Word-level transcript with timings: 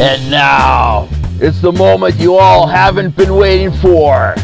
And 0.00 0.30
now, 0.30 1.08
it's 1.40 1.60
the 1.60 1.72
moment 1.72 2.14
you 2.20 2.36
all 2.36 2.68
haven't 2.68 3.16
been 3.16 3.34
waiting 3.34 3.72
for. 3.72 4.36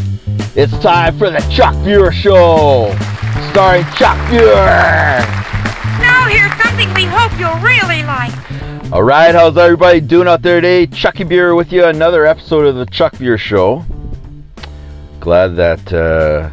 It's 0.57 0.77
time 0.81 1.17
for 1.17 1.31
the 1.31 1.39
Chuck 1.49 1.77
Buhr 1.85 2.11
Show, 2.11 2.93
starring 3.53 3.85
Chuck 3.95 4.19
Buhr. 4.29 4.67
Now 6.01 6.27
here's 6.27 6.53
something 6.61 6.93
we 6.95 7.05
hope 7.05 7.31
you'll 7.39 7.55
really 7.63 8.03
like. 8.03 8.33
All 8.93 9.05
right, 9.05 9.33
how's 9.33 9.57
everybody 9.57 10.01
doing 10.01 10.27
out 10.27 10.43
there 10.43 10.61
today? 10.61 10.89
Chucky 10.89 11.23
Buhr 11.23 11.55
with 11.55 11.73
you, 11.73 11.85
another 11.85 12.27
episode 12.27 12.67
of 12.67 12.75
the 12.75 12.87
Chuck 12.87 13.13
Buhr 13.13 13.39
Show. 13.39 13.85
Glad 15.21 15.55
that, 15.55 15.93
uh, 15.93 16.51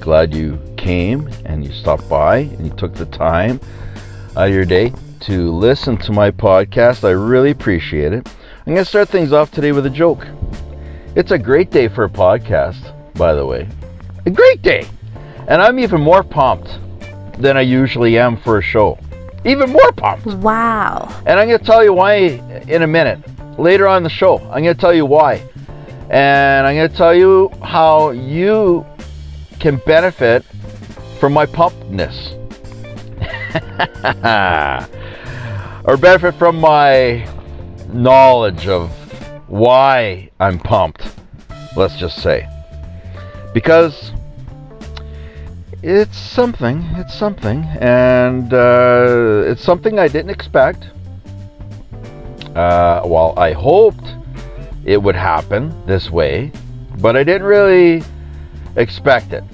glad 0.00 0.34
you 0.34 0.58
came 0.78 1.28
and 1.44 1.62
you 1.62 1.70
stopped 1.70 2.08
by 2.08 2.38
and 2.38 2.64
you 2.64 2.72
took 2.78 2.94
the 2.94 3.04
time 3.04 3.60
out 4.34 4.48
of 4.48 4.54
your 4.54 4.64
day 4.64 4.90
to 5.22 5.52
listen 5.52 5.96
to 5.98 6.12
my 6.12 6.32
podcast. 6.32 7.04
I 7.04 7.10
really 7.10 7.52
appreciate 7.52 8.12
it. 8.12 8.28
I'm 8.66 8.74
going 8.74 8.78
to 8.78 8.84
start 8.84 9.08
things 9.08 9.32
off 9.32 9.52
today 9.52 9.70
with 9.70 9.86
a 9.86 9.90
joke. 9.90 10.26
It's 11.14 11.30
a 11.30 11.38
great 11.38 11.70
day 11.70 11.86
for 11.86 12.04
a 12.04 12.08
podcast, 12.08 12.92
by 13.14 13.32
the 13.32 13.46
way. 13.46 13.68
A 14.26 14.30
great 14.30 14.62
day. 14.62 14.84
And 15.46 15.62
I'm 15.62 15.78
even 15.78 16.00
more 16.00 16.24
pumped 16.24 16.76
than 17.38 17.56
I 17.56 17.60
usually 17.60 18.18
am 18.18 18.36
for 18.36 18.58
a 18.58 18.62
show. 18.62 18.98
Even 19.44 19.70
more 19.70 19.92
pumped. 19.92 20.26
Wow. 20.26 21.08
And 21.24 21.38
I'm 21.38 21.46
going 21.46 21.60
to 21.60 21.64
tell 21.64 21.84
you 21.84 21.92
why 21.92 22.14
in 22.66 22.82
a 22.82 22.88
minute. 22.88 23.20
Later 23.58 23.86
on 23.86 23.98
in 23.98 24.02
the 24.02 24.10
show, 24.10 24.38
I'm 24.38 24.64
going 24.64 24.74
to 24.74 24.80
tell 24.80 24.94
you 24.94 25.06
why. 25.06 25.48
And 26.10 26.66
I'm 26.66 26.74
going 26.74 26.90
to 26.90 26.96
tell 26.96 27.14
you 27.14 27.48
how 27.62 28.10
you 28.10 28.84
can 29.60 29.76
benefit 29.86 30.44
from 31.20 31.32
my 31.32 31.46
pumpedness. 31.46 32.38
or 35.84 35.96
benefit 35.96 36.34
from 36.36 36.58
my 36.58 37.28
knowledge 37.92 38.68
of 38.68 38.90
why 39.48 40.30
I'm 40.38 40.58
pumped, 40.58 41.14
let's 41.76 41.96
just 41.96 42.22
say. 42.22 42.48
Because 43.52 44.12
it's 45.82 46.16
something, 46.16 46.82
it's 46.94 47.14
something, 47.14 47.64
and 47.80 48.54
uh, 48.54 49.42
it's 49.46 49.62
something 49.62 49.98
I 49.98 50.08
didn't 50.08 50.30
expect. 50.30 50.90
Uh, 52.54 53.02
well, 53.04 53.34
I 53.36 53.52
hoped 53.52 54.04
it 54.84 55.02
would 55.02 55.16
happen 55.16 55.74
this 55.86 56.10
way, 56.10 56.52
but 56.98 57.16
I 57.16 57.24
didn't 57.24 57.46
really 57.46 58.02
expect 58.76 59.32
it. 59.32 59.44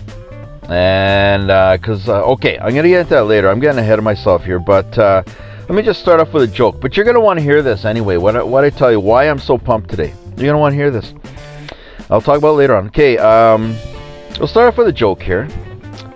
And 0.68 1.46
because, 1.80 2.08
uh, 2.08 2.22
okay, 2.24 2.58
I'm 2.58 2.72
going 2.72 2.82
to 2.82 2.88
get 2.90 3.00
into 3.00 3.14
that 3.14 3.24
later. 3.24 3.48
I'm 3.48 3.58
getting 3.58 3.78
ahead 3.78 3.98
of 3.98 4.04
myself 4.04 4.44
here, 4.44 4.58
but 4.58 4.98
uh, 4.98 5.22
let 5.68 5.74
me 5.76 5.82
just 5.82 6.00
start 6.00 6.18
off 6.20 6.32
with 6.32 6.42
a 6.44 6.46
joke. 6.52 6.80
But 6.80 6.96
you're 6.96 7.04
going 7.04 7.14
to 7.14 7.20
want 7.20 7.38
to 7.38 7.42
hear 7.42 7.62
this 7.62 7.84
anyway. 7.84 8.16
What, 8.16 8.36
I- 8.36 8.42
what 8.42 8.64
I 8.64 8.70
tell 8.70 8.90
you, 8.90 9.00
why 9.00 9.24
I'm 9.28 9.38
so 9.38 9.58
pumped 9.58 9.90
today. 9.90 10.14
You're 10.36 10.46
going 10.46 10.52
to 10.52 10.58
want 10.58 10.72
to 10.72 10.76
hear 10.76 10.90
this. 10.90 11.14
I'll 12.10 12.22
talk 12.22 12.38
about 12.38 12.54
later 12.56 12.74
on. 12.74 12.86
Okay, 12.88 13.18
um, 13.18 13.76
we'll 14.38 14.48
start 14.48 14.68
off 14.68 14.78
with 14.78 14.88
a 14.88 14.92
joke 14.92 15.20
here. 15.22 15.46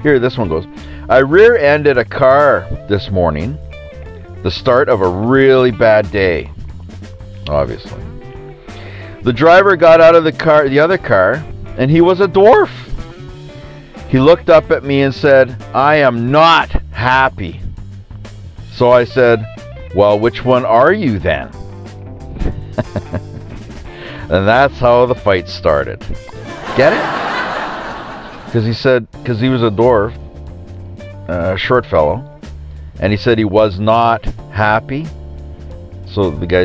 Here, 0.03 0.19
this 0.19 0.39
one 0.39 0.49
goes. 0.49 0.65
I 1.09 1.19
rear 1.19 1.57
ended 1.57 1.99
a 1.99 2.05
car 2.05 2.67
this 2.89 3.11
morning, 3.11 3.59
the 4.43 4.51
start 4.51 4.89
of 4.89 5.03
a 5.03 5.09
really 5.09 5.71
bad 5.71 6.11
day, 6.11 6.51
obviously. 7.49 8.03
The 9.23 9.33
driver 9.33 9.77
got 9.77 10.01
out 10.01 10.15
of 10.15 10.25
the 10.25 10.33
car, 10.33 10.69
the 10.69 10.79
other 10.81 10.97
car, 10.99 11.45
and 11.77 11.91
he 11.91 12.01
was 12.01 12.21
a 12.21 12.27
dwarf. 12.27 12.71
He 14.09 14.19
looked 14.19 14.49
up 14.51 14.71
at 14.71 14.83
me 14.85 15.03
and 15.03 15.15
said, 15.15 15.61
I 15.75 15.97
am 15.97 16.31
not 16.31 16.71
happy. 16.93 17.61
So 18.83 18.91
I 18.91 19.05
said, 19.05 19.47
Well, 19.95 20.19
which 20.19 20.45
one 20.45 20.65
are 20.65 20.93
you 20.93 21.21
then? 21.21 21.47
and 24.29 24.45
that's 24.45 24.77
how 24.81 25.07
the 25.07 25.15
fight 25.15 25.49
started. 25.49 26.01
Get 26.77 26.93
it? 26.93 28.45
Because 28.45 28.65
he 28.65 28.73
said, 28.73 29.07
because 29.13 29.41
he 29.41 29.49
was 29.49 29.63
a 29.63 29.71
dwarf, 29.71 30.13
a 31.29 31.57
short 31.57 31.87
fellow, 31.87 32.41
and 32.99 33.13
he 33.13 33.17
said 33.17 33.39
he 33.39 33.45
was 33.45 33.79
not 33.79 34.25
happy. 34.51 35.07
So 36.07 36.33
the 36.33 36.47
guy, 36.49 36.65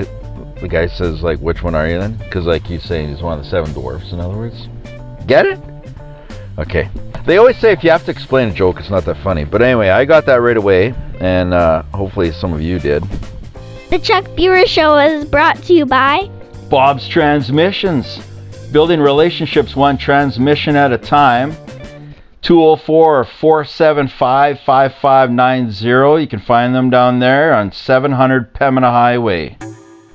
the 0.59 0.67
guy 0.67 0.87
says, 0.87 1.21
like, 1.21 1.37
which 1.37 1.61
one 1.61 1.75
are 1.75 1.87
you 1.87 1.99
then? 1.99 2.15
Because 2.15 2.47
like 2.47 2.65
he's 2.65 2.81
saying 2.81 3.09
he's 3.09 3.21
one 3.21 3.37
of 3.37 3.43
the 3.43 3.49
seven 3.51 3.71
dwarfs. 3.73 4.11
In 4.11 4.19
other 4.19 4.35
words, 4.35 4.69
get 5.27 5.45
it? 5.45 5.59
Okay. 6.57 6.89
They 7.27 7.37
always 7.37 7.57
say 7.57 7.73
if 7.73 7.83
you 7.83 7.91
have 7.91 8.05
to 8.05 8.11
explain 8.11 8.47
a 8.47 8.53
joke, 8.53 8.79
it's 8.79 8.89
not 8.89 9.05
that 9.05 9.17
funny. 9.17 9.43
But 9.43 9.61
anyway, 9.61 9.89
I 9.89 10.03
got 10.05 10.25
that 10.25 10.37
right 10.37 10.57
away, 10.57 10.95
and 11.19 11.53
uh, 11.53 11.83
hopefully 11.93 12.31
some 12.31 12.53
of 12.53 12.61
you 12.61 12.79
did. 12.79 13.03
The 13.89 13.99
Chuck 13.99 14.25
Buhr 14.35 14.65
Show 14.67 14.97
is 14.97 15.25
brought 15.25 15.61
to 15.63 15.73
you 15.73 15.85
by 15.85 16.29
Bob's 16.69 17.07
Transmissions. 17.07 18.19
Building 18.71 18.99
relationships 18.99 19.75
one 19.75 19.97
transmission 19.97 20.75
at 20.75 20.91
a 20.91 20.97
time. 20.97 21.55
204 22.41 23.25
475 23.25 24.59
5590. 24.59 26.21
You 26.21 26.27
can 26.27 26.39
find 26.39 26.75
them 26.75 26.89
down 26.89 27.19
there 27.19 27.53
on 27.53 27.71
700 27.71 28.53
Pembina 28.53 28.91
Highway. 28.91 29.57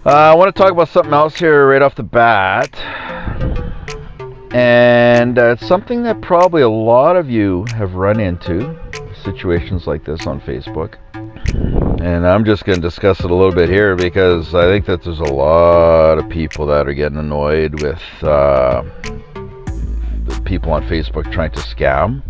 Uh, 0.05 0.11
I 0.11 0.35
want 0.35 0.55
to 0.55 0.63
talk 0.63 0.73
about 0.73 0.89
something 0.89 1.13
else 1.13 1.37
here 1.37 1.69
right 1.69 1.81
off 1.81 1.95
the 1.95 2.03
bat. 2.03 2.77
And 4.53 5.39
uh, 5.39 5.53
it's 5.53 5.67
something 5.67 6.03
that 6.03 6.21
probably 6.21 6.63
a 6.63 6.69
lot 6.69 7.17
of 7.17 7.31
you 7.31 7.65
have 7.75 7.95
run 7.95 8.21
into 8.21 8.79
situations 9.23 9.87
like 9.87 10.05
this 10.05 10.27
on 10.27 10.41
Facebook. 10.41 10.95
And 12.01 12.27
I'm 12.27 12.45
just 12.45 12.65
going 12.65 12.77
to 12.77 12.83
discuss 12.83 13.21
it 13.21 13.31
a 13.31 13.35
little 13.35 13.55
bit 13.55 13.69
here 13.69 13.95
because 13.95 14.55
I 14.55 14.65
think 14.65 14.87
that 14.87 15.03
there's 15.03 15.21
a 15.21 15.25
lot 15.25 16.19
of 16.19 16.29
people 16.29 16.67
that 16.67 16.89
are 16.89 16.95
getting 16.95 17.19
annoyed 17.19 17.81
with 17.81 18.03
uh, 18.23 18.83
the 20.25 20.43
people 20.45 20.73
on 20.73 20.83
Facebook 20.89 21.31
trying 21.33 21.53
to 21.53 21.61
scam. 21.61 22.23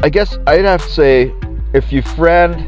I 0.00 0.08
guess 0.08 0.36
I'd 0.46 0.64
have 0.64 0.82
to 0.82 0.88
say 0.88 1.34
if 1.74 1.92
you 1.92 2.02
friend 2.02 2.66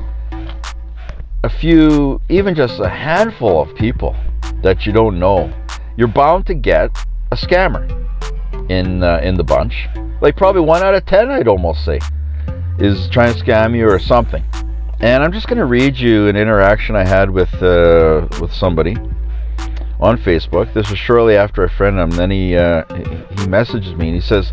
a 1.42 1.48
few, 1.48 2.20
even 2.28 2.54
just 2.54 2.80
a 2.80 2.88
handful 2.88 3.60
of 3.60 3.74
people 3.74 4.14
that 4.62 4.86
you 4.86 4.92
don't 4.92 5.18
know, 5.18 5.52
you're 5.96 6.08
bound 6.08 6.46
to 6.46 6.54
get 6.54 6.90
a 7.32 7.36
scammer 7.36 7.84
in 8.70 9.02
uh, 9.02 9.20
in 9.22 9.34
the 9.34 9.44
bunch. 9.44 9.88
Like 10.20 10.36
probably 10.36 10.62
one 10.62 10.82
out 10.82 10.94
of 10.94 11.04
ten, 11.06 11.30
I'd 11.30 11.48
almost 11.48 11.84
say, 11.84 11.98
is 12.78 13.08
trying 13.08 13.34
to 13.34 13.40
scam 13.42 13.76
you 13.76 13.88
or 13.88 13.98
something. 13.98 14.44
And 15.00 15.22
I'm 15.22 15.32
just 15.32 15.48
going 15.48 15.58
to 15.58 15.64
read 15.64 15.96
you 15.96 16.28
an 16.28 16.36
interaction 16.36 16.96
I 16.96 17.04
had 17.04 17.30
with 17.30 17.52
uh, 17.62 18.26
with 18.40 18.52
somebody 18.52 18.96
on 20.00 20.18
Facebook. 20.18 20.72
This 20.72 20.88
was 20.90 20.98
shortly 20.98 21.36
after 21.36 21.64
I 21.64 21.68
friended 21.68 22.02
him. 22.02 22.10
Then 22.10 22.30
he 22.30 22.56
uh, 22.56 22.84
he 23.38 23.46
messages 23.46 23.94
me 23.94 24.08
and 24.08 24.14
he 24.14 24.20
says, 24.20 24.52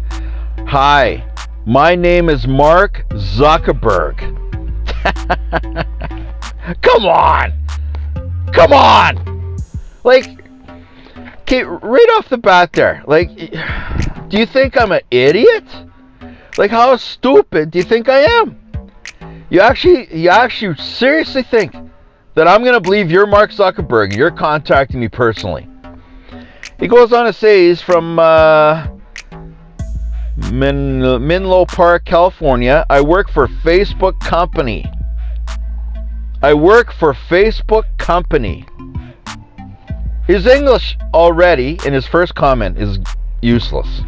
"Hi, 0.67 1.23
my 1.65 1.95
name 1.95 2.29
is 2.29 2.47
Mark 2.47 3.05
Zuckerberg." 3.09 4.37
Come 6.81 7.05
on, 7.05 7.53
come 8.53 8.71
on, 8.71 9.57
like, 10.03 10.27
okay, 11.41 11.63
right 11.63 12.09
off 12.15 12.29
the 12.29 12.37
bat 12.37 12.71
there, 12.73 13.03
like, 13.07 13.35
do 14.29 14.37
you 14.37 14.45
think 14.45 14.79
I'm 14.79 14.91
an 14.91 15.01
idiot? 15.09 15.63
Like, 16.57 16.71
how 16.71 16.95
stupid 16.97 17.71
do 17.71 17.79
you 17.79 17.83
think 17.83 18.09
I 18.09 18.19
am? 18.19 18.57
You 19.49 19.61
actually, 19.61 20.13
you 20.15 20.29
actually 20.29 20.75
seriously 20.75 21.43
think 21.43 21.75
that 22.35 22.47
I'm 22.47 22.63
gonna 22.63 22.79
believe 22.79 23.11
you're 23.11 23.27
Mark 23.27 23.51
Zuckerberg 23.51 24.15
you're 24.15 24.31
contacting 24.31 24.99
me 24.99 25.07
personally? 25.07 25.67
He 26.79 26.87
goes 26.87 27.13
on 27.13 27.25
to 27.25 27.33
say 27.33 27.67
he's 27.67 27.81
from 27.81 28.17
uh, 28.17 28.87
Min- 30.51 31.67
Park, 31.67 32.05
California. 32.05 32.85
I 32.89 33.01
work 33.01 33.29
for 33.29 33.47
Facebook 33.47 34.19
company. 34.19 34.89
I 36.41 36.53
work 36.53 36.91
for 36.91 37.13
Facebook 37.13 37.83
company. 37.97 38.65
His 40.25 40.47
English 40.47 40.97
already 41.13 41.79
in 41.85 41.93
his 41.93 42.07
first 42.07 42.33
comment 42.35 42.77
is 42.77 42.99
useless. 43.41 44.01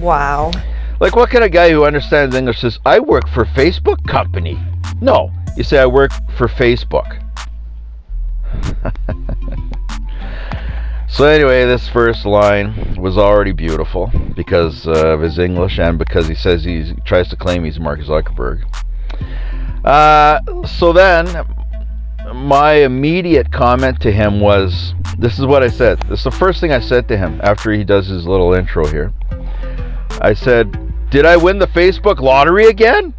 Wow. 0.00 0.50
Like, 1.00 1.14
what 1.14 1.30
kind 1.30 1.44
of 1.44 1.52
guy 1.52 1.70
who 1.70 1.84
understands 1.84 2.34
English 2.34 2.60
says, 2.60 2.80
I 2.84 2.98
work 2.98 3.28
for 3.28 3.44
Facebook 3.44 4.04
company? 4.08 4.60
No, 5.00 5.30
you 5.56 5.62
say, 5.62 5.78
I 5.78 5.86
work 5.86 6.10
for 6.36 6.48
Facebook. 6.48 7.22
so, 11.08 11.24
anyway, 11.24 11.66
this 11.66 11.88
first 11.88 12.26
line 12.26 12.96
was 12.96 13.16
already 13.16 13.52
beautiful 13.52 14.10
because 14.34 14.88
of 14.88 15.20
his 15.20 15.38
English 15.38 15.78
and 15.78 15.98
because 15.98 16.26
he 16.26 16.34
says 16.34 16.64
he 16.64 16.94
tries 17.04 17.28
to 17.28 17.36
claim 17.36 17.62
he's 17.62 17.78
Mark 17.78 18.00
Zuckerberg. 18.00 18.64
Uh, 19.84 20.40
so 20.66 20.92
then, 20.92 21.46
my 22.34 22.72
immediate 22.72 23.52
comment 23.52 24.00
to 24.00 24.10
him 24.10 24.40
was 24.40 24.94
this 25.16 25.38
is 25.38 25.46
what 25.46 25.62
I 25.62 25.68
said. 25.68 26.00
This 26.08 26.20
is 26.20 26.24
the 26.24 26.30
first 26.32 26.60
thing 26.60 26.72
I 26.72 26.80
said 26.80 27.06
to 27.08 27.16
him 27.16 27.40
after 27.42 27.72
he 27.72 27.84
does 27.84 28.08
his 28.08 28.26
little 28.26 28.52
intro 28.52 28.86
here. 28.86 29.12
I 30.20 30.34
said, 30.34 30.87
Did 31.10 31.24
I 31.24 31.36
win 31.36 31.58
the 31.58 31.66
Facebook 31.66 32.20
lottery 32.20 32.66
again? 32.66 33.14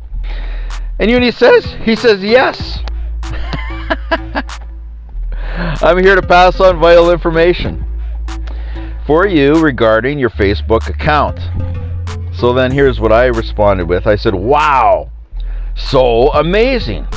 And 0.99 1.09
you 1.09 1.19
know 1.19 1.25
he 1.25 1.31
says? 1.31 1.65
He 1.83 1.95
says, 1.95 2.23
Yes. 2.23 2.79
I'm 5.81 6.01
here 6.03 6.15
to 6.15 6.21
pass 6.21 6.59
on 6.59 6.79
vital 6.79 7.11
information 7.11 7.85
for 9.05 9.27
you 9.27 9.55
regarding 9.59 10.19
your 10.19 10.29
Facebook 10.29 10.87
account. 10.87 11.39
So 12.33 12.53
then 12.53 12.71
here's 12.71 12.99
what 12.99 13.11
I 13.11 13.25
responded 13.25 13.87
with 13.87 14.05
I 14.05 14.15
said, 14.15 14.35
Wow, 14.35 15.11
so 15.75 16.31
amazing. 16.33 17.07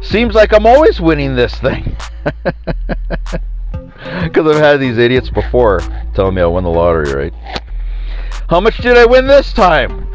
Seems 0.00 0.34
like 0.34 0.52
I'm 0.52 0.66
always 0.66 1.00
winning 1.00 1.34
this 1.36 1.54
thing. 1.56 1.96
Because 4.22 4.46
I've 4.46 4.62
had 4.62 4.80
these 4.80 4.98
idiots 4.98 5.30
before 5.30 5.80
telling 6.14 6.34
me 6.34 6.42
I 6.42 6.46
won 6.46 6.64
the 6.64 6.70
lottery, 6.70 7.14
right? 7.14 7.62
How 8.48 8.60
much 8.60 8.76
did 8.76 8.98
I 8.98 9.06
win 9.06 9.26
this 9.26 9.54
time? 9.54 10.06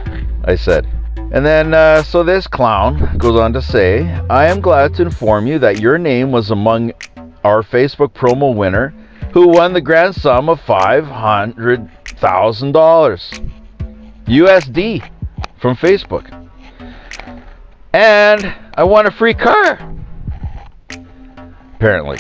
I 0.44 0.54
said. 0.56 0.86
And 1.32 1.44
then, 1.44 1.74
uh, 1.74 2.04
so 2.04 2.22
this 2.24 2.46
clown 2.46 3.18
goes 3.18 3.40
on 3.40 3.54
to 3.54 3.62
say, 3.62 4.08
I 4.30 4.46
am 4.46 4.62
glad 4.62 4.94
to 4.96 5.02
inform 5.02 5.48
you 5.48 5.58
that 5.60 5.80
your 5.80 5.98
name 5.98 6.32
was 6.32 6.52
among 6.52 6.92
our 7.44 7.64
Facebook 7.64 8.14
promo 8.14 8.56
winner 8.56 8.94
who 9.34 9.48
won 9.48 9.74
the 9.74 9.82
grand 9.82 10.14
sum 10.16 10.48
of 10.48 10.62
$500,000 10.62 13.52
USD 14.26 15.12
from 15.60 15.76
Facebook. 15.76 16.50
And 17.94 18.54
I 18.76 18.84
won 18.84 19.08
a 19.08 19.12
free 19.12 19.34
car. 19.34 19.80
Apparently. 21.76 22.20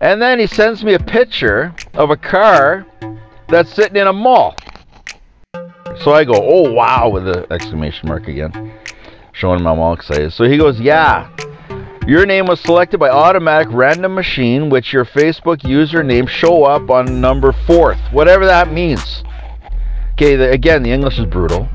And 0.00 0.20
then 0.20 0.40
he 0.40 0.48
sends 0.48 0.82
me 0.82 0.94
a 0.94 1.00
picture 1.00 1.72
of 1.94 2.10
a 2.10 2.16
car 2.16 2.84
that's 3.48 3.72
sitting 3.72 3.96
in 3.96 4.08
a 4.08 4.12
mall. 4.12 4.56
So 6.02 6.12
I 6.12 6.24
go, 6.24 6.34
oh 6.34 6.72
wow, 6.72 7.08
with 7.08 7.24
the 7.24 7.46
exclamation 7.52 8.08
mark 8.08 8.28
again, 8.28 8.72
showing 9.32 9.66
I'm 9.66 9.78
all 9.78 9.92
excited. 9.92 10.32
So 10.32 10.44
he 10.44 10.56
goes, 10.56 10.80
yeah, 10.80 11.28
your 12.06 12.24
name 12.24 12.46
was 12.46 12.60
selected 12.60 12.98
by 12.98 13.10
automatic 13.10 13.68
random 13.70 14.14
machine, 14.14 14.70
which 14.70 14.92
your 14.92 15.04
Facebook 15.04 15.58
username 15.58 16.28
show 16.28 16.64
up 16.64 16.88
on 16.88 17.20
number 17.20 17.52
fourth, 17.52 17.98
whatever 18.12 18.46
that 18.46 18.72
means. 18.72 19.24
Okay, 20.12 20.36
the, 20.36 20.50
again, 20.50 20.82
the 20.82 20.90
English 20.90 21.18
is 21.18 21.26
brutal. 21.26 21.68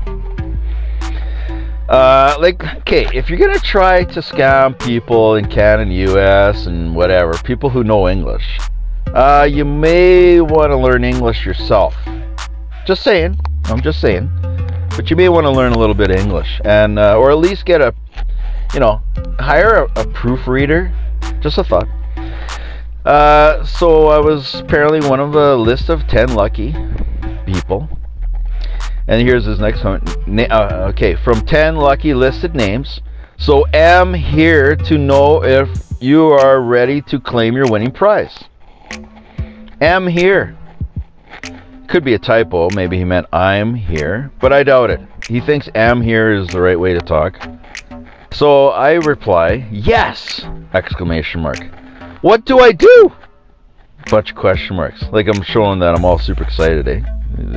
Uh, 1.88 2.34
like, 2.40 2.64
okay, 2.78 3.06
if 3.14 3.28
you're 3.28 3.38
gonna 3.38 3.58
try 3.58 4.04
to 4.04 4.20
scam 4.20 4.78
people 4.80 5.36
in 5.36 5.46
Canada, 5.48 5.92
U.S., 5.92 6.66
and 6.66 6.96
whatever, 6.96 7.34
people 7.44 7.68
who 7.68 7.84
know 7.84 8.08
English, 8.08 8.58
uh, 9.08 9.46
you 9.48 9.64
may 9.64 10.40
want 10.40 10.70
to 10.70 10.76
learn 10.76 11.04
English 11.04 11.44
yourself. 11.44 11.94
Just 12.86 13.02
saying. 13.02 13.38
I'm 13.64 13.80
just 13.80 14.00
saying. 14.00 14.30
But 14.96 15.10
you 15.10 15.16
may 15.16 15.28
want 15.28 15.44
to 15.44 15.50
learn 15.50 15.72
a 15.72 15.78
little 15.78 15.94
bit 15.94 16.10
of 16.10 16.16
English, 16.16 16.60
and 16.64 16.98
uh, 16.98 17.18
or 17.18 17.30
at 17.30 17.38
least 17.38 17.64
get 17.64 17.80
a, 17.80 17.94
you 18.72 18.80
know, 18.80 19.00
hire 19.38 19.74
a, 19.74 20.00
a 20.00 20.06
proofreader. 20.08 20.92
Just 21.40 21.58
a 21.58 21.64
thought. 21.64 21.88
Uh, 23.04 23.64
so 23.64 24.08
I 24.08 24.18
was 24.18 24.54
apparently 24.54 25.00
one 25.08 25.20
of 25.20 25.34
a 25.34 25.56
list 25.56 25.88
of 25.88 26.06
ten 26.06 26.34
lucky 26.34 26.74
people 27.44 27.88
and 29.06 29.20
here's 29.20 29.44
his 29.44 29.60
next 29.60 29.84
one. 29.84 30.02
Uh, 30.50 30.86
okay, 30.90 31.14
from 31.14 31.44
10 31.44 31.76
lucky 31.76 32.14
listed 32.14 32.54
names. 32.54 33.00
So 33.36 33.66
am 33.74 34.14
here 34.14 34.76
to 34.76 34.96
know 34.96 35.44
if 35.44 35.68
you 36.00 36.26
are 36.28 36.60
ready 36.60 37.02
to 37.02 37.20
claim 37.20 37.54
your 37.54 37.66
winning 37.70 37.90
prize. 37.90 38.44
Am 39.80 40.06
here. 40.06 40.56
Could 41.94 42.02
be 42.02 42.14
a 42.14 42.18
typo. 42.18 42.70
Maybe 42.74 42.98
he 42.98 43.04
meant 43.04 43.28
I'm 43.32 43.72
here, 43.72 44.32
but 44.40 44.52
I 44.52 44.64
doubt 44.64 44.90
it. 44.90 44.98
He 45.28 45.38
thinks 45.38 45.68
am 45.76 46.02
here 46.02 46.32
is 46.32 46.48
the 46.48 46.60
right 46.60 46.74
way 46.74 46.92
to 46.92 46.98
talk. 46.98 47.40
So 48.32 48.70
I 48.70 48.94
reply, 48.94 49.68
yes! 49.70 50.44
Exclamation 50.72 51.40
mark. 51.40 51.64
What 52.20 52.46
do 52.46 52.58
I 52.58 52.72
do? 52.72 53.12
Bunch 54.10 54.30
of 54.30 54.36
question 54.36 54.74
marks. 54.74 55.04
Like 55.12 55.28
I'm 55.28 55.40
showing 55.42 55.78
that 55.78 55.94
I'm 55.94 56.04
all 56.04 56.18
super 56.18 56.42
excited, 56.42 56.88
eh? 56.88 57.00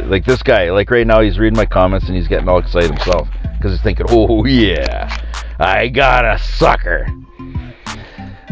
Like 0.05 0.23
this 0.23 0.43
guy, 0.43 0.69
like 0.69 0.91
right 0.91 1.07
now, 1.07 1.21
he's 1.21 1.39
reading 1.39 1.57
my 1.57 1.65
comments 1.65 2.05
and 2.05 2.15
he's 2.15 2.27
getting 2.27 2.47
all 2.47 2.59
excited 2.59 2.91
himself 2.91 3.27
because 3.57 3.71
he's 3.71 3.81
thinking, 3.81 4.05
"Oh 4.07 4.45
yeah, 4.45 5.19
I 5.57 5.87
got 5.87 6.25
a 6.25 6.37
sucker." 6.37 7.07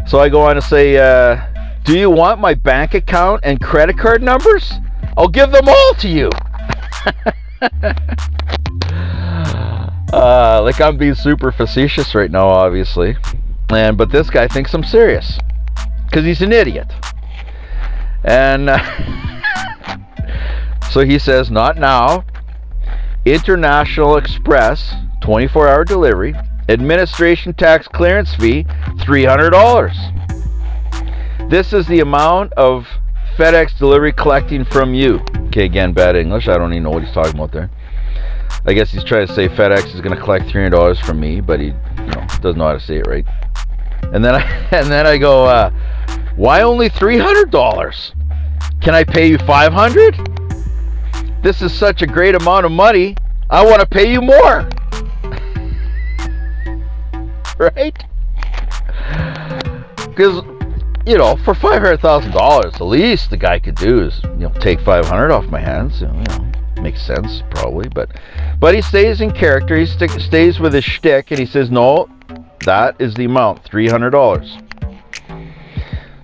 So 0.08 0.18
I 0.20 0.30
go 0.30 0.42
on 0.42 0.56
to 0.56 0.64
say, 0.64 0.98
uh, 0.98 1.46
"Do 1.84 1.96
you 1.96 2.10
want 2.10 2.40
my 2.42 2.56
bank 2.56 2.96
account 2.96 3.42
and 3.44 3.62
credit 3.62 4.00
card 4.00 4.24
numbers? 4.24 4.74
I'll 5.18 5.28
give 5.28 5.52
them 5.52 5.68
all 5.68 5.94
to 5.96 6.08
you." 6.08 6.30
uh, 10.14 10.62
like 10.64 10.80
I'm 10.82 10.98
being 10.98 11.16
super 11.16 11.52
facetious 11.52 12.16
right 12.16 12.32
now, 12.32 12.48
obviously, 12.48 13.18
and 13.70 13.98
but 13.98 14.12
this 14.12 14.30
guy 14.30 14.48
thinks 14.48 14.74
I'm 14.74 14.84
serious 14.84 15.38
because 16.06 16.26
he's 16.26 16.42
an 16.42 16.54
idiot, 16.54 16.92
and. 18.24 18.70
Uh, 18.70 18.80
So 20.96 21.04
he 21.04 21.20
says, 21.20 21.52
not 21.52 21.78
now. 21.78 22.24
International 23.26 24.16
Express, 24.16 24.94
24 25.20 25.68
hour 25.68 25.84
delivery. 25.84 26.34
Administration 26.70 27.54
tax 27.54 27.86
clearance 27.86 28.34
fee, 28.34 28.64
$300. 29.00 31.50
This 31.50 31.74
is 31.74 31.86
the 31.88 32.00
amount 32.00 32.54
of 32.54 32.88
FedEx 33.38 33.78
delivery 33.78 34.14
collecting 34.14 34.64
from 34.64 34.94
you. 34.94 35.20
Okay, 35.48 35.66
again, 35.66 35.92
bad 35.92 36.16
English. 36.16 36.48
I 36.48 36.58
don't 36.58 36.72
even 36.72 36.84
know 36.84 36.92
what 36.92 37.04
he's 37.04 37.14
talking 37.14 37.36
about 37.36 37.52
there. 37.52 37.70
I 38.66 38.74
guess 38.74 38.92
he's 38.92 39.04
trying 39.04 39.28
to 39.28 39.34
say 39.34 39.48
FedEx 39.48 39.94
is 39.94 40.02
going 40.02 40.16
to 40.16 40.22
collect 40.22 40.46
$300 40.46 41.06
from 41.06 41.20
me, 41.20 41.42
but 41.42 41.60
he 41.60 41.68
you 41.68 41.74
know, 42.08 42.26
doesn't 42.42 42.58
know 42.58 42.68
how 42.68 42.74
to 42.74 42.80
say 42.80 42.98
it 42.98 43.08
right. 43.08 43.26
And 44.14 44.24
then 44.24 44.36
I 44.36 44.42
and 44.72 44.88
then 44.88 45.06
I 45.06 45.18
go, 45.18 45.46
uh, 45.46 45.70
why 46.36 46.62
only 46.62 46.90
$300? 46.90 48.14
Can 48.82 48.96
I 48.96 49.04
pay 49.04 49.28
you 49.28 49.38
500? 49.40 50.16
This 51.44 51.62
is 51.62 51.74
such 51.74 52.02
a 52.02 52.08
great 52.08 52.36
amount 52.36 52.66
of 52.66 52.72
money. 52.72 53.16
I 53.50 53.64
want 53.64 53.82
to 53.82 53.86
pay 53.86 54.12
you 54.12 54.22
more. 54.22 54.68
right? 57.60 58.04
Because, 60.08 60.44
you 61.06 61.18
know, 61.18 61.36
for 61.38 61.54
$500,000, 61.54 62.78
the 62.78 62.84
least 62.84 63.30
the 63.30 63.38
guy 63.38 63.60
could 63.60 63.76
do 63.76 64.02
is, 64.02 64.22
you 64.24 64.48
know, 64.48 64.54
take 64.60 64.80
500 64.82 65.32
off 65.32 65.46
my 65.46 65.60
hands. 65.60 66.02
You 66.02 66.08
know, 66.08 66.52
makes 66.82 67.02
sense, 67.02 67.44
probably. 67.52 67.88
But 67.90 68.10
but 68.60 68.74
he 68.74 68.82
stays 68.82 69.22
in 69.22 69.32
character. 69.32 69.78
He 69.78 69.86
st- 69.86 70.22
stays 70.22 70.60
with 70.60 70.74
his 70.74 70.84
shtick, 70.84 71.32
and 71.32 71.40
he 71.40 71.46
says, 71.46 71.70
no, 71.70 72.10
that 72.66 72.96
is 73.00 73.14
the 73.14 73.26
amount, 73.26 73.64
$300. 73.64 74.62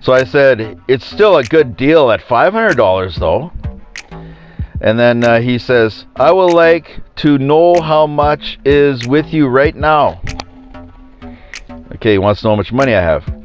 So 0.00 0.12
I 0.12 0.24
said, 0.24 0.80
it's 0.88 1.06
still 1.06 1.36
a 1.36 1.44
good 1.44 1.76
deal 1.76 2.10
at 2.10 2.20
$500, 2.20 3.14
though. 3.16 3.52
And 4.80 4.98
then 4.98 5.22
uh, 5.22 5.40
he 5.40 5.58
says, 5.58 6.06
I 6.16 6.32
would 6.32 6.52
like 6.52 7.00
to 7.16 7.38
know 7.38 7.80
how 7.80 8.08
much 8.08 8.58
is 8.64 9.06
with 9.06 9.32
you 9.32 9.46
right 9.46 9.76
now. 9.76 10.20
Okay, 11.94 12.12
he 12.12 12.18
wants 12.18 12.40
to 12.40 12.48
know 12.48 12.52
how 12.52 12.56
much 12.56 12.72
money 12.72 12.94
I 12.96 13.00
have. 13.00 13.41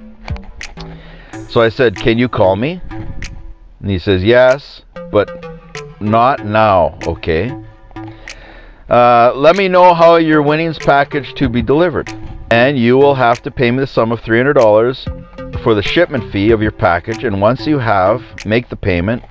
So 1.49 1.61
I 1.61 1.69
said, 1.69 1.95
Can 1.95 2.17
you 2.17 2.27
call 2.29 2.55
me? 2.55 2.81
And 2.89 3.89
he 3.89 3.99
says, 3.99 4.23
Yes, 4.23 4.81
but 5.11 5.29
not 5.99 6.45
now, 6.45 6.97
okay? 7.07 7.51
Uh, 8.89 9.33
let 9.35 9.55
me 9.55 9.67
know 9.67 9.93
how 9.93 10.15
your 10.15 10.41
winnings 10.41 10.77
package 10.77 11.33
to 11.35 11.49
be 11.49 11.61
delivered. 11.61 12.09
And 12.51 12.77
you 12.77 12.97
will 12.97 13.15
have 13.15 13.41
to 13.43 13.51
pay 13.51 13.69
me 13.71 13.79
the 13.79 13.87
sum 13.87 14.11
of 14.11 14.21
$300 14.21 15.61
for 15.61 15.73
the 15.73 15.81
shipment 15.83 16.31
fee 16.31 16.51
of 16.51 16.61
your 16.61 16.71
package. 16.71 17.25
And 17.25 17.41
once 17.41 17.67
you 17.67 17.79
have, 17.79 18.23
make 18.45 18.69
the 18.69 18.77
payment 18.77 19.23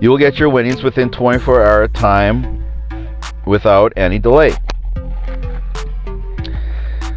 you 0.00 0.10
will 0.10 0.18
get 0.18 0.38
your 0.38 0.50
winnings 0.50 0.82
within 0.82 1.10
24 1.10 1.64
hour 1.64 1.88
time 1.88 2.62
without 3.46 3.92
any 3.96 4.18
delay. 4.18 4.52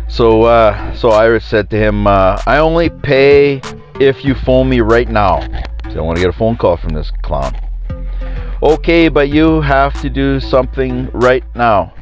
So, 0.07 0.43
uh, 0.43 0.95
so 0.95 1.09
Iris 1.09 1.45
said 1.45 1.69
to 1.71 1.77
him, 1.77 2.07
uh, 2.07 2.41
"I 2.45 2.57
only 2.57 2.89
pay 2.89 3.61
if 3.99 4.23
you 4.23 4.35
phone 4.35 4.69
me 4.69 4.81
right 4.81 5.09
now." 5.09 5.41
So 5.91 5.99
I 5.99 6.01
want 6.01 6.17
to 6.17 6.23
get 6.23 6.33
a 6.33 6.37
phone 6.37 6.57
call 6.57 6.77
from 6.77 6.93
this 6.93 7.11
clown. 7.21 7.55
Okay, 8.61 9.07
but 9.07 9.29
you 9.29 9.61
have 9.61 9.99
to 10.01 10.09
do 10.09 10.39
something 10.39 11.09
right 11.13 11.43
now. 11.55 11.93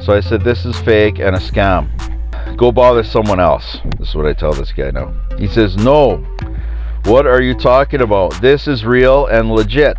So 0.00 0.14
I 0.14 0.20
said, 0.20 0.42
"This 0.42 0.64
is 0.64 0.78
fake 0.78 1.18
and 1.18 1.34
a 1.34 1.40
scam. 1.40 1.88
Go 2.56 2.72
bother 2.72 3.02
someone 3.02 3.40
else." 3.40 3.78
This 3.98 4.10
is 4.10 4.14
what 4.14 4.26
I 4.26 4.32
tell 4.32 4.52
this 4.52 4.72
guy 4.72 4.90
now. 4.90 5.12
He 5.36 5.46
says, 5.48 5.76
"No, 5.76 6.24
what 7.04 7.26
are 7.26 7.40
you 7.40 7.54
talking 7.54 8.02
about? 8.02 8.38
This 8.42 8.68
is 8.68 8.84
real 8.84 9.26
and 9.26 9.50
legit. 9.50 9.96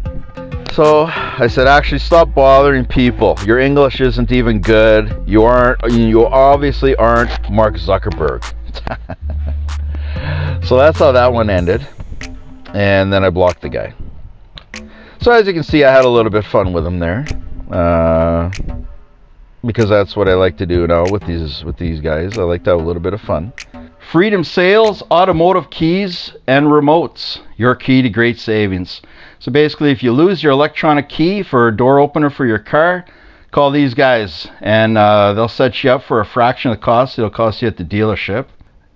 So 0.73 1.05
I 1.07 1.47
said, 1.47 1.67
actually, 1.67 1.99
stop 1.99 2.33
bothering 2.35 2.85
people. 2.85 3.37
Your 3.45 3.57
English 3.57 3.99
isn't 3.99 4.31
even 4.31 4.61
good. 4.61 5.23
You 5.25 5.43
aren't. 5.43 5.91
You 5.91 6.27
obviously 6.27 6.95
aren't 6.95 7.49
Mark 7.49 7.75
Zuckerberg. 7.75 8.43
so 10.63 10.77
that's 10.77 10.99
how 10.99 11.11
that 11.11 11.31
one 11.31 11.49
ended. 11.49 11.87
And 12.73 13.11
then 13.11 13.23
I 13.23 13.29
blocked 13.29 13.61
the 13.61 13.69
guy. 13.69 13.93
So 15.21 15.31
as 15.31 15.47
you 15.47 15.53
can 15.53 15.63
see, 15.63 15.83
I 15.83 15.91
had 15.91 16.05
a 16.05 16.09
little 16.09 16.31
bit 16.31 16.45
of 16.45 16.51
fun 16.51 16.71
with 16.71 16.85
him 16.85 16.99
there, 16.99 17.25
uh, 17.71 18.51
because 19.65 19.89
that's 19.89 20.15
what 20.15 20.29
I 20.29 20.35
like 20.35 20.57
to 20.57 20.65
do 20.65 20.87
now 20.87 21.05
with 21.09 21.25
these 21.25 21.63
with 21.63 21.77
these 21.77 21.99
guys. 21.99 22.37
I 22.37 22.43
like 22.43 22.63
to 22.63 22.71
have 22.71 22.79
a 22.79 22.83
little 22.83 23.01
bit 23.01 23.13
of 23.13 23.21
fun 23.21 23.51
Freedom 24.11 24.43
Sales, 24.43 25.03
automotive 25.11 25.69
keys, 25.69 26.33
and 26.47 26.67
remotes. 26.67 27.41
Your 27.57 27.75
key 27.75 28.01
to 28.01 28.09
great 28.09 28.39
savings. 28.39 29.01
So 29.39 29.51
basically, 29.51 29.91
if 29.91 30.01
you 30.01 30.11
lose 30.13 30.41
your 30.41 30.51
electronic 30.51 31.09
key 31.09 31.43
for 31.43 31.67
a 31.67 31.75
door 31.75 31.99
opener 31.99 32.29
for 32.29 32.45
your 32.45 32.59
car, 32.59 33.05
call 33.51 33.71
these 33.71 33.93
guys 33.93 34.47
and 34.61 34.97
uh, 34.97 35.33
they'll 35.33 35.47
set 35.47 35.83
you 35.83 35.91
up 35.91 36.03
for 36.03 36.19
a 36.19 36.25
fraction 36.25 36.69
of 36.71 36.77
the 36.77 36.83
cost 36.83 37.17
it'll 37.17 37.29
cost 37.29 37.61
you 37.61 37.67
at 37.67 37.77
the 37.77 37.83
dealership. 37.83 38.47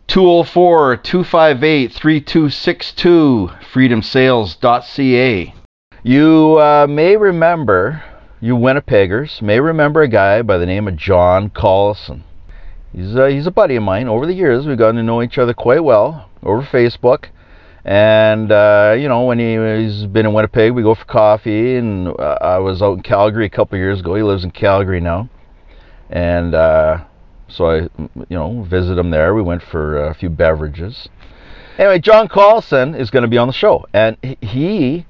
204 0.08 0.98
258 0.98 1.94
3262 1.94 3.52
freedomsales.ca. 3.72 5.54
You 6.04 6.58
uh, 6.60 6.88
may 6.88 7.16
remember, 7.16 8.04
you 8.42 8.56
Winnipeggers 8.56 9.42
may 9.42 9.60
remember 9.60 10.02
a 10.02 10.08
guy 10.08 10.42
by 10.42 10.58
the 10.58 10.66
name 10.66 10.88
of 10.88 10.98
John 10.98 11.50
Carlson. 11.50 12.26
He's, 12.92 13.16
uh, 13.16 13.26
he's 13.26 13.48
a 13.48 13.52
buddy 13.52 13.76
of 13.76 13.84
mine. 13.84 14.08
Over 14.08 14.26
the 14.26 14.34
years, 14.34 14.68
we've 14.68 14.78
gotten 14.78 14.98
to 14.98 15.04
know 15.04 15.24
each 15.24 15.38
other 15.38 15.54
quite 15.54 15.84
well 15.84 16.30
over 16.44 16.62
Facebook. 16.62 17.30
And, 17.86 18.52
uh, 18.52 18.96
you 18.98 19.08
know, 19.08 19.26
when 19.26 19.40
he, 19.40 19.56
he's 19.84 20.06
been 20.06 20.26
in 20.26 20.34
Winnipeg, 20.34 20.74
we 20.74 20.84
go 20.84 20.94
for 20.94 21.06
coffee. 21.06 21.76
And 21.76 22.10
uh, 22.10 22.38
I 22.42 22.60
was 22.60 22.82
out 22.82 22.98
in 22.98 23.02
Calgary 23.02 23.46
a 23.46 23.50
couple 23.50 23.78
years 23.78 24.02
ago. 24.02 24.16
He 24.16 24.24
lives 24.24 24.44
in 24.44 24.52
Calgary 24.52 25.00
now. 25.00 25.30
And 26.10 26.54
uh, 26.54 27.04
so 27.48 27.70
I, 27.70 27.76
you 27.80 28.26
know, 28.30 28.64
visit 28.64 28.98
him 28.98 29.12
there. 29.12 29.34
We 29.34 29.42
went 29.42 29.64
for 29.64 30.06
a 30.06 30.14
few 30.14 30.30
beverages. 30.30 31.10
Anyway, 31.78 32.00
John 32.00 32.28
Carlson 32.28 32.96
is 32.96 33.10
going 33.10 33.24
to 33.24 33.28
be 33.28 33.38
on 33.38 33.48
the 33.48 33.54
show. 33.54 33.86
And 33.94 34.18
he 34.42 35.06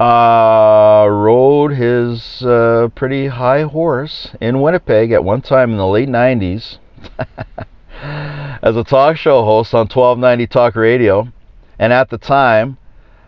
uh, 0.00 1.06
rode 1.08 1.72
his 1.72 2.42
uh, 2.42 2.88
pretty 2.94 3.28
high 3.28 3.62
horse 3.62 4.34
in 4.40 4.60
Winnipeg 4.60 5.12
at 5.12 5.24
one 5.24 5.42
time 5.42 5.70
in 5.70 5.76
the 5.76 5.86
late 5.86 6.08
90s 6.08 6.78
as 8.02 8.76
a 8.76 8.84
talk 8.84 9.16
show 9.16 9.44
host 9.44 9.74
on 9.74 9.80
1290 9.80 10.46
Talk 10.46 10.76
Radio 10.76 11.32
and 11.78 11.92
at 11.92 12.08
the 12.08 12.18
time, 12.18 12.78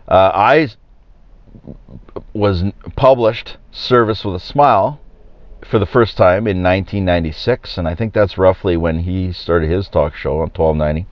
uh, 0.07 0.31
I 0.33 0.69
was 2.33 2.63
published 2.95 3.57
Service 3.71 4.25
with 4.25 4.35
a 4.35 4.39
Smile 4.39 4.99
for 5.63 5.79
the 5.79 5.85
first 5.85 6.17
time 6.17 6.47
in 6.47 6.63
1996, 6.63 7.77
and 7.77 7.87
I 7.87 7.95
think 7.95 8.13
that's 8.13 8.37
roughly 8.37 8.77
when 8.77 8.99
he 8.99 9.31
started 9.31 9.69
his 9.69 9.87
talk 9.87 10.15
show 10.15 10.35
on 10.35 10.49
1290. 10.49 11.07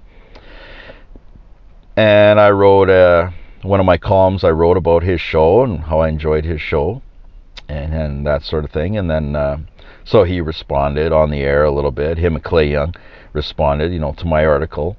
And 1.95 2.39
I 2.39 2.51
wrote 2.51 2.89
uh, 2.89 3.31
one 3.63 3.79
of 3.79 3.85
my 3.85 3.97
columns. 3.97 4.43
I 4.43 4.51
wrote 4.51 4.77
about 4.77 5.03
his 5.03 5.19
show 5.19 5.63
and 5.63 5.81
how 5.81 5.99
I 5.99 6.09
enjoyed 6.09 6.45
his 6.45 6.61
show, 6.61 7.01
and, 7.67 7.93
and 7.93 8.27
that 8.27 8.43
sort 8.43 8.63
of 8.63 8.71
thing. 8.71 8.97
And 8.97 9.09
then, 9.09 9.35
uh, 9.35 9.59
so 10.03 10.23
he 10.23 10.41
responded 10.41 11.11
on 11.11 11.31
the 11.31 11.41
air 11.41 11.63
a 11.63 11.71
little 11.71 11.91
bit. 11.91 12.17
Him 12.17 12.35
and 12.35 12.43
Clay 12.43 12.71
Young 12.71 12.95
responded, 13.33 13.91
you 13.91 13.99
know, 13.99 14.13
to 14.13 14.25
my 14.25 14.45
article 14.45 14.97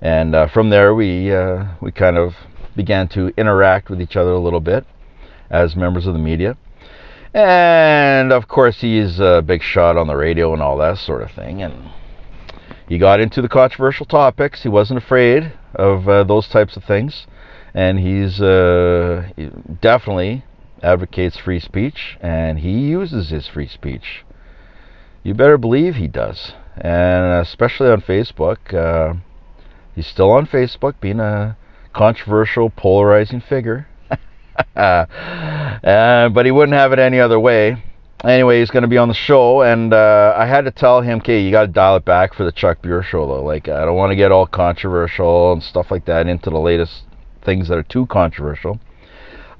and 0.00 0.34
uh, 0.34 0.46
from 0.46 0.70
there 0.70 0.94
we 0.94 1.32
uh, 1.32 1.66
we 1.80 1.90
kind 1.90 2.16
of 2.16 2.36
began 2.76 3.08
to 3.08 3.32
interact 3.36 3.90
with 3.90 4.00
each 4.00 4.16
other 4.16 4.30
a 4.30 4.38
little 4.38 4.60
bit 4.60 4.86
as 5.50 5.74
members 5.74 6.06
of 6.06 6.12
the 6.12 6.20
media 6.20 6.56
and 7.38 8.32
of 8.32 8.48
course 8.48 8.80
he's 8.80 9.20
a 9.20 9.42
big 9.44 9.62
shot 9.62 9.96
on 9.96 10.06
the 10.06 10.16
radio 10.16 10.52
and 10.52 10.62
all 10.62 10.76
that 10.78 10.98
sort 10.98 11.22
of 11.22 11.30
thing. 11.30 11.62
And 11.62 11.90
he 12.88 12.98
got 12.98 13.20
into 13.20 13.40
the 13.42 13.48
controversial 13.48 14.06
topics. 14.06 14.62
He 14.62 14.68
wasn't 14.68 14.98
afraid 14.98 15.52
of 15.74 16.08
uh, 16.08 16.24
those 16.24 16.48
types 16.48 16.76
of 16.76 16.84
things. 16.84 17.26
And 17.74 18.00
he's 18.00 18.40
uh, 18.40 19.28
he 19.36 19.50
definitely 19.80 20.44
advocates 20.82 21.36
free 21.36 21.60
speech 21.60 22.16
and 22.20 22.60
he 22.60 22.70
uses 22.70 23.30
his 23.30 23.46
free 23.46 23.68
speech. 23.68 24.24
You 25.22 25.34
better 25.34 25.58
believe 25.58 25.96
he 25.96 26.08
does. 26.08 26.52
And 26.76 27.42
especially 27.42 27.88
on 27.90 28.00
facebook 28.00 28.72
uh, 28.72 29.18
He's 29.98 30.06
still 30.06 30.30
on 30.30 30.46
Facebook, 30.46 30.94
being 31.00 31.18
a 31.18 31.56
controversial, 31.92 32.70
polarizing 32.70 33.40
figure. 33.40 33.88
uh, 34.76 36.28
but 36.28 36.46
he 36.46 36.52
wouldn't 36.52 36.76
have 36.76 36.92
it 36.92 36.98
any 36.98 37.20
other 37.20 37.38
way. 37.38 37.82
Anyway, 38.24 38.58
he's 38.58 38.70
going 38.70 38.82
to 38.82 38.88
be 38.88 38.98
on 38.98 39.06
the 39.06 39.14
show, 39.14 39.62
and 39.62 39.94
uh, 39.94 40.34
I 40.36 40.44
had 40.46 40.64
to 40.64 40.72
tell 40.72 41.00
him, 41.02 41.18
okay, 41.18 41.40
you 41.40 41.52
got 41.52 41.62
to 41.62 41.68
dial 41.68 41.96
it 41.96 42.04
back 42.04 42.34
for 42.34 42.44
the 42.44 42.50
Chuck 42.50 42.82
Buhr 42.82 43.02
show, 43.02 43.26
though. 43.28 43.44
Like, 43.44 43.68
I 43.68 43.84
don't 43.84 43.96
want 43.96 44.10
to 44.10 44.16
get 44.16 44.32
all 44.32 44.46
controversial 44.46 45.52
and 45.52 45.62
stuff 45.62 45.92
like 45.92 46.04
that 46.06 46.26
into 46.26 46.50
the 46.50 46.58
latest 46.58 47.04
things 47.42 47.68
that 47.68 47.78
are 47.78 47.84
too 47.84 48.06
controversial. 48.06 48.80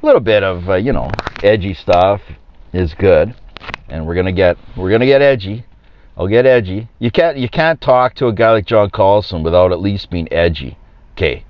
A 0.02 0.06
little 0.06 0.20
bit 0.20 0.42
of, 0.42 0.68
uh, 0.68 0.74
you 0.74 0.92
know, 0.92 1.10
edgy 1.42 1.72
stuff 1.72 2.20
is 2.72 2.94
good, 2.94 3.34
and 3.88 4.06
we're 4.06 4.14
gonna 4.14 4.32
get 4.32 4.56
we're 4.76 4.90
gonna 4.90 5.06
get 5.06 5.22
edgy. 5.22 5.64
I'll 6.16 6.28
get 6.28 6.46
edgy. 6.46 6.88
You 6.98 7.10
can't 7.10 7.36
you 7.36 7.48
can't 7.48 7.80
talk 7.80 8.14
to 8.14 8.26
a 8.26 8.32
guy 8.32 8.52
like 8.52 8.66
John 8.66 8.90
Carlson 8.90 9.42
without 9.42 9.72
at 9.72 9.80
least 9.80 10.10
being 10.10 10.28
edgy. 10.32 10.76
Okay, 11.12 11.44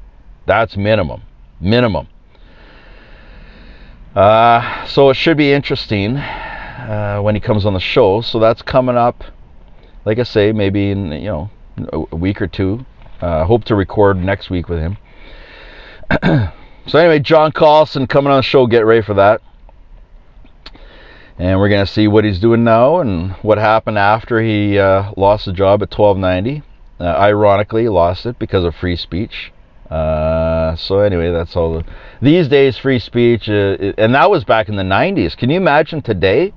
that's 0.46 0.76
minimum, 0.76 1.22
minimum. 1.60 2.08
Uh, 4.18 4.84
so 4.86 5.10
it 5.10 5.14
should 5.14 5.36
be 5.36 5.52
interesting 5.52 6.16
uh, 6.16 7.20
when 7.22 7.36
he 7.36 7.40
comes 7.40 7.64
on 7.64 7.72
the 7.72 7.78
show. 7.78 8.20
So 8.20 8.40
that's 8.40 8.62
coming 8.62 8.96
up. 8.96 9.22
Like 10.04 10.18
I 10.18 10.24
say, 10.24 10.50
maybe 10.50 10.90
in 10.90 11.12
you 11.12 11.28
know 11.28 11.50
a 11.92 12.16
week 12.16 12.42
or 12.42 12.48
two. 12.48 12.84
Uh, 13.20 13.44
hope 13.44 13.62
to 13.64 13.76
record 13.76 14.16
next 14.16 14.50
week 14.50 14.68
with 14.68 14.80
him. 14.80 14.96
so 16.88 16.98
anyway, 16.98 17.20
John 17.20 17.52
Carlson 17.52 18.08
coming 18.08 18.32
on 18.32 18.38
the 18.38 18.42
show. 18.42 18.66
Get 18.66 18.84
ready 18.84 19.02
for 19.02 19.14
that 19.14 19.40
and 21.38 21.60
we're 21.60 21.68
to 21.68 21.86
see 21.86 22.08
what 22.08 22.24
he's 22.24 22.40
doing 22.40 22.64
now 22.64 22.98
and 22.98 23.30
what 23.42 23.58
happened 23.58 23.96
after 23.96 24.42
he 24.42 24.76
uh, 24.76 25.12
lost 25.16 25.46
the 25.46 25.52
job 25.52 25.80
at 25.82 25.96
1290 25.96 26.64
uh, 26.98 27.04
ironically 27.04 27.88
lost 27.88 28.26
it 28.26 28.36
because 28.40 28.64
of 28.64 28.74
free 28.74 28.96
speech 28.96 29.52
uh, 30.68 30.76
so 30.76 31.00
anyway 31.00 31.30
that's 31.30 31.56
all 31.56 31.74
the, 31.74 31.84
these 32.20 32.48
days 32.48 32.76
free 32.76 32.98
speech 32.98 33.48
uh, 33.48 33.76
and 33.98 34.14
that 34.14 34.30
was 34.30 34.44
back 34.44 34.68
in 34.68 34.76
the 34.76 34.82
90s 34.82 35.36
can 35.36 35.50
you 35.50 35.56
imagine 35.56 36.02
today 36.02 36.52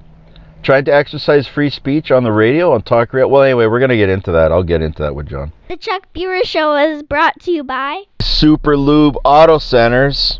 trying 0.63 0.85
to 0.85 0.93
exercise 0.93 1.47
free 1.47 1.69
speech 1.69 2.11
on 2.11 2.23
the 2.23 2.31
radio 2.31 2.71
on 2.73 2.81
talk 2.83 3.13
radio? 3.13 3.27
Well 3.27 3.43
anyway 3.43 3.65
we're 3.65 3.79
going 3.79 3.89
to 3.89 3.97
get 3.97 4.09
into 4.09 4.31
that. 4.31 4.51
I'll 4.51 4.63
get 4.63 4.81
into 4.81 5.01
that 5.01 5.15
with 5.15 5.27
john. 5.27 5.53
The 5.67 5.77
chuck 5.77 6.07
Buhr 6.13 6.43
show 6.43 6.75
is 6.75 7.03
brought 7.03 7.39
to 7.41 7.51
you 7.51 7.63
by 7.63 8.03
super 8.21 8.77
lube 8.77 9.17
auto 9.23 9.57
centers. 9.57 10.39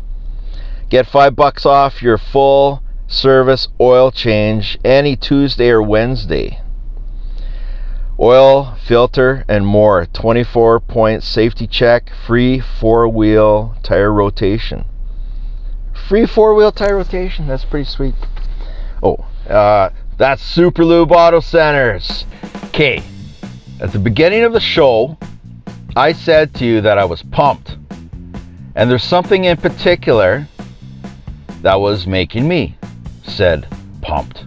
Get 0.90 1.06
five 1.06 1.34
bucks 1.34 1.64
off 1.66 2.02
your 2.02 2.18
full 2.18 2.82
service 3.06 3.68
oil 3.80 4.10
change 4.10 4.78
any 4.84 5.16
Tuesday 5.16 5.70
or 5.70 5.82
Wednesday. 5.82 6.61
Oil, 8.20 8.76
filter, 8.86 9.44
and 9.48 9.66
more. 9.66 10.06
24 10.06 10.80
point 10.80 11.22
safety 11.22 11.66
check, 11.66 12.10
free 12.26 12.60
four 12.60 13.08
wheel 13.08 13.74
tire 13.82 14.12
rotation. 14.12 14.84
Free 16.08 16.26
four 16.26 16.54
wheel 16.54 16.72
tire 16.72 16.96
rotation, 16.96 17.46
that's 17.46 17.64
pretty 17.64 17.88
sweet. 17.88 18.14
Oh, 19.02 19.24
uh, 19.48 19.90
that's 20.18 20.42
Super 20.42 20.84
Lube 20.84 21.12
Auto 21.12 21.40
Centers. 21.40 22.26
Okay, 22.66 23.02
at 23.80 23.92
the 23.92 23.98
beginning 23.98 24.44
of 24.44 24.52
the 24.52 24.60
show, 24.60 25.18
I 25.96 26.12
said 26.12 26.54
to 26.54 26.64
you 26.64 26.80
that 26.82 26.98
I 26.98 27.04
was 27.04 27.22
pumped. 27.22 27.76
And 28.74 28.90
there's 28.90 29.04
something 29.04 29.44
in 29.44 29.56
particular 29.56 30.48
that 31.62 31.80
was 31.80 32.06
making 32.06 32.48
me 32.48 32.76
said 33.22 33.66
pumped. 34.00 34.46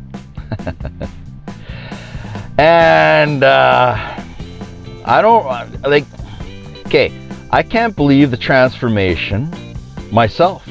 and 2.57 3.43
uh, 3.43 3.95
I 5.05 5.21
don't 5.21 5.81
like, 5.83 6.05
okay, 6.85 7.11
I 7.51 7.63
can't 7.63 7.95
believe 7.95 8.31
the 8.31 8.37
transformation 8.37 9.53
myself. 10.11 10.67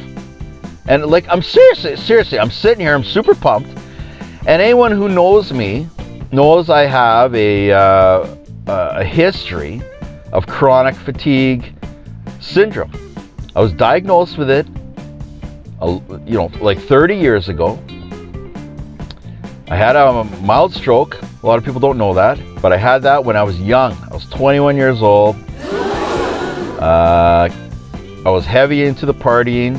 And 0.86 1.04
like, 1.06 1.26
I'm 1.28 1.42
seriously, 1.42 1.96
seriously, 1.96 2.38
I'm 2.38 2.50
sitting 2.50 2.80
here, 2.80 2.94
I'm 2.94 3.04
super 3.04 3.34
pumped. 3.34 3.70
And 4.46 4.60
anyone 4.60 4.92
who 4.92 5.08
knows 5.08 5.52
me 5.52 5.88
knows 6.30 6.68
I 6.68 6.82
have 6.82 7.34
a, 7.34 7.72
uh, 7.72 8.36
a 8.66 9.04
history 9.04 9.82
of 10.32 10.46
chronic 10.46 10.94
fatigue 10.94 11.74
syndrome. 12.40 12.92
I 13.56 13.60
was 13.60 13.72
diagnosed 13.72 14.36
with 14.36 14.50
it, 14.50 14.66
you 15.80 16.36
know, 16.36 16.50
like 16.60 16.78
30 16.78 17.16
years 17.16 17.48
ago. 17.48 17.82
I 19.68 19.76
had 19.76 19.96
a 19.96 20.24
mild 20.42 20.74
stroke. 20.74 21.16
A 21.44 21.46
lot 21.46 21.58
of 21.58 21.64
people 21.64 21.78
don't 21.78 21.98
know 21.98 22.14
that, 22.14 22.40
but 22.62 22.72
I 22.72 22.78
had 22.78 23.02
that 23.02 23.22
when 23.22 23.36
I 23.36 23.42
was 23.42 23.60
young. 23.60 23.92
I 24.10 24.14
was 24.14 24.24
21 24.30 24.78
years 24.78 25.02
old. 25.02 25.36
Uh, 26.80 27.50
I 28.24 28.30
was 28.30 28.46
heavy 28.46 28.84
into 28.84 29.04
the 29.04 29.12
partying, 29.12 29.76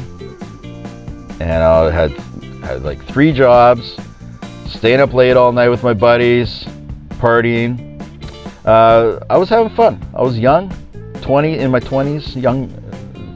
and 1.41 1.63
I 1.63 1.89
had 1.89 2.11
had 2.61 2.83
like 2.83 3.03
three 3.05 3.33
jobs, 3.33 3.97
staying 4.67 4.99
up 4.99 5.11
late 5.11 5.35
all 5.35 5.51
night 5.51 5.69
with 5.69 5.81
my 5.81 5.95
buddies, 5.95 6.65
partying. 7.17 7.99
Uh, 8.63 9.25
I 9.27 9.37
was 9.37 9.49
having 9.49 9.75
fun. 9.75 9.99
I 10.13 10.21
was 10.21 10.37
young, 10.37 10.71
20 11.21 11.57
in 11.57 11.71
my 11.71 11.79
20s, 11.79 12.39
young, 12.39 12.69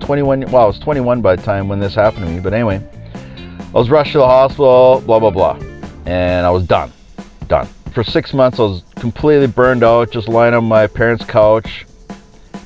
21. 0.02 0.42
Well, 0.52 0.62
I 0.62 0.68
was 0.68 0.78
21 0.78 1.24
by 1.24 1.36
the 1.36 1.42
time 1.42 1.68
when 1.68 1.80
this 1.80 1.96
happened 1.96 2.28
to 2.28 2.32
me. 2.32 2.40
But 2.40 2.54
anyway, 2.54 2.80
I 3.58 3.72
was 3.72 3.90
rushed 3.90 4.12
to 4.12 4.20
the 4.20 4.28
hospital. 4.28 5.02
Blah 5.04 5.18
blah 5.18 5.32
blah 5.32 5.60
and 6.06 6.46
I 6.46 6.52
was 6.52 6.66
done. 6.68 6.92
Done. 7.48 7.68
For 7.94 8.04
six 8.04 8.34
months, 8.34 8.60
I 8.60 8.64
was 8.64 8.84
completely 8.96 9.48
burned 9.48 9.84
out, 9.84 10.12
just 10.12 10.28
lying 10.28 10.54
on 10.54 10.66
my 10.66 10.88
parents' 10.88 11.26
couch, 11.26 11.86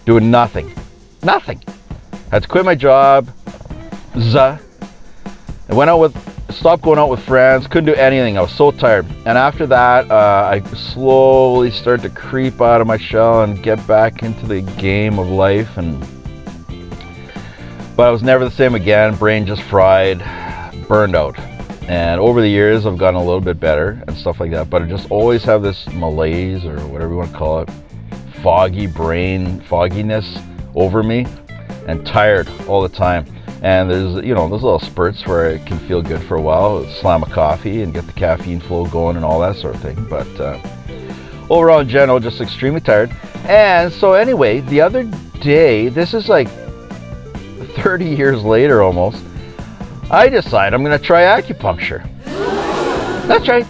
doing 0.06 0.30
nothing. 0.30 0.74
Nothing. 1.24 1.62
Had 2.30 2.44
to 2.44 2.48
quit 2.48 2.66
my 2.66 2.76
job. 2.76 3.30
Zuh. 4.16 4.60
I 5.70 5.74
went 5.74 5.90
out 5.90 6.00
with, 6.00 6.52
stopped 6.54 6.84
going 6.84 7.00
out 7.00 7.10
with 7.10 7.24
friends, 7.24 7.68
couldn't 7.68 7.86
do 7.86 7.96
anything. 7.96 8.38
I 8.38 8.42
was 8.42 8.52
so 8.52 8.72
tired. 8.72 9.06
And 9.26 9.38
after 9.38 9.66
that, 9.68 10.12
uh, 10.12 10.50
I 10.52 10.60
slowly 10.76 11.72
started 11.72 12.04
to 12.04 12.10
creep 12.10 12.62
out 12.62 12.82
of 12.82 12.88
my 12.88 12.98
shell 12.98 13.44
and 13.44 13.64
get 13.64 13.86
back 13.88 14.24
into 14.24 14.46
the 14.46 14.62
game 14.62 15.20
of 15.20 15.30
life. 15.30 15.78
And 15.78 16.06
but 17.96 18.08
I 18.08 18.12
was 18.12 18.24
never 18.24 18.44
the 18.44 18.52
same 18.52 18.76
again. 18.76 19.16
Brain 19.16 19.46
just 19.46 19.62
fried, 19.62 20.20
burned 20.88 21.16
out. 21.16 21.38
And 21.88 22.22
over 22.22 22.40
the 22.40 22.48
years, 22.48 22.86
I've 22.86 22.98
gotten 22.98 23.20
a 23.20 23.24
little 23.24 23.42
bit 23.42 23.60
better 23.60 24.02
and 24.08 24.16
stuff 24.16 24.40
like 24.40 24.52
that. 24.52 24.70
But 24.70 24.84
I 24.84 24.86
just 24.86 25.10
always 25.12 25.44
have 25.44 25.62
this 25.62 25.88
malaise 25.90 26.66
or 26.66 26.80
whatever 26.88 27.12
you 27.12 27.18
want 27.18 27.32
to 27.32 27.38
call 27.38 27.60
it, 27.60 27.70
foggy 28.42 28.88
brain, 28.88 29.60
fogginess 29.62 30.40
over 30.76 31.04
me, 31.04 31.26
and 31.88 32.06
tired 32.06 32.48
all 32.68 32.82
the 32.82 32.90
time. 32.90 33.26
And 33.62 33.90
there's, 33.90 34.26
you 34.26 34.34
know, 34.34 34.50
those 34.50 34.64
little 34.64 34.80
spurts 34.80 35.26
where 35.26 35.50
it 35.52 35.66
can 35.66 35.80
feel 35.80 36.02
good 36.02 36.22
for 36.24 36.36
a 36.36 36.42
while, 36.42 36.86
slam 36.86 37.24
a 37.24 37.26
coffee 37.26 37.82
and 37.82 37.94
get 37.94 38.06
the 38.06 38.14
caffeine 38.14 38.60
flow 38.60 38.86
going 38.86 39.16
and 39.16 39.24
all 39.24 39.40
that 39.40 39.56
sort 39.56 39.76
of 39.76 39.82
thing. 39.82 40.06
But 40.10 40.28
uh, 40.40 40.60
overall, 41.50 41.80
in 41.80 41.88
general, 41.88 42.20
just 42.20 42.42
extremely 42.42 42.82
tired. 42.82 43.10
And 43.46 43.92
so, 43.92 44.14
anyway, 44.14 44.60
the 44.62 44.82
other 44.82 45.04
day, 45.42 45.90
this 45.90 46.14
is 46.14 46.28
like 46.28 46.50
30 47.78 48.06
years 48.06 48.44
later 48.44 48.82
almost, 48.82 49.24
I 50.14 50.30
decide 50.30 50.76
I'm 50.76 50.84
going 50.84 50.96
to 50.96 51.04
try 51.04 51.22
acupuncture. 51.42 52.08
That's 53.28 53.48
right, 53.48 53.66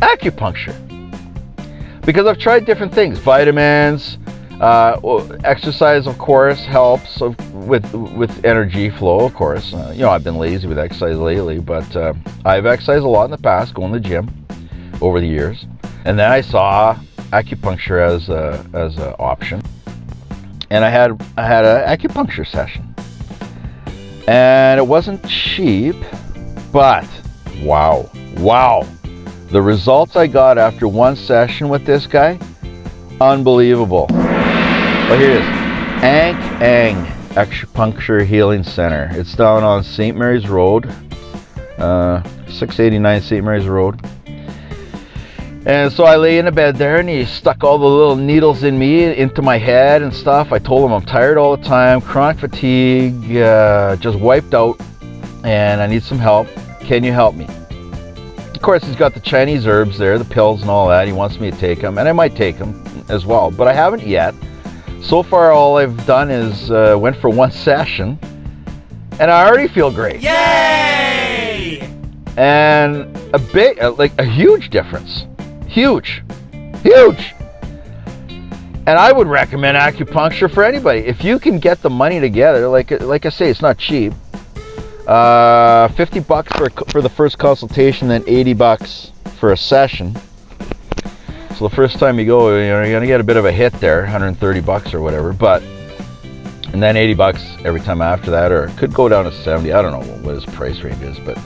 acupuncture. 0.00 0.74
Because 2.06 2.26
I've 2.26 2.38
tried 2.38 2.64
different 2.64 2.94
things, 2.94 3.18
vitamins, 3.18 4.16
uh, 4.62 4.98
exercise, 5.44 6.06
of 6.06 6.16
course, 6.16 6.64
helps 6.64 7.20
with 7.20 7.84
with 7.92 8.46
energy 8.46 8.88
flow. 8.88 9.26
Of 9.26 9.34
course, 9.34 9.74
uh, 9.74 9.92
you 9.94 10.00
know 10.00 10.08
I've 10.08 10.24
been 10.24 10.38
lazy 10.38 10.66
with 10.66 10.78
exercise 10.78 11.18
lately, 11.18 11.58
but 11.58 11.94
uh, 11.94 12.14
I've 12.46 12.64
exercised 12.64 13.04
a 13.04 13.08
lot 13.08 13.26
in 13.26 13.30
the 13.30 13.36
past, 13.36 13.74
going 13.74 13.92
to 13.92 13.98
the 13.98 14.08
gym 14.08 14.46
over 15.02 15.20
the 15.20 15.28
years, 15.28 15.66
and 16.06 16.18
then 16.18 16.30
I 16.30 16.40
saw 16.40 16.98
acupuncture 17.30 18.00
as 18.00 18.30
a 18.30 18.64
as 18.72 18.96
an 18.96 19.14
option, 19.18 19.60
and 20.70 20.82
I 20.82 20.88
had 20.88 21.22
I 21.36 21.46
had 21.46 21.66
an 21.66 21.86
acupuncture 21.94 22.46
session 22.46 22.93
and 24.26 24.78
it 24.78 24.86
wasn't 24.86 25.26
cheap, 25.28 25.96
but 26.72 27.08
wow, 27.62 28.10
wow. 28.38 28.86
The 29.50 29.60
results 29.60 30.16
I 30.16 30.26
got 30.26 30.58
after 30.58 30.88
one 30.88 31.16
session 31.16 31.68
with 31.68 31.84
this 31.84 32.06
guy, 32.06 32.38
unbelievable. 33.20 34.06
But 34.08 35.18
here 35.18 35.30
it 35.30 35.42
is 35.42 35.46
Ank 36.02 36.38
Ang 36.62 37.06
Acupuncture 37.34 38.24
Healing 38.24 38.62
Center. 38.62 39.10
It's 39.12 39.34
down 39.34 39.62
on 39.62 39.84
St. 39.84 40.16
Mary's 40.16 40.48
Road, 40.48 40.86
uh, 41.78 42.22
689 42.48 43.20
St. 43.20 43.44
Mary's 43.44 43.66
Road. 43.68 44.00
And 45.66 45.90
so 45.90 46.04
I 46.04 46.16
lay 46.16 46.38
in 46.38 46.46
a 46.46 46.52
bed 46.52 46.76
there 46.76 46.98
and 46.98 47.08
he 47.08 47.24
stuck 47.24 47.64
all 47.64 47.78
the 47.78 47.86
little 47.86 48.16
needles 48.16 48.64
in 48.64 48.78
me 48.78 49.16
into 49.16 49.40
my 49.40 49.56
head 49.56 50.02
and 50.02 50.12
stuff. 50.12 50.52
I 50.52 50.58
told 50.58 50.84
him 50.84 50.92
I'm 50.92 51.04
tired 51.04 51.38
all 51.38 51.56
the 51.56 51.64
time, 51.64 52.02
chronic 52.02 52.38
fatigue, 52.38 53.38
uh, 53.38 53.96
just 53.96 54.18
wiped 54.18 54.52
out, 54.52 54.78
and 55.42 55.80
I 55.80 55.86
need 55.86 56.02
some 56.02 56.18
help. 56.18 56.48
Can 56.80 57.02
you 57.02 57.12
help 57.12 57.34
me? 57.34 57.46
Of 58.54 58.60
course, 58.60 58.84
he's 58.84 58.96
got 58.96 59.14
the 59.14 59.20
Chinese 59.20 59.66
herbs 59.66 59.96
there, 59.96 60.18
the 60.18 60.24
pills 60.26 60.60
and 60.60 60.70
all 60.70 60.86
that. 60.88 61.06
He 61.06 61.14
wants 61.14 61.40
me 61.40 61.50
to 61.50 61.56
take 61.56 61.80
them, 61.80 61.96
and 61.96 62.06
I 62.06 62.12
might 62.12 62.36
take 62.36 62.58
them 62.58 62.84
as 63.08 63.24
well, 63.24 63.50
but 63.50 63.66
I 63.66 63.72
haven't 63.72 64.06
yet. 64.06 64.34
So 65.00 65.22
far, 65.22 65.52
all 65.52 65.78
I've 65.78 66.04
done 66.04 66.30
is 66.30 66.70
uh, 66.70 66.94
went 66.98 67.16
for 67.16 67.30
one 67.42 67.50
session, 67.50 68.18
and 69.18 69.30
I 69.30 69.46
already 69.46 69.68
feel 69.68 69.90
great. 69.90 70.20
Yay! 70.20 71.90
And 72.36 73.16
a 73.32 73.38
big, 73.38 73.82
like 73.98 74.12
a 74.18 74.24
huge 74.24 74.68
difference. 74.68 75.26
Huge. 75.74 76.22
Huge. 76.84 77.34
And 78.86 78.96
I 78.96 79.10
would 79.10 79.26
recommend 79.26 79.76
acupuncture 79.76 80.48
for 80.48 80.62
anybody. 80.62 81.00
If 81.00 81.24
you 81.24 81.40
can 81.40 81.58
get 81.58 81.82
the 81.82 81.90
money 81.90 82.20
together, 82.20 82.68
like 82.68 82.92
like 83.00 83.26
I 83.26 83.30
say, 83.30 83.50
it's 83.50 83.60
not 83.60 83.76
cheap. 83.76 84.12
Uh, 85.08 85.88
50 85.88 86.20
bucks 86.20 86.52
for, 86.56 86.70
for 86.90 87.02
the 87.02 87.08
first 87.08 87.38
consultation, 87.38 88.06
then 88.06 88.22
80 88.24 88.54
bucks 88.54 89.10
for 89.40 89.50
a 89.50 89.56
session. 89.56 90.14
So 91.56 91.68
the 91.68 91.74
first 91.74 91.98
time 91.98 92.20
you 92.20 92.24
go, 92.24 92.56
you 92.56 92.68
know, 92.68 92.82
you're 92.84 92.92
gonna 92.92 93.06
get 93.06 93.20
a 93.20 93.24
bit 93.24 93.36
of 93.36 93.44
a 93.44 93.50
hit 93.52 93.72
there, 93.80 94.02
130 94.02 94.60
bucks 94.60 94.94
or 94.94 95.00
whatever. 95.00 95.32
But 95.32 95.64
and 96.72 96.80
then 96.80 96.96
80 96.96 97.14
bucks 97.14 97.44
every 97.64 97.80
time 97.80 98.00
after 98.00 98.30
that, 98.30 98.52
or 98.52 98.66
it 98.66 98.76
could 98.76 98.94
go 98.94 99.08
down 99.08 99.24
to 99.24 99.32
70. 99.32 99.72
I 99.72 99.82
don't 99.82 99.90
know 99.90 100.14
what 100.18 100.36
his 100.36 100.44
price 100.44 100.80
range 100.82 101.02
is, 101.02 101.18
but 101.18 101.36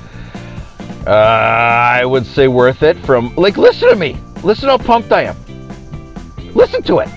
uh, 1.06 1.11
I 1.11 2.04
would 2.04 2.26
say 2.26 2.48
worth 2.48 2.82
it 2.82 2.96
from, 2.98 3.34
like, 3.37 3.56
listen 3.56 3.88
to 3.88 3.96
me. 3.96 4.18
Listen 4.42 4.68
how 4.68 4.78
pumped 4.78 5.12
I 5.12 5.22
am. 5.22 5.37
Listen 6.54 6.82
to 6.84 6.98
it. 6.98 7.08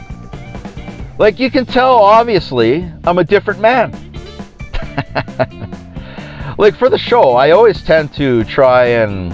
Like, 1.17 1.39
you 1.39 1.52
can 1.52 1.65
tell, 1.65 1.98
obviously, 1.98 2.89
I'm 3.04 3.17
a 3.17 3.24
different 3.24 3.60
man. 3.60 3.91
like, 6.58 6.76
for 6.76 6.89
the 6.89 6.98
show, 6.98 7.34
I 7.34 7.52
always 7.52 7.84
tend 7.84 8.13
to 8.13 8.44
try 8.46 8.86
and 8.86 9.30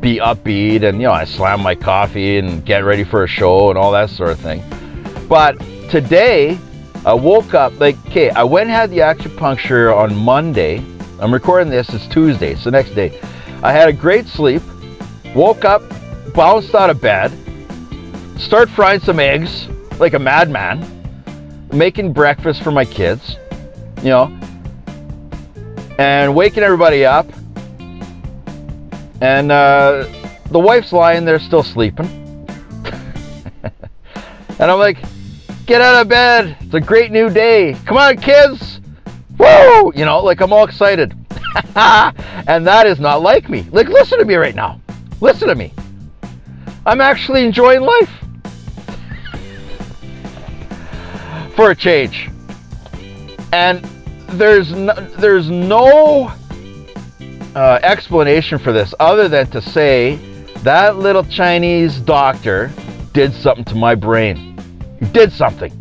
be 0.00 0.18
upbeat 0.18 0.82
and, 0.82 0.98
you 0.98 1.08
know, 1.08 1.12
I 1.12 1.24
slam 1.24 1.62
my 1.62 1.74
coffee 1.74 2.38
and 2.38 2.64
get 2.64 2.84
ready 2.84 3.02
for 3.02 3.24
a 3.24 3.26
show 3.26 3.70
and 3.70 3.78
all 3.78 3.90
that 3.92 4.10
sort 4.10 4.30
of 4.30 4.38
thing. 4.38 4.62
But 5.28 5.58
today, 5.90 6.58
I 7.04 7.14
woke 7.14 7.54
up, 7.54 7.78
like, 7.80 7.96
okay, 8.06 8.30
I 8.30 8.44
went 8.44 8.68
and 8.68 8.72
had 8.72 8.90
the 8.90 8.98
acupuncture 8.98 9.96
on 9.96 10.14
Monday. 10.14 10.84
I'm 11.18 11.32
recording 11.32 11.70
this, 11.70 11.88
it's 11.90 12.06
Tuesday, 12.06 12.52
it's 12.52 12.64
the 12.64 12.70
next 12.70 12.90
day. 12.90 13.18
I 13.62 13.72
had 13.72 13.88
a 13.88 13.92
great 13.92 14.26
sleep, 14.26 14.62
woke 15.34 15.64
up, 15.64 15.82
bounced 16.34 16.74
out 16.74 16.90
of 16.90 17.00
bed, 17.00 17.32
start 18.38 18.68
frying 18.70 19.00
some 19.00 19.18
eggs 19.18 19.68
like 19.98 20.14
a 20.14 20.18
madman, 20.18 20.84
making 21.72 22.12
breakfast 22.12 22.62
for 22.62 22.70
my 22.70 22.84
kids, 22.84 23.36
you 24.02 24.10
know, 24.10 24.38
and 25.98 26.34
waking 26.34 26.62
everybody 26.62 27.04
up. 27.04 27.26
And 29.20 29.50
uh, 29.50 30.06
the 30.50 30.58
wife's 30.58 30.92
lying 30.92 31.24
there 31.24 31.38
still 31.38 31.62
sleeping. 31.62 32.06
and 33.62 34.70
I'm 34.70 34.78
like, 34.78 34.98
get 35.64 35.80
out 35.80 36.02
of 36.02 36.08
bed. 36.08 36.56
It's 36.60 36.74
a 36.74 36.80
great 36.80 37.10
new 37.10 37.30
day. 37.30 37.74
Come 37.86 37.96
on, 37.96 38.18
kids. 38.18 38.80
Woo! 39.38 39.92
You 39.94 40.04
know, 40.04 40.20
like 40.22 40.40
I'm 40.40 40.52
all 40.52 40.64
excited. 40.64 41.14
and 42.46 42.66
that 42.66 42.86
is 42.86 43.00
not 43.00 43.22
like 43.22 43.48
me. 43.48 43.66
Like, 43.70 43.88
listen 43.88 44.18
to 44.18 44.24
me 44.24 44.34
right 44.34 44.54
now. 44.54 44.80
Listen 45.20 45.48
to 45.48 45.54
me. 45.54 45.72
I'm 46.84 47.00
actually 47.00 47.44
enjoying 47.44 47.80
life. 47.80 48.10
For 51.56 51.70
a 51.70 51.76
change. 51.76 52.30
And 53.52 53.82
there's 54.38 54.72
no, 54.72 54.94
there's 55.18 55.48
no 55.48 56.32
uh, 57.54 57.80
explanation 57.82 58.58
for 58.58 58.72
this 58.72 58.92
other 59.00 59.28
than 59.28 59.46
to 59.46 59.62
say 59.62 60.16
that 60.58 60.96
little 60.96 61.24
Chinese 61.24 61.98
doctor 62.00 62.70
did 63.14 63.32
something 63.32 63.64
to 63.64 63.74
my 63.74 63.94
brain. 63.94 64.58
He 65.00 65.06
did 65.06 65.32
something 65.32 65.72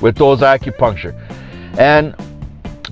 with 0.00 0.16
those 0.16 0.40
acupuncture. 0.40 1.14
And 1.78 2.16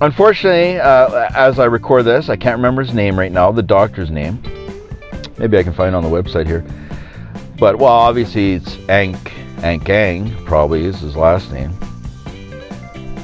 Unfortunately, 0.03 0.81
uh, 0.81 1.29
as 1.33 1.59
I 1.59 1.63
record 1.63 2.03
this, 2.03 2.27
I 2.27 2.35
can't 2.35 2.57
remember 2.57 2.83
his 2.83 2.93
name 2.93 3.17
right 3.17 3.31
now, 3.31 3.53
the 3.53 3.63
doctor's 3.63 4.11
name. 4.11 4.37
Maybe 5.37 5.57
I 5.57 5.63
can 5.63 5.71
find 5.71 5.95
it 5.95 5.97
on 5.97 6.03
the 6.03 6.09
website 6.09 6.45
here. 6.45 6.65
But, 7.57 7.77
well, 7.77 7.93
obviously 7.93 8.55
it's 8.55 8.77
Ank, 8.89 9.15
Ankang, 9.59 10.43
probably 10.43 10.83
is 10.83 10.99
his 10.99 11.15
last 11.15 11.53
name. 11.53 11.71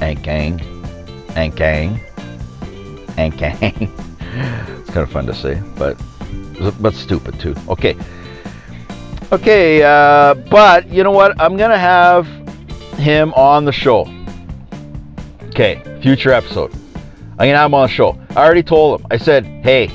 Ankang, 0.00 0.58
Ankang, 1.34 2.00
Ankang. 3.18 3.90
it's 4.80 4.88
kind 4.88 5.04
of 5.06 5.12
fun 5.12 5.26
to 5.26 5.34
say, 5.34 5.60
but, 5.76 6.00
but 6.80 6.94
stupid 6.94 7.38
too. 7.38 7.54
Okay. 7.68 7.94
Okay, 9.32 9.82
uh, 9.82 10.32
but 10.32 10.88
you 10.88 11.04
know 11.04 11.12
what? 11.12 11.38
I'm 11.38 11.58
going 11.58 11.72
to 11.72 11.78
have 11.78 12.26
him 12.96 13.34
on 13.34 13.66
the 13.66 13.72
show. 13.72 14.06
Okay, 15.60 16.00
future 16.00 16.32
episode. 16.32 16.72
I'm 17.32 17.36
gonna 17.36 17.58
have 17.58 17.66
him 17.66 17.74
on 17.74 17.82
the 17.82 17.92
show. 17.92 18.18
I 18.30 18.36
already 18.46 18.62
told 18.62 18.98
him. 18.98 19.06
I 19.10 19.18
said, 19.18 19.44
hey, 19.44 19.90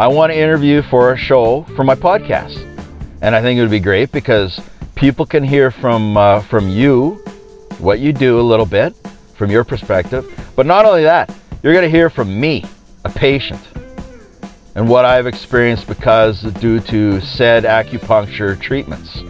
I 0.00 0.08
want 0.08 0.32
to 0.32 0.38
interview 0.38 0.80
for 0.80 1.12
a 1.12 1.16
show 1.18 1.64
for 1.76 1.84
my 1.84 1.94
podcast, 1.94 2.56
and 3.20 3.36
I 3.36 3.42
think 3.42 3.58
it 3.58 3.60
would 3.60 3.70
be 3.70 3.80
great 3.80 4.10
because 4.12 4.58
people 4.94 5.26
can 5.26 5.44
hear 5.44 5.70
from 5.70 6.16
uh, 6.16 6.40
from 6.40 6.70
you 6.70 7.22
what 7.80 8.00
you 8.00 8.14
do 8.14 8.40
a 8.40 8.46
little 8.52 8.64
bit 8.64 8.96
from 9.34 9.50
your 9.50 9.62
perspective. 9.62 10.24
But 10.56 10.64
not 10.64 10.86
only 10.86 11.02
that, 11.02 11.30
you're 11.62 11.74
gonna 11.74 11.90
hear 11.90 12.08
from 12.08 12.40
me, 12.40 12.64
a 13.04 13.10
patient, 13.10 13.60
and 14.74 14.88
what 14.88 15.04
I've 15.04 15.26
experienced 15.26 15.86
because 15.86 16.44
due 16.44 16.80
to 16.80 17.20
said 17.20 17.64
acupuncture 17.64 18.58
treatments. 18.58 19.20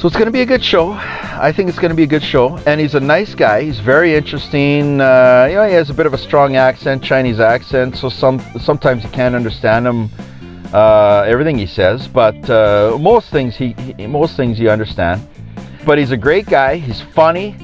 So 0.00 0.06
it's 0.08 0.16
going 0.16 0.26
to 0.26 0.30
be 0.30 0.42
a 0.42 0.46
good 0.46 0.62
show. 0.62 0.92
I 1.38 1.52
think 1.52 1.68
it's 1.68 1.78
going 1.78 1.90
to 1.90 1.96
be 1.96 2.04
a 2.04 2.06
good 2.06 2.22
show. 2.22 2.56
And 2.66 2.80
he's 2.80 2.94
a 2.94 3.00
nice 3.00 3.34
guy. 3.34 3.62
He's 3.62 3.78
very 3.78 4.14
interesting. 4.14 5.00
Uh, 5.00 5.46
you 5.48 5.56
know, 5.56 5.66
he 5.66 5.74
has 5.74 5.90
a 5.90 5.94
bit 5.94 6.06
of 6.06 6.14
a 6.14 6.18
strong 6.18 6.56
accent, 6.56 7.02
Chinese 7.02 7.40
accent. 7.40 7.96
So 7.96 8.08
some 8.08 8.40
sometimes 8.58 9.04
you 9.04 9.10
can't 9.10 9.34
understand 9.34 9.86
him, 9.86 10.10
uh, 10.72 11.24
everything 11.26 11.58
he 11.58 11.66
says. 11.66 12.08
But 12.08 12.48
uh, 12.48 12.96
most 12.98 13.30
things 13.30 13.54
he, 13.54 13.72
he 13.72 14.06
most 14.06 14.36
things 14.36 14.58
you 14.58 14.70
understand. 14.70 15.26
But 15.84 15.98
he's 15.98 16.10
a 16.10 16.16
great 16.16 16.46
guy. 16.46 16.76
He's 16.76 17.00
funny. 17.00 17.54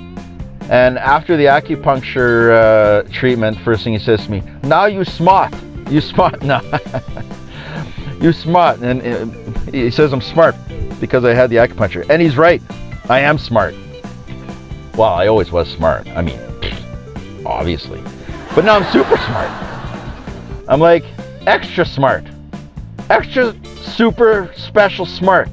And 0.69 0.99
after 0.99 1.37
the 1.37 1.47
acupuncture 1.47 2.53
uh, 2.53 3.03
treatment, 3.11 3.59
first 3.61 3.85
thing 3.85 3.95
he 3.95 3.99
says 3.99 4.25
to 4.27 4.31
me, 4.31 4.43
"Now 4.63 4.85
you 4.85 5.05
smart. 5.05 5.55
You 5.91 6.01
smart 6.01 6.43
now. 6.53 6.61
you 8.21 8.33
smart." 8.33 8.81
And 8.81 9.03
uh, 9.03 9.71
he 9.71 9.91
says 9.91 10.13
I'm 10.13 10.21
smart 10.21 10.55
because 11.01 11.25
I 11.25 11.33
had 11.33 11.49
the 11.49 11.57
acupuncture, 11.57 12.07
and 12.11 12.21
he's 12.21 12.37
right. 12.37 12.63
I 13.09 13.21
am 13.21 13.39
smart. 13.39 13.75
Well, 14.97 15.13
I 15.13 15.27
always 15.27 15.51
was 15.51 15.69
smart. 15.71 16.07
I 16.09 16.23
mean, 16.23 16.39
obviously. 17.45 18.01
But 18.55 18.65
now 18.65 18.77
I'm 18.77 18.93
super 18.93 19.17
smart. 19.17 19.51
I'm 20.69 20.81
like 20.81 21.05
extra 21.47 21.85
smart. 21.85 22.25
Extra 23.11 23.55
super 23.83 24.53
special 24.57 25.07
smart. 25.07 25.49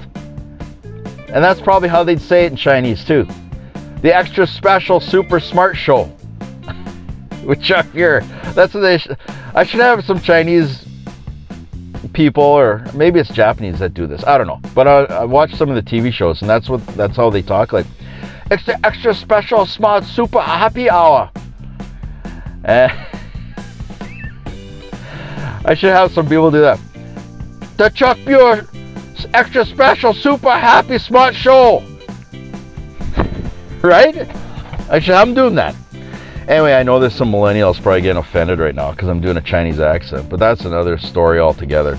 And 0.83 1.43
that's 1.43 1.61
probably 1.61 1.89
how 1.89 2.03
they'd 2.03 2.21
say 2.21 2.45
it 2.45 2.51
in 2.51 2.57
Chinese 2.57 3.03
too. 3.03 3.27
The 4.01 4.15
extra 4.15 4.47
special 4.47 4.99
super 4.99 5.39
smart 5.39 5.77
show. 5.77 6.11
With 7.43 7.61
Chuck 7.61 7.85
Buhr. 7.87 8.21
That's 8.53 8.73
what 8.73 8.81
they 8.81 8.97
sh- 8.97 9.09
I 9.55 9.63
should 9.63 9.79
have 9.79 10.03
some 10.05 10.19
Chinese 10.19 10.85
people 12.19 12.43
or 12.43 12.85
maybe 12.93 13.17
it's 13.17 13.29
Japanese 13.29 13.79
that 13.79 13.93
do 13.93 14.05
this. 14.05 14.25
I 14.25 14.37
don't 14.37 14.45
know. 14.45 14.59
But 14.75 14.89
I, 14.89 15.03
I 15.05 15.23
watch 15.23 15.55
some 15.55 15.69
of 15.69 15.75
the 15.75 15.81
TV 15.81 16.11
shows 16.11 16.41
and 16.41 16.49
that's 16.49 16.67
what 16.67 16.85
that's 16.87 17.15
how 17.15 17.29
they 17.29 17.41
talk 17.41 17.71
like 17.71 17.85
extra 18.51 18.77
extra 18.83 19.15
special 19.15 19.65
smart 19.65 20.03
super 20.03 20.41
happy 20.41 20.89
hour. 20.89 21.31
Eh. 22.65 22.89
I 25.63 25.73
should 25.73 25.93
have 25.93 26.11
some 26.11 26.27
people 26.27 26.51
do 26.51 26.59
that. 26.59 26.77
The 27.77 27.87
Chuck 27.87 28.17
Buhr 28.25 28.67
extra 29.33 29.63
special 29.65 30.13
super 30.13 30.51
happy 30.51 30.97
smart 30.97 31.33
show. 31.33 31.81
right? 33.81 34.27
I 34.89 34.99
should 34.99 35.33
doing 35.35 35.55
that. 35.55 35.73
Anyway, 36.49 36.73
I 36.73 36.83
know 36.83 36.99
there's 36.99 37.15
some 37.15 37.31
millennials 37.31 37.81
probably 37.81 38.01
getting 38.01 38.17
offended 38.17 38.59
right 38.59 38.75
now 38.75 38.91
because 38.91 39.07
I'm 39.07 39.21
doing 39.21 39.37
a 39.37 39.41
Chinese 39.41 39.79
accent, 39.79 40.27
but 40.29 40.39
that's 40.39 40.65
another 40.65 40.97
story 40.97 41.39
altogether. 41.39 41.97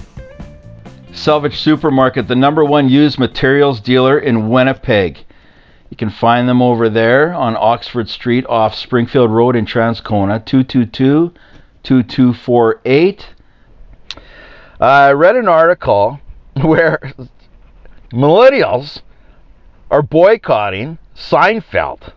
Selvage 1.12 1.58
Supermarket, 1.60 2.28
the 2.28 2.36
number 2.36 2.64
one 2.64 2.88
used 2.88 3.18
materials 3.18 3.80
dealer 3.80 4.18
in 4.18 4.48
Winnipeg. 4.48 5.24
You 5.90 5.96
can 5.96 6.08
find 6.08 6.48
them 6.48 6.62
over 6.62 6.88
there 6.88 7.34
on 7.34 7.56
Oxford 7.58 8.08
Street 8.08 8.46
off 8.46 8.74
Springfield 8.74 9.30
Road 9.30 9.56
in 9.56 9.66
Transcona, 9.66 10.44
222 10.44 11.32
2248. 11.82 13.26
I 14.80 15.12
read 15.12 15.36
an 15.36 15.48
article 15.48 16.20
where 16.62 17.12
millennials 18.12 19.02
are 19.90 20.02
boycotting 20.02 20.98
Seinfeld 21.16 22.12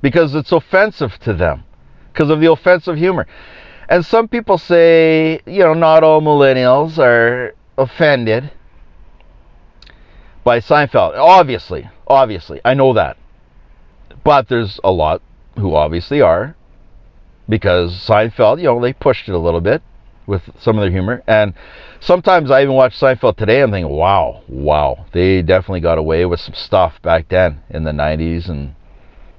because 0.00 0.34
it's 0.34 0.52
offensive 0.52 1.18
to 1.20 1.32
them, 1.32 1.64
because 2.12 2.30
of 2.30 2.40
the 2.40 2.50
offensive 2.50 2.96
humor. 2.96 3.26
And 3.88 4.06
some 4.06 4.28
people 4.28 4.58
say, 4.58 5.40
you 5.44 5.64
know, 5.64 5.74
not 5.74 6.02
all 6.02 6.22
millennials 6.22 6.98
are 6.98 7.54
offended 7.76 8.50
by 10.44 10.60
Seinfeld. 10.60 11.16
Obviously, 11.16 11.88
obviously, 12.06 12.60
I 12.64 12.74
know 12.74 12.92
that. 12.92 13.16
But 14.24 14.48
there's 14.48 14.78
a 14.84 14.92
lot 14.92 15.22
who 15.58 15.74
obviously 15.74 16.20
are, 16.20 16.54
because 17.48 17.92
Seinfeld, 17.92 18.58
you 18.58 18.64
know, 18.64 18.80
they 18.80 18.92
pushed 18.92 19.28
it 19.28 19.34
a 19.34 19.38
little 19.38 19.60
bit 19.60 19.82
with 20.26 20.42
some 20.60 20.78
of 20.78 20.82
their 20.82 20.90
humor. 20.90 21.22
And 21.26 21.54
sometimes 22.00 22.50
I 22.50 22.62
even 22.62 22.74
watch 22.74 22.98
Seinfeld 22.98 23.36
today, 23.36 23.62
I'm 23.62 23.70
thinking, 23.70 23.92
wow, 23.92 24.42
wow, 24.48 25.06
they 25.12 25.42
definitely 25.42 25.80
got 25.80 25.98
away 25.98 26.24
with 26.24 26.40
some 26.40 26.54
stuff 26.54 27.00
back 27.02 27.28
then 27.28 27.62
in 27.70 27.84
the 27.84 27.90
90s 27.90 28.48
and 28.48 28.74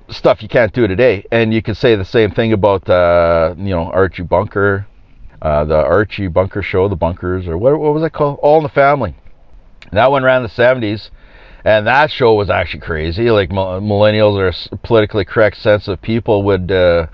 stuff 0.09 0.43
you 0.43 0.49
can't 0.49 0.73
do 0.73 0.87
today. 0.87 1.25
And 1.31 1.53
you 1.53 1.61
could 1.61 1.77
say 1.77 1.95
the 1.95 2.05
same 2.05 2.31
thing 2.31 2.53
about, 2.53 2.89
uh, 2.89 3.55
you 3.57 3.69
know, 3.69 3.89
Archie 3.91 4.23
Bunker, 4.23 4.87
uh, 5.43 5.65
the 5.65 5.75
Archie 5.75 6.27
Bunker 6.27 6.63
show, 6.63 6.87
the 6.87 6.95
Bunkers, 6.95 7.47
or 7.47 7.57
what, 7.57 7.77
what 7.77 7.93
was 7.93 8.01
that 8.01 8.13
called? 8.13 8.39
All 8.41 8.57
in 8.57 8.63
the 8.63 8.69
Family. 8.69 9.13
That 9.91 10.09
one 10.09 10.23
ran 10.23 10.37
in 10.37 10.43
the 10.43 10.49
70s. 10.49 11.09
And 11.65 11.85
that 11.87 12.11
show 12.11 12.33
was 12.33 12.49
actually 12.49 12.81
crazy. 12.81 13.29
Like 13.29 13.49
millennials 13.49 14.37
or 14.37 14.77
politically 14.77 15.25
correct, 15.25 15.57
sensitive 15.57 16.01
people 16.01 16.43
would 16.43 16.71
uh, 16.71 17.07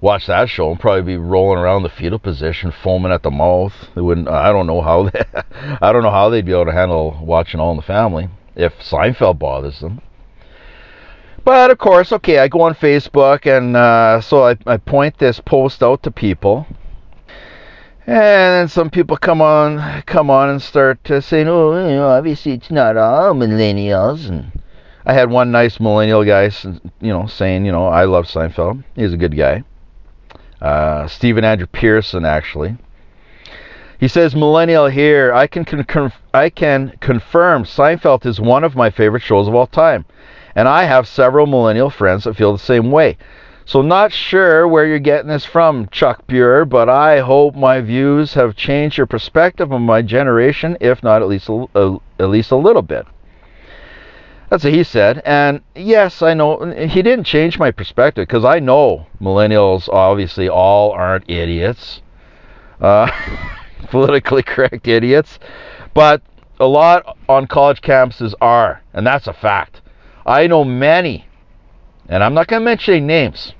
watch 0.00 0.26
that 0.26 0.48
show 0.48 0.70
and 0.70 0.80
probably 0.80 1.02
be 1.02 1.16
rolling 1.16 1.58
around 1.58 1.82
the 1.82 1.88
fetal 1.88 2.18
position, 2.18 2.72
foaming 2.72 3.12
at 3.12 3.22
the 3.22 3.30
mouth. 3.30 3.72
They 3.94 4.02
wouldn't. 4.02 4.28
I 4.28 4.52
don't 4.52 4.66
know 4.66 4.82
how. 4.82 5.08
They, 5.08 5.22
I 5.80 5.92
don't 5.92 6.02
know 6.02 6.10
how 6.10 6.28
they'd 6.28 6.44
be 6.44 6.52
able 6.52 6.66
to 6.66 6.72
handle 6.72 7.18
watching 7.22 7.60
All 7.60 7.70
in 7.70 7.76
the 7.76 7.82
Family 7.82 8.28
if 8.54 8.74
Seinfeld 8.78 9.38
bothers 9.38 9.80
them. 9.80 10.02
But 11.44 11.70
of 11.70 11.78
course, 11.78 12.12
okay, 12.12 12.40
I 12.40 12.48
go 12.48 12.60
on 12.62 12.74
Facebook 12.74 13.46
and 13.46 13.74
uh, 13.74 14.20
so 14.20 14.48
I, 14.48 14.58
I 14.66 14.76
point 14.76 15.16
this 15.18 15.40
post 15.40 15.82
out 15.82 16.02
to 16.02 16.10
people. 16.10 16.66
And 18.08 18.16
then 18.16 18.68
some 18.68 18.88
people 18.88 19.18
come 19.18 19.42
on, 19.42 20.00
come 20.06 20.30
on 20.30 20.48
and 20.48 20.62
start 20.62 21.10
uh, 21.10 21.20
saying, 21.20 21.46
"Oh, 21.46 21.74
you 21.86 21.96
know, 21.96 22.08
obviously 22.08 22.52
it's 22.52 22.70
not 22.70 22.96
all 22.96 23.34
millennials." 23.34 24.30
And 24.30 24.50
I 25.04 25.12
had 25.12 25.28
one 25.28 25.50
nice 25.50 25.78
millennial 25.78 26.24
guy, 26.24 26.50
you 27.02 27.12
know, 27.12 27.26
saying, 27.26 27.66
"You 27.66 27.72
know, 27.72 27.86
I 27.86 28.04
love 28.04 28.24
Seinfeld. 28.24 28.82
He's 28.96 29.12
a 29.12 29.18
good 29.18 29.36
guy." 29.36 29.62
Uh, 30.58 31.06
Stephen 31.06 31.44
Andrew 31.44 31.66
Pearson, 31.66 32.24
actually. 32.24 32.78
He 34.00 34.08
says, 34.08 34.34
"Millennial 34.34 34.86
here. 34.86 35.34
I 35.34 35.46
can 35.46 35.66
con- 35.66 36.12
I 36.32 36.48
can 36.48 36.94
confirm 37.00 37.64
Seinfeld 37.64 38.24
is 38.24 38.40
one 38.40 38.64
of 38.64 38.74
my 38.74 38.88
favorite 38.88 39.22
shows 39.22 39.48
of 39.48 39.54
all 39.54 39.66
time." 39.66 40.06
And 40.54 40.66
I 40.66 40.84
have 40.84 41.06
several 41.06 41.46
millennial 41.46 41.90
friends 41.90 42.24
that 42.24 42.36
feel 42.36 42.54
the 42.54 42.58
same 42.58 42.90
way. 42.90 43.18
So, 43.68 43.82
not 43.82 44.14
sure 44.14 44.66
where 44.66 44.86
you're 44.86 44.98
getting 44.98 45.28
this 45.28 45.44
from, 45.44 45.88
Chuck 45.90 46.26
Buhr, 46.26 46.64
but 46.64 46.88
I 46.88 47.18
hope 47.18 47.54
my 47.54 47.82
views 47.82 48.32
have 48.32 48.56
changed 48.56 48.96
your 48.96 49.06
perspective 49.06 49.70
on 49.70 49.82
my 49.82 50.00
generation, 50.00 50.78
if 50.80 51.02
not 51.02 51.20
at 51.20 51.28
least 51.28 51.50
a, 51.50 51.66
a, 51.74 51.98
at 52.18 52.30
least 52.30 52.50
a 52.50 52.56
little 52.56 52.80
bit. 52.80 53.04
That's 54.48 54.64
what 54.64 54.72
he 54.72 54.82
said. 54.84 55.20
And 55.26 55.60
yes, 55.74 56.22
I 56.22 56.32
know 56.32 56.64
he 56.72 57.02
didn't 57.02 57.24
change 57.24 57.58
my 57.58 57.70
perspective 57.70 58.26
because 58.26 58.42
I 58.42 58.58
know 58.58 59.06
millennials 59.20 59.86
obviously 59.90 60.48
all 60.48 60.92
aren't 60.92 61.28
idiots, 61.28 62.00
uh, 62.80 63.10
politically 63.90 64.42
correct 64.44 64.88
idiots, 64.88 65.38
but 65.92 66.22
a 66.58 66.66
lot 66.66 67.18
on 67.28 67.46
college 67.46 67.82
campuses 67.82 68.32
are, 68.40 68.80
and 68.94 69.06
that's 69.06 69.26
a 69.26 69.34
fact. 69.34 69.82
I 70.24 70.46
know 70.46 70.64
many, 70.64 71.26
and 72.08 72.24
I'm 72.24 72.32
not 72.32 72.46
going 72.46 72.62
to 72.62 72.64
mention 72.64 72.94
any 72.94 73.04
names, 73.04 73.52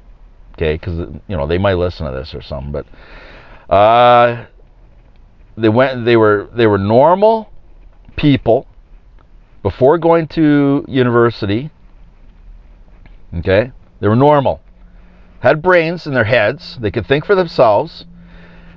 okay, 0.59 0.75
because 0.75 0.99
you 1.29 1.37
know 1.37 1.47
they 1.47 1.59
might 1.59 1.75
listen 1.75 2.07
to 2.07 2.13
this 2.13 2.35
or 2.35 2.43
something. 2.43 2.73
But 2.73 3.75
uh, 3.75 4.47
they 5.57 5.69
went, 5.69 6.05
they 6.05 6.17
were, 6.17 6.49
they 6.53 6.67
were 6.67 6.79
normal 6.79 7.53
people 8.17 8.67
before 9.63 9.99
going 9.99 10.27
to 10.29 10.85
university. 10.89 11.71
Okay, 13.35 13.73
they 14.01 14.09
were 14.09 14.17
normal, 14.17 14.61
had 15.41 15.63
brains 15.63 16.07
in 16.07 16.15
their 16.15 16.25
heads, 16.25 16.79
they 16.81 16.91
could 16.91 17.07
think 17.07 17.25
for 17.25 17.35
themselves. 17.35 18.07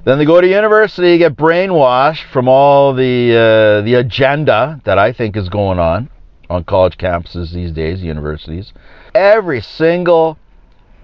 Then 0.04 0.18
they 0.18 0.26
go 0.26 0.42
to 0.42 0.48
university, 0.48 1.18
get 1.20 1.36
brainwashed 1.36 2.24
from 2.32 2.48
all 2.48 2.94
the 2.94 3.32
uh, 3.32 3.82
the 3.86 3.94
agenda 3.96 4.82
that 4.84 4.98
I 4.98 5.14
think 5.14 5.38
is 5.38 5.48
going 5.48 5.78
on 5.80 6.10
on 6.50 6.64
college 6.64 6.98
campuses 6.98 7.54
these 7.54 7.72
days, 7.72 8.04
universities. 8.04 8.74
Every 9.14 9.62
single 9.62 10.38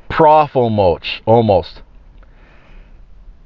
prof 0.10 0.56
almost, 0.56 1.22
almost 1.26 1.82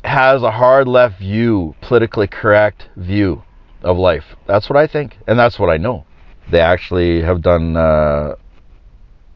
has 0.04 0.42
a 0.42 0.52
hard 0.52 0.88
left 0.88 1.20
view, 1.20 1.76
politically 1.82 2.28
correct 2.28 2.90
view 2.96 3.44
of 3.84 3.98
life. 3.98 4.36
That's 4.48 4.70
what 4.70 4.78
I 4.78 4.88
think, 4.88 5.18
and 5.28 5.38
that's 5.38 5.60
what 5.60 5.70
I 5.70 5.78
know. 5.78 6.06
They 6.50 6.60
actually 6.60 7.22
have 7.22 7.42
done 7.42 7.78
uh, 7.78 8.36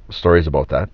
stories 0.10 0.48
about 0.48 0.70
that. 0.70 0.90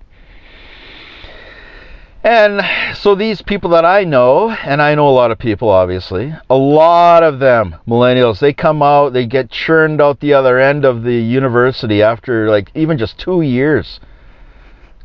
And 2.24 2.62
so 2.96 3.16
these 3.16 3.42
people 3.42 3.72
that 3.72 3.84
I 3.84 4.04
know, 4.04 4.52
and 4.52 4.80
I 4.80 4.94
know 4.94 5.10
a 5.10 5.10
lot 5.10 5.32
of 5.32 5.40
people 5.40 5.70
obviously, 5.70 6.36
a 6.52 6.56
lot 6.56 7.24
of 7.24 7.40
them, 7.40 7.78
millennials, 7.88 8.40
they 8.40 8.54
come 8.54 8.84
out, 8.84 9.14
they 9.14 9.26
get 9.26 9.50
churned 9.50 10.00
out 10.00 10.20
the 10.20 10.34
other 10.34 10.60
end 10.60 10.86
of 10.86 11.02
the 11.02 11.16
university 11.16 12.04
after 12.04 12.48
like 12.48 12.70
even 12.76 13.00
just 13.00 13.18
two 13.18 13.42
years, 13.42 14.00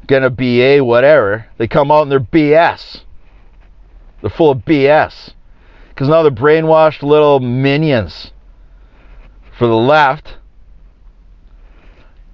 get 0.06 0.22
a 0.22 0.30
BA, 0.30 0.84
whatever. 0.84 1.46
They 1.58 1.66
come 1.66 1.90
out 1.90 2.02
and 2.02 2.12
they're 2.12 2.20
BS. 2.20 3.02
They're 4.20 4.30
full 4.30 4.50
of 4.50 4.64
BS. 4.64 5.32
Because 5.88 6.08
now 6.08 6.22
they're 6.22 6.30
brainwashed 6.30 7.02
little 7.02 7.40
minions 7.40 8.32
for 9.56 9.66
the 9.66 9.76
left. 9.76 10.36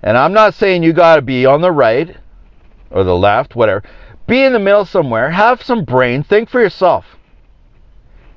And 0.02 0.18
I'm 0.18 0.32
not 0.32 0.54
saying 0.54 0.82
you 0.82 0.92
got 0.92 1.16
to 1.16 1.22
be 1.22 1.46
on 1.46 1.60
the 1.60 1.70
right 1.70 2.16
or 2.90 3.04
the 3.04 3.16
left, 3.16 3.54
whatever. 3.54 3.82
Be 4.26 4.42
in 4.42 4.52
the 4.52 4.58
middle 4.58 4.84
somewhere. 4.84 5.30
Have 5.30 5.62
some 5.62 5.84
brain. 5.84 6.22
Think 6.22 6.48
for 6.48 6.60
yourself. 6.60 7.04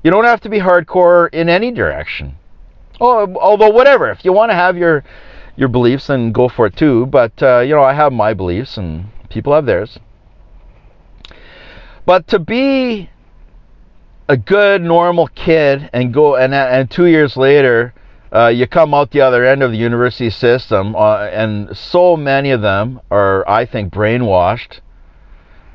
You 0.02 0.10
don't 0.10 0.24
have 0.24 0.40
to 0.42 0.48
be 0.48 0.58
hardcore 0.58 1.28
in 1.32 1.48
any 1.48 1.72
direction. 1.72 2.36
Oh, 3.00 3.34
although 3.36 3.70
whatever. 3.70 4.10
If 4.10 4.24
you 4.24 4.32
want 4.32 4.50
to 4.50 4.54
have 4.54 4.76
your 4.76 5.04
your 5.56 5.68
beliefs, 5.68 6.06
then 6.06 6.32
go 6.32 6.48
for 6.48 6.66
it 6.66 6.76
too. 6.76 7.06
But 7.06 7.42
uh, 7.42 7.60
you 7.60 7.74
know, 7.74 7.82
I 7.82 7.92
have 7.92 8.12
my 8.12 8.32
beliefs, 8.32 8.76
and 8.76 9.06
people 9.36 9.54
have 9.54 9.66
theirs. 9.66 9.98
But 12.04 12.26
to 12.28 12.38
be 12.38 13.10
a 14.28 14.36
good, 14.36 14.82
normal 14.82 15.28
kid 15.28 15.90
and 15.92 16.12
go 16.12 16.36
and 16.36 16.54
and 16.54 16.90
two 16.90 17.06
years 17.06 17.36
later 17.36 17.94
uh, 18.32 18.48
you 18.48 18.66
come 18.66 18.92
out 18.92 19.12
the 19.12 19.20
other 19.20 19.44
end 19.44 19.62
of 19.62 19.70
the 19.70 19.78
university 19.78 20.30
system, 20.30 20.96
uh, 20.96 21.18
and 21.26 21.76
so 21.76 22.16
many 22.16 22.50
of 22.50 22.60
them 22.60 23.00
are, 23.10 23.48
I 23.48 23.64
think, 23.64 23.92
brainwashed 23.92 24.80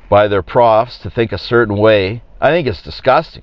by 0.08 0.28
their 0.28 0.42
profs 0.42 0.98
to 0.98 1.10
think 1.10 1.32
a 1.32 1.38
certain 1.38 1.76
way. 1.76 2.22
I 2.40 2.50
think 2.50 2.68
it's 2.68 2.82
disgusting. 2.82 3.42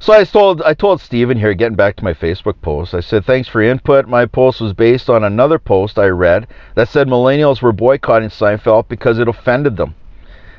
So 0.00 0.12
I 0.12 0.22
told 0.24 0.62
I 0.62 0.74
told 0.74 1.00
Stephen 1.00 1.38
here, 1.38 1.54
getting 1.54 1.76
back 1.76 1.96
to 1.96 2.04
my 2.04 2.14
Facebook 2.14 2.60
post, 2.62 2.94
I 2.94 3.00
said, 3.00 3.24
thanks 3.24 3.48
for 3.48 3.60
input. 3.60 4.06
My 4.06 4.26
post 4.26 4.60
was 4.60 4.72
based 4.72 5.10
on 5.10 5.24
another 5.24 5.58
post 5.58 5.98
I 5.98 6.06
read 6.06 6.46
that 6.76 6.88
said 6.88 7.08
millennials 7.08 7.60
were 7.60 7.72
boycotting 7.72 8.28
Seinfeld 8.28 8.86
because 8.88 9.18
it 9.18 9.26
offended 9.26 9.76
them. 9.76 9.96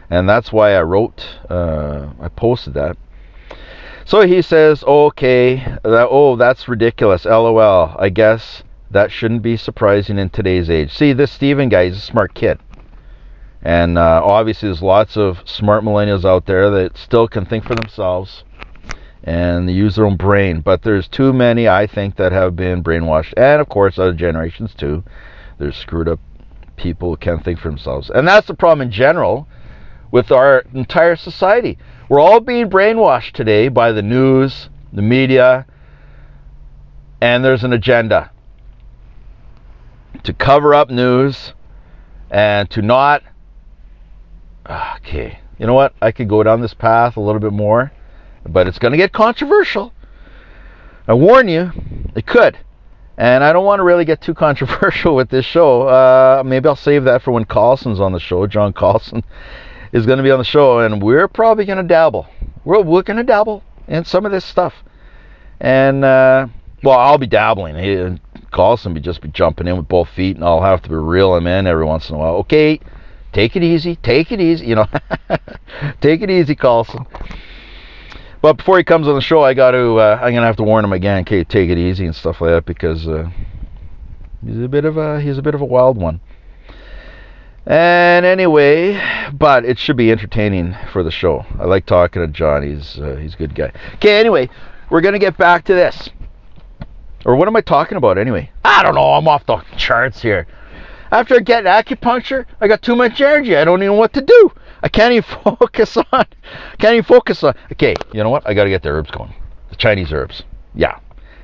And 0.10 0.28
that's 0.28 0.52
why 0.52 0.74
I 0.74 0.82
wrote, 0.82 1.26
uh, 1.50 2.10
I 2.20 2.28
posted 2.30 2.74
that. 2.74 2.98
So 4.04 4.22
he 4.28 4.42
says, 4.42 4.84
okay, 4.84 5.58
that, 5.84 6.08
oh, 6.10 6.36
that's 6.36 6.68
ridiculous. 6.68 7.26
LOL. 7.26 7.96
I 7.98 8.10
guess 8.10 8.64
that 8.92 9.12
shouldn't 9.12 9.44
be 9.44 9.56
surprising 9.56 10.18
in 10.18 10.32
today's 10.32 10.70
age. 10.70 10.92
See, 10.92 11.14
this 11.14 11.32
Steven 11.32 11.70
guy, 11.70 11.86
he's 11.86 11.98
a 11.98 12.02
smart 12.02 12.34
kid. 12.34 12.60
And 13.62 13.98
uh, 13.98 14.22
obviously, 14.24 14.68
there's 14.68 14.82
lots 14.82 15.16
of 15.16 15.48
smart 15.48 15.84
millennials 15.84 16.26
out 16.26 16.46
there 16.46 16.70
that 16.72 16.98
still 16.98 17.28
can 17.28 17.46
think 17.46 17.66
for 17.66 17.76
themselves 17.76 18.44
and 19.24 19.70
use 19.70 19.96
their 19.96 20.06
own 20.06 20.18
brain. 20.18 20.62
But 20.62 20.84
there's 20.84 21.08
too 21.08 21.34
many, 21.34 21.68
I 21.68 21.88
think, 21.88 22.16
that 22.16 22.32
have 22.32 22.56
been 22.56 22.84
brainwashed. 22.84 23.34
And 23.38 23.62
of 23.62 23.70
course, 23.70 24.00
other 24.00 24.14
generations 24.14 24.74
too. 24.74 25.04
There's 25.58 25.76
screwed 25.76 26.08
up 26.08 26.20
people 26.78 27.10
who 27.10 27.18
can't 27.18 27.44
think 27.44 27.60
for 27.60 27.70
themselves. 27.70 28.10
And 28.10 28.28
that's 28.28 28.48
the 28.48 28.54
problem 28.54 28.88
in 28.88 28.92
general 28.92 29.48
with 30.12 30.32
our 30.32 30.64
entire 30.74 31.16
society. 31.16 31.78
We're 32.08 32.20
all 32.20 32.40
being 32.40 32.70
brainwashed 32.70 33.34
today 33.34 33.68
by 33.68 33.92
the 33.92 34.02
news, 34.02 34.70
the 34.92 35.02
media, 35.02 35.66
and 37.22 37.44
there's 37.44 37.64
an 37.64 37.74
agenda 37.74 38.32
to 40.24 40.34
cover 40.34 40.74
up 40.74 40.90
news 40.90 41.54
and 42.32 42.70
to 42.72 42.82
not. 42.82 43.24
Ah, 44.66 44.98
okay, 44.98 45.40
you 45.58 45.68
know 45.68 45.74
what? 45.74 45.94
I 46.02 46.12
could 46.12 46.30
go 46.30 46.42
down 46.44 46.62
this 46.62 46.74
path 46.74 47.18
a 47.18 47.22
little 47.22 47.42
bit 47.42 47.54
more, 47.54 47.92
but 48.48 48.68
it's 48.68 48.80
going 48.80 48.92
to 48.92 48.98
get 48.98 49.12
controversial. 49.12 49.94
I 51.08 51.14
warn 51.14 51.48
you, 51.48 51.72
it 52.16 52.26
could. 52.26 52.58
And 53.18 53.44
I 53.44 53.52
don't 53.52 53.66
want 53.66 53.80
to 53.80 53.84
really 53.84 54.06
get 54.06 54.22
too 54.22 54.34
controversial 54.46 55.16
with 55.16 55.30
this 55.30 55.46
show. 55.46 55.88
Uh, 55.88 56.44
maybe 56.46 56.68
I'll 56.68 56.76
save 56.76 57.04
that 57.06 57.22
for 57.22 57.32
when 57.32 57.46
Carlson's 57.46 58.00
on 58.00 58.14
the 58.14 58.20
show, 58.20 58.48
John 58.48 58.74
Carlson 58.74 59.24
is 59.92 60.06
going 60.06 60.18
to 60.18 60.24
be 60.24 60.32
on 60.32 60.40
the 60.40 60.46
show, 60.46 60.80
and 60.80 61.02
we're 61.02 61.28
probably 61.28 61.66
going 61.66 61.78
to 61.78 61.84
dabble. 61.84 62.28
We're, 62.64 62.82
we're 62.82 63.02
going 63.02 63.18
to 63.18 63.24
dabble 63.24 63.64
in 63.88 64.06
some 64.06 64.26
of 64.26 64.32
this 64.32 64.46
stuff. 64.46 64.74
And, 65.60 66.06
uh, 66.06 66.48
well, 66.84 66.98
I'll 66.98 67.18
be 67.18 67.28
dabbling. 67.28 67.76
He, 67.76 68.20
Carlson 68.52 68.94
be 68.94 69.00
just 69.00 69.22
be 69.22 69.30
jumping 69.30 69.68
in 69.68 69.78
with 69.78 69.88
both 69.88 70.10
feet, 70.10 70.36
and 70.36 70.46
I'll 70.46 70.62
have 70.62 70.82
to 70.84 70.90
be 70.90 70.96
reel 70.96 71.36
him 71.36 71.48
in 71.48 71.68
every 71.68 71.86
once 71.86 72.10
in 72.10 72.16
a 72.16 72.18
while. 72.20 72.36
Okay, 72.36 72.80
take 73.34 73.56
it 73.56 73.64
easy, 73.64 73.96
take 73.98 74.32
it 74.32 74.40
easy, 74.40 74.68
you 74.68 74.76
know. 74.76 74.88
take 76.02 76.22
it 76.22 76.30
easy, 76.30 76.56
Carlson. 76.56 77.06
But 78.42 78.58
before 78.58 78.78
he 78.78 78.84
comes 78.84 79.08
on 79.08 79.16
the 79.16 79.22
show, 79.22 79.44
I 79.44 79.54
got 79.54 79.72
to, 79.72 79.98
uh, 79.98 80.16
I'm 80.16 80.32
going 80.32 80.36
to 80.36 80.42
have 80.44 80.56
to 80.58 80.64
warn 80.64 80.86
him 80.86 80.94
again, 80.94 81.22
okay, 81.22 81.44
take 81.44 81.70
it 81.70 81.78
easy 81.78 82.06
and 82.06 82.16
stuff 82.16 82.40
like 82.40 82.52
that, 82.52 82.66
because 82.66 83.08
uh, 83.08 83.30
he's 84.46 84.62
a 84.62 84.70
bit 84.70 84.86
of 84.86 84.98
a, 84.98 85.20
he's 85.20 85.38
a 85.38 85.42
bit 85.42 85.56
of 85.56 85.62
a 85.62 85.66
wild 85.66 85.98
one. 85.98 86.22
And 87.66 88.26
anyway, 88.26 89.00
but 89.32 89.64
it 89.66 89.78
should 89.78 89.98
be 89.98 90.12
entertaining 90.12 90.76
for 90.92 91.04
the 91.04 91.12
show. 91.12 91.46
I 91.60 91.66
like 91.66 91.86
talking 91.86 92.22
to 92.22 92.28
John. 92.28 92.64
He's 92.64 92.98
uh, 92.98 93.18
he's 93.18 93.36
a 93.36 93.38
good 93.38 93.54
guy. 93.54 93.72
Okay, 93.96 94.20
anyway, 94.20 94.50
we're 94.90 95.02
gonna 95.02 95.20
get 95.20 95.38
back 95.38 95.66
to 95.66 95.76
this. 95.76 96.10
Or 97.26 97.36
what 97.36 97.48
am 97.48 97.56
I 97.56 97.62
talking 97.62 97.98
about 97.98 98.18
anyway? 98.18 98.50
I 98.66 98.82
don't 98.82 98.96
know. 98.96 99.14
I'm 99.14 99.28
off 99.28 99.46
the 99.46 99.58
charts 99.78 100.22
here. 100.22 100.48
After 101.12 101.40
getting 101.40 101.72
acupuncture, 101.72 102.46
I 102.62 102.68
got 102.68 102.82
too 102.82 102.96
much 102.96 103.20
energy. 103.20 103.56
I 103.56 103.66
don't 103.66 103.80
even 103.80 103.88
know 103.88 104.00
what 104.00 104.14
to 104.14 104.22
do. 104.22 104.52
I 104.84 104.90
can't 104.90 105.14
even 105.14 105.24
focus 105.44 105.98
on. 105.98 106.26
Can't 106.78 106.94
even 106.94 107.04
focus 107.04 107.44
on. 107.44 107.56
Okay, 107.72 107.96
you 108.14 108.24
know 108.24 108.30
what? 108.30 108.48
I 108.48 108.54
got 108.54 108.66
to 108.66 108.70
get 108.70 108.84
the 108.84 108.90
herbs 108.90 109.12
going. 109.12 109.34
The 109.70 109.76
Chinese 109.76 110.14
herbs. 110.14 110.44
Yeah. 110.76 111.00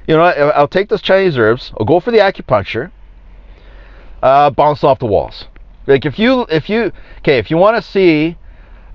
You 0.08 0.15
know, 0.15 0.21
what? 0.21 0.38
I'll 0.38 0.67
take 0.67 0.89
those 0.89 1.01
Chinese 1.01 1.38
herbs. 1.38 1.73
I'll 1.80 1.86
go 1.86 1.99
for 1.99 2.12
the 2.12 2.19
acupuncture. 2.19 2.91
Uh, 4.21 4.49
bounce 4.49 4.84
off 4.84 4.99
the 4.99 5.06
walls. 5.06 5.45
Like 5.88 6.06
if 6.06 6.17
you 6.17 6.47
if 6.49 6.69
you 6.69 6.91
okay 7.19 7.38
if 7.38 7.51
you 7.51 7.58
want 7.58 7.75
to 7.78 7.82
see 7.82 8.38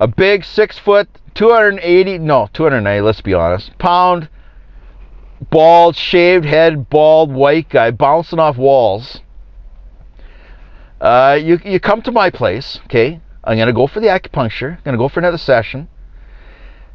a 0.01 0.09
big 0.09 0.45
six 0.45 0.77
foot 0.79 1.09
280 1.35 2.19
no 2.19 2.49
290 2.53 3.01
let's 3.03 3.21
be 3.21 3.33
honest 3.33 3.77
pound 3.79 4.29
bald 5.51 5.95
shaved 5.95 6.45
head 6.45 6.91
bald 6.91 7.31
white 7.33 7.69
guy 7.69 7.93
bouncing 7.93 8.41
off 8.41 8.57
walls 8.57 9.21
uh, 11.01 11.39
you, 11.41 11.59
you 11.65 11.81
come 11.81 12.03
to 12.03 12.13
my 12.13 12.31
place 12.31 12.79
okay 12.85 13.21
i'm 13.45 13.57
going 13.57 13.67
to 13.67 13.73
go 13.73 13.87
for 13.87 14.01
the 14.01 14.07
acupuncture 14.07 14.77
i'm 14.77 14.83
going 14.85 14.95
to 14.95 14.99
go 14.99 15.09
for 15.09 15.21
another 15.21 15.39
session 15.39 15.89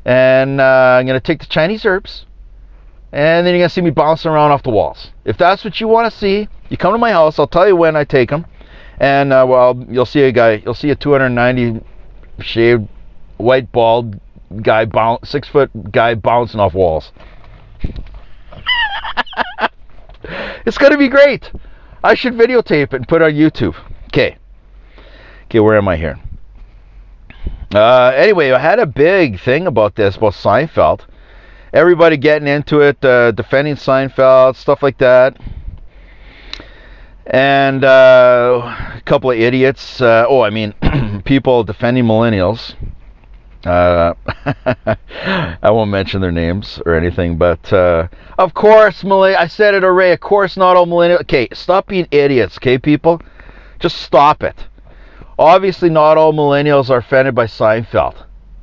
and 0.06 0.62
uh, 0.62 0.98
i'm 1.00 1.06
going 1.06 1.20
to 1.20 1.26
take 1.26 1.40
the 1.40 1.48
chinese 1.48 1.86
herbs 1.86 2.26
and 3.12 3.46
then 3.46 3.54
you're 3.54 3.62
going 3.62 3.70
to 3.70 3.74
see 3.74 3.82
me 3.82 3.90
bouncing 3.90 4.30
around 4.30 4.52
off 4.52 4.64
the 4.64 4.70
walls 4.70 5.12
if 5.24 5.38
that's 5.38 5.64
what 5.64 5.80
you 5.80 5.88
want 5.88 6.12
to 6.12 6.18
see 6.18 6.48
you 6.70 6.78
come 6.78 6.94
to 6.94 6.98
my 6.98 7.12
house 7.12 7.40
i'll 7.40 7.48
tell 7.48 7.68
you 7.68 7.76
when 7.76 7.96
i 7.96 8.04
take 8.04 8.30
them 8.30 8.46
and 9.00 9.34
uh, 9.34 9.46
well, 9.48 9.86
you'll 9.90 10.06
see 10.06 10.22
a 10.22 10.32
guy, 10.32 10.62
you'll 10.64 10.74
see 10.74 10.90
a 10.90 10.96
290 10.96 11.84
shaved, 12.40 12.88
white 13.38 13.72
bald 13.72 14.20
guy, 14.62 14.88
six 15.24 15.48
foot 15.48 15.70
guy 15.92 16.16
bouncing 16.16 16.60
off 16.60 16.74
walls. 16.74 17.12
it's 20.66 20.78
gonna 20.78 20.98
be 20.98 21.10
great. 21.10 21.52
I 22.04 22.14
should 22.14 22.34
videotape 22.34 22.94
it 22.94 22.94
and 22.94 23.08
put 23.08 23.22
it 23.22 23.26
on 23.26 23.32
YouTube. 23.32 23.76
Okay. 24.16 24.38
Okay, 25.44 25.60
where 25.60 25.76
am 25.76 25.90
I 25.90 25.98
here? 25.98 26.18
Uh, 27.74 28.14
anyway, 28.16 28.52
I 28.52 28.60
had 28.60 28.80
a 28.80 28.86
big 28.86 29.42
thing 29.42 29.68
about 29.68 29.96
this 29.96 30.16
about 30.16 30.36
Seinfeld. 30.36 31.02
Everybody 31.74 32.16
getting 32.16 32.48
into 32.48 32.80
it, 32.80 33.04
uh, 33.04 33.32
defending 33.32 33.76
Seinfeld, 33.76 34.56
stuff 34.56 34.82
like 34.82 35.00
that 35.00 35.38
and 37.28 37.84
uh, 37.84 38.62
a 38.96 39.02
couple 39.02 39.32
of 39.32 39.38
idiots. 39.38 40.00
Uh, 40.00 40.26
oh, 40.30 40.42
I 40.42 40.50
mean, 40.50 40.74
people 41.26 41.66
defending 41.66 42.06
millennials. 42.06 42.76
Uh, 43.66 44.14
I 45.62 45.72
won't 45.72 45.90
mention 45.90 46.22
their 46.22 46.32
names 46.32 46.80
or 46.86 46.94
anything, 46.94 47.38
but 47.38 47.74
uh, 47.74 48.08
of 48.38 48.54
course, 48.54 49.04
millennial. 49.04 49.42
I 49.42 49.48
said 49.48 49.74
it 49.74 49.84
already. 49.84 50.14
Of 50.14 50.20
course, 50.20 50.56
not 50.56 50.78
all 50.78 50.86
millennials. 50.86 51.22
Okay, 51.22 51.48
stop 51.52 51.88
being 51.88 52.08
idiots, 52.12 52.58
okay, 52.58 52.78
people. 52.78 53.22
Just 53.86 54.02
stop 54.02 54.42
it. 54.42 54.56
Obviously, 55.38 55.92
not 55.92 56.18
all 56.18 56.34
millennials 56.34 56.90
are 56.90 56.98
offended 56.98 57.36
by 57.36 57.46
Seinfeld. 57.46 58.16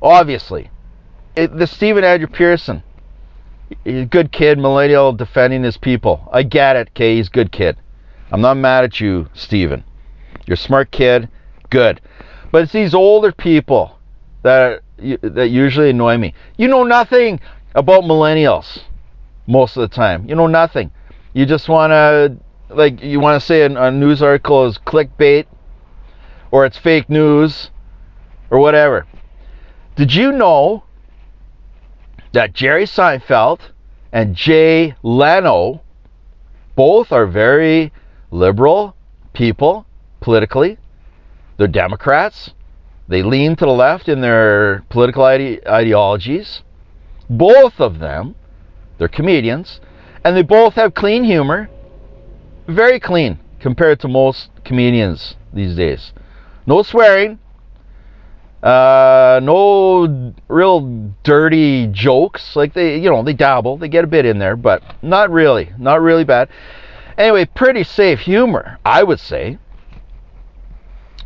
Obviously, 0.02 0.68
it, 1.36 1.56
the 1.56 1.68
Stephen 1.68 2.02
Andrew 2.02 2.26
Pearson, 2.26 2.82
he's 3.84 4.02
a 4.02 4.04
good 4.04 4.32
kid, 4.32 4.58
millennial 4.58 5.12
defending 5.12 5.62
his 5.62 5.76
people. 5.76 6.28
I 6.32 6.42
get 6.42 6.74
it, 6.74 6.88
okay, 6.88 7.14
he's 7.14 7.28
a 7.28 7.30
good 7.30 7.52
kid. 7.52 7.76
I'm 8.32 8.40
not 8.40 8.56
mad 8.56 8.82
at 8.82 8.98
you, 8.98 9.28
Stephen. 9.32 9.84
You're 10.44 10.54
a 10.54 10.56
smart 10.56 10.90
kid. 10.90 11.28
Good. 11.70 12.00
But 12.50 12.64
it's 12.64 12.72
these 12.72 12.92
older 12.92 13.30
people 13.30 14.00
that 14.42 14.82
that 14.98 15.50
usually 15.50 15.90
annoy 15.90 16.18
me. 16.18 16.34
You 16.56 16.66
know 16.66 16.82
nothing 16.82 17.38
about 17.76 18.02
millennials 18.02 18.80
most 19.46 19.76
of 19.76 19.88
the 19.88 19.94
time. 19.94 20.28
You 20.28 20.34
know 20.34 20.48
nothing. 20.48 20.90
You 21.32 21.46
just 21.46 21.68
want 21.68 21.92
to 21.92 22.36
like 22.74 23.02
you 23.02 23.20
want 23.20 23.40
to 23.40 23.46
say 23.46 23.62
a, 23.62 23.82
a 23.82 23.90
news 23.90 24.22
article 24.22 24.66
is 24.66 24.78
clickbait 24.78 25.46
or 26.50 26.64
it's 26.66 26.78
fake 26.78 27.08
news 27.08 27.70
or 28.50 28.58
whatever. 28.58 29.06
Did 29.96 30.14
you 30.14 30.32
know 30.32 30.84
that 32.32 32.54
Jerry 32.54 32.84
Seinfeld 32.84 33.60
and 34.12 34.34
Jay 34.34 34.94
Leno 35.02 35.82
both 36.74 37.12
are 37.12 37.26
very 37.26 37.92
liberal 38.30 38.96
people 39.32 39.86
politically. 40.20 40.78
They're 41.56 41.68
Democrats. 41.68 42.54
They 43.08 43.22
lean 43.22 43.56
to 43.56 43.66
the 43.66 43.72
left 43.72 44.08
in 44.08 44.20
their 44.20 44.84
political 44.88 45.24
ide- 45.24 45.66
ideologies. 45.66 46.62
Both 47.28 47.80
of 47.80 47.98
them, 47.98 48.34
they're 48.98 49.08
comedians, 49.08 49.80
and 50.24 50.36
they 50.36 50.42
both 50.42 50.74
have 50.74 50.94
clean 50.94 51.24
humor. 51.24 51.68
Very 52.66 53.00
clean. 53.00 53.38
compared 53.62 54.00
to 54.00 54.08
most 54.08 54.50
comedians 54.64 55.36
these 55.52 55.76
days. 55.76 56.12
No 56.66 56.82
swearing, 56.82 57.38
uh, 58.62 59.40
no 59.42 60.34
real 60.48 61.14
dirty 61.22 61.86
jokes. 61.86 62.56
Like 62.56 62.74
they, 62.74 62.98
you 62.98 63.08
know, 63.08 63.22
they 63.22 63.32
dabble, 63.32 63.76
they 63.76 63.88
get 63.88 64.04
a 64.04 64.08
bit 64.08 64.26
in 64.26 64.38
there, 64.38 64.56
but 64.56 64.82
not 65.00 65.30
really, 65.30 65.72
not 65.78 66.00
really 66.02 66.24
bad. 66.24 66.48
Anyway, 67.16 67.44
pretty 67.44 67.84
safe 67.84 68.20
humor, 68.20 68.78
I 68.84 69.02
would 69.02 69.20
say. 69.20 69.58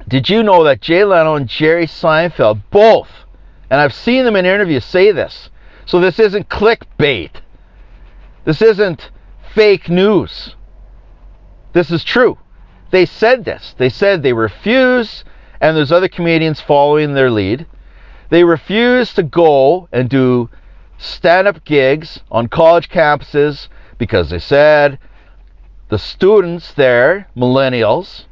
Did 0.09 0.29
you 0.29 0.43
know 0.43 0.63
that 0.65 0.81
Jay 0.81 1.05
Leno 1.05 1.35
and 1.35 1.49
Jerry 1.49 1.87
Seinfeld 1.87 2.63
both, 2.71 3.09
and 3.71 3.81
I've 3.81 3.95
seen 3.95 4.25
them 4.25 4.37
in 4.37 4.47
interviews 4.47 4.85
say 4.85 5.11
this, 5.11 5.51
so 5.85 6.01
this 6.01 6.19
isn't 6.19 6.49
clickbait. 6.49 7.41
This 8.45 8.61
isn't 8.63 9.11
fake 9.55 9.89
news. 9.89 10.56
This 11.77 11.91
is 11.91 12.05
true. 12.05 12.39
They 12.91 13.05
said 13.05 13.45
this. 13.45 13.75
They 13.77 13.91
said 13.91 14.23
they 14.23 14.33
refuse, 14.33 15.25
and 15.61 15.77
there's 15.77 15.93
other 15.93 16.09
comedians 16.09 16.59
following 16.59 17.13
their 17.13 17.31
lead. 17.31 17.67
They 18.31 18.45
refuse 18.45 19.13
to 19.13 19.23
go 19.23 19.87
and 19.93 20.09
do 20.09 20.49
stand 20.97 21.47
up 21.47 21.67
gigs 21.67 22.21
on 22.31 22.49
college 22.49 22.89
campuses 22.89 23.69
because 23.99 24.31
they 24.31 24.39
said 24.39 24.99
the 25.91 25.99
students 25.99 26.73
there, 26.73 27.29
millennials, 27.37 28.25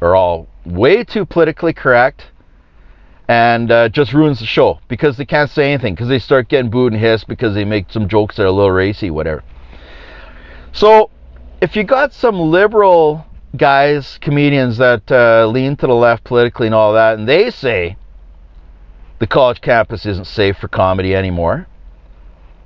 are 0.00 0.16
all 0.16 0.48
way 0.64 1.04
too 1.04 1.26
politically 1.26 1.74
correct 1.74 2.30
and 3.28 3.70
uh, 3.70 3.90
just 3.90 4.14
ruins 4.14 4.38
the 4.38 4.46
show 4.46 4.80
because 4.88 5.18
they 5.18 5.26
can't 5.26 5.50
say 5.50 5.74
anything 5.74 5.94
because 5.94 6.08
they 6.08 6.18
start 6.18 6.48
getting 6.48 6.70
booed 6.70 6.94
and 6.94 7.02
hissed 7.02 7.28
because 7.28 7.52
they 7.52 7.66
make 7.66 7.92
some 7.92 8.08
jokes 8.08 8.36
that 8.36 8.44
are 8.44 8.46
a 8.46 8.50
little 8.50 8.72
racy, 8.72 9.10
whatever. 9.10 9.44
So, 10.72 11.10
if 11.62 11.76
you 11.76 11.84
got 11.84 12.12
some 12.12 12.40
liberal 12.40 13.24
guys, 13.56 14.18
comedians 14.20 14.78
that 14.78 15.10
uh, 15.12 15.46
lean 15.46 15.76
to 15.76 15.86
the 15.86 15.94
left 15.94 16.24
politically 16.24 16.66
and 16.66 16.74
all 16.74 16.92
that, 16.94 17.16
and 17.16 17.28
they 17.28 17.50
say 17.50 17.96
the 19.20 19.28
college 19.28 19.60
campus 19.60 20.04
isn't 20.04 20.26
safe 20.26 20.56
for 20.58 20.66
comedy 20.66 21.14
anymore, 21.14 21.68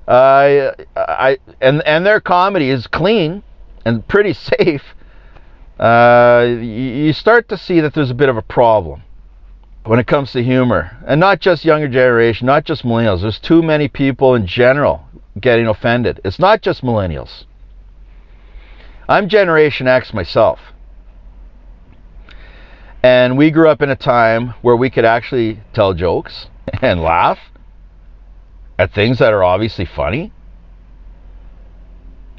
uh, 0.08 0.72
I 0.96 1.36
and 1.60 1.82
and 1.86 2.06
their 2.06 2.20
comedy 2.20 2.70
is 2.70 2.86
clean 2.86 3.42
and 3.84 4.08
pretty 4.08 4.32
safe. 4.58 4.94
Uh, 5.78 6.46
you 6.58 7.12
start 7.12 7.50
to 7.50 7.58
see 7.58 7.80
that 7.80 7.92
there's 7.92 8.10
a 8.10 8.14
bit 8.14 8.30
of 8.30 8.38
a 8.38 8.42
problem 8.42 9.02
when 9.84 9.98
it 9.98 10.06
comes 10.06 10.32
to 10.32 10.42
humor, 10.42 10.96
and 11.06 11.20
not 11.20 11.40
just 11.40 11.66
younger 11.66 11.86
generation, 11.88 12.46
not 12.46 12.64
just 12.64 12.82
millennials. 12.82 13.20
There's 13.20 13.38
too 13.38 13.62
many 13.62 13.88
people 13.88 14.34
in 14.34 14.46
general 14.46 15.06
getting 15.38 15.66
offended. 15.66 16.18
It's 16.24 16.38
not 16.38 16.62
just 16.62 16.82
millennials. 16.82 17.44
I'm 19.08 19.28
Generation 19.28 19.86
X 19.86 20.12
myself. 20.12 20.58
And 23.04 23.38
we 23.38 23.52
grew 23.52 23.68
up 23.68 23.80
in 23.80 23.88
a 23.88 23.94
time 23.94 24.54
where 24.62 24.74
we 24.74 24.90
could 24.90 25.04
actually 25.04 25.60
tell 25.72 25.94
jokes 25.94 26.48
and 26.82 27.00
laugh 27.00 27.38
at 28.78 28.92
things 28.92 29.18
that 29.20 29.32
are 29.32 29.44
obviously 29.44 29.84
funny. 29.84 30.32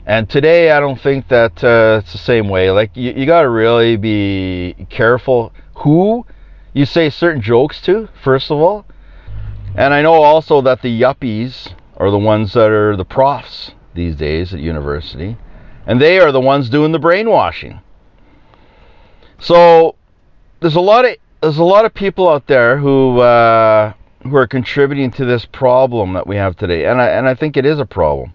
And 0.06 0.30
today, 0.30 0.72
I 0.72 0.82
don't 0.82 1.00
think 1.00 1.30
that 1.30 1.64
uh, 1.64 2.02
it's 2.02 2.12
the 2.12 2.18
same 2.18 2.50
way. 2.50 2.70
Like, 2.72 2.96
you, 2.96 3.14
you 3.14 3.26
got 3.26 3.44
to 3.44 3.50
really 3.50 3.96
be 3.96 4.88
careful 4.90 5.54
who 5.76 6.26
you 6.74 6.86
say 6.86 7.10
certain 7.10 7.42
jokes 7.42 7.80
to, 7.82 8.10
first 8.24 8.52
of 8.52 8.60
all. 8.60 8.86
And 9.76 9.94
I 9.94 10.02
know 10.02 10.14
also 10.16 10.62
that 10.62 10.82
the 10.82 11.02
yuppies 11.02 11.74
are 11.96 12.12
the 12.12 12.18
ones 12.18 12.54
that 12.54 12.72
are 12.72 12.98
the 12.98 13.06
profs 13.06 13.72
these 13.94 14.16
days 14.16 14.54
at 14.54 14.60
university. 14.60 15.38
And 15.88 16.00
they 16.00 16.20
are 16.20 16.32
the 16.32 16.40
ones 16.40 16.70
doing 16.70 16.92
the 16.92 17.00
brainwashing. 17.00 17.80
So 19.40 19.96
there's 20.60 20.76
a 20.76 20.82
lot 20.82 21.06
of 21.06 21.16
there's 21.42 21.58
a 21.58 21.64
lot 21.64 21.86
of 21.86 21.94
people 21.94 22.30
out 22.30 22.48
there 22.48 22.78
who 22.78 23.20
uh, 23.20 23.94
who 24.24 24.36
are 24.36 24.48
contributing 24.48 25.12
to 25.12 25.26
this 25.26 25.46
problem 25.46 26.14
that 26.14 26.28
we 26.28 26.36
have 26.36 26.58
today, 26.58 26.86
and 26.86 27.02
I 27.02 27.08
and 27.08 27.28
I 27.28 27.34
think 27.34 27.58
it 27.58 27.66
is 27.66 27.80
a 27.80 27.86
problem. 27.86 28.34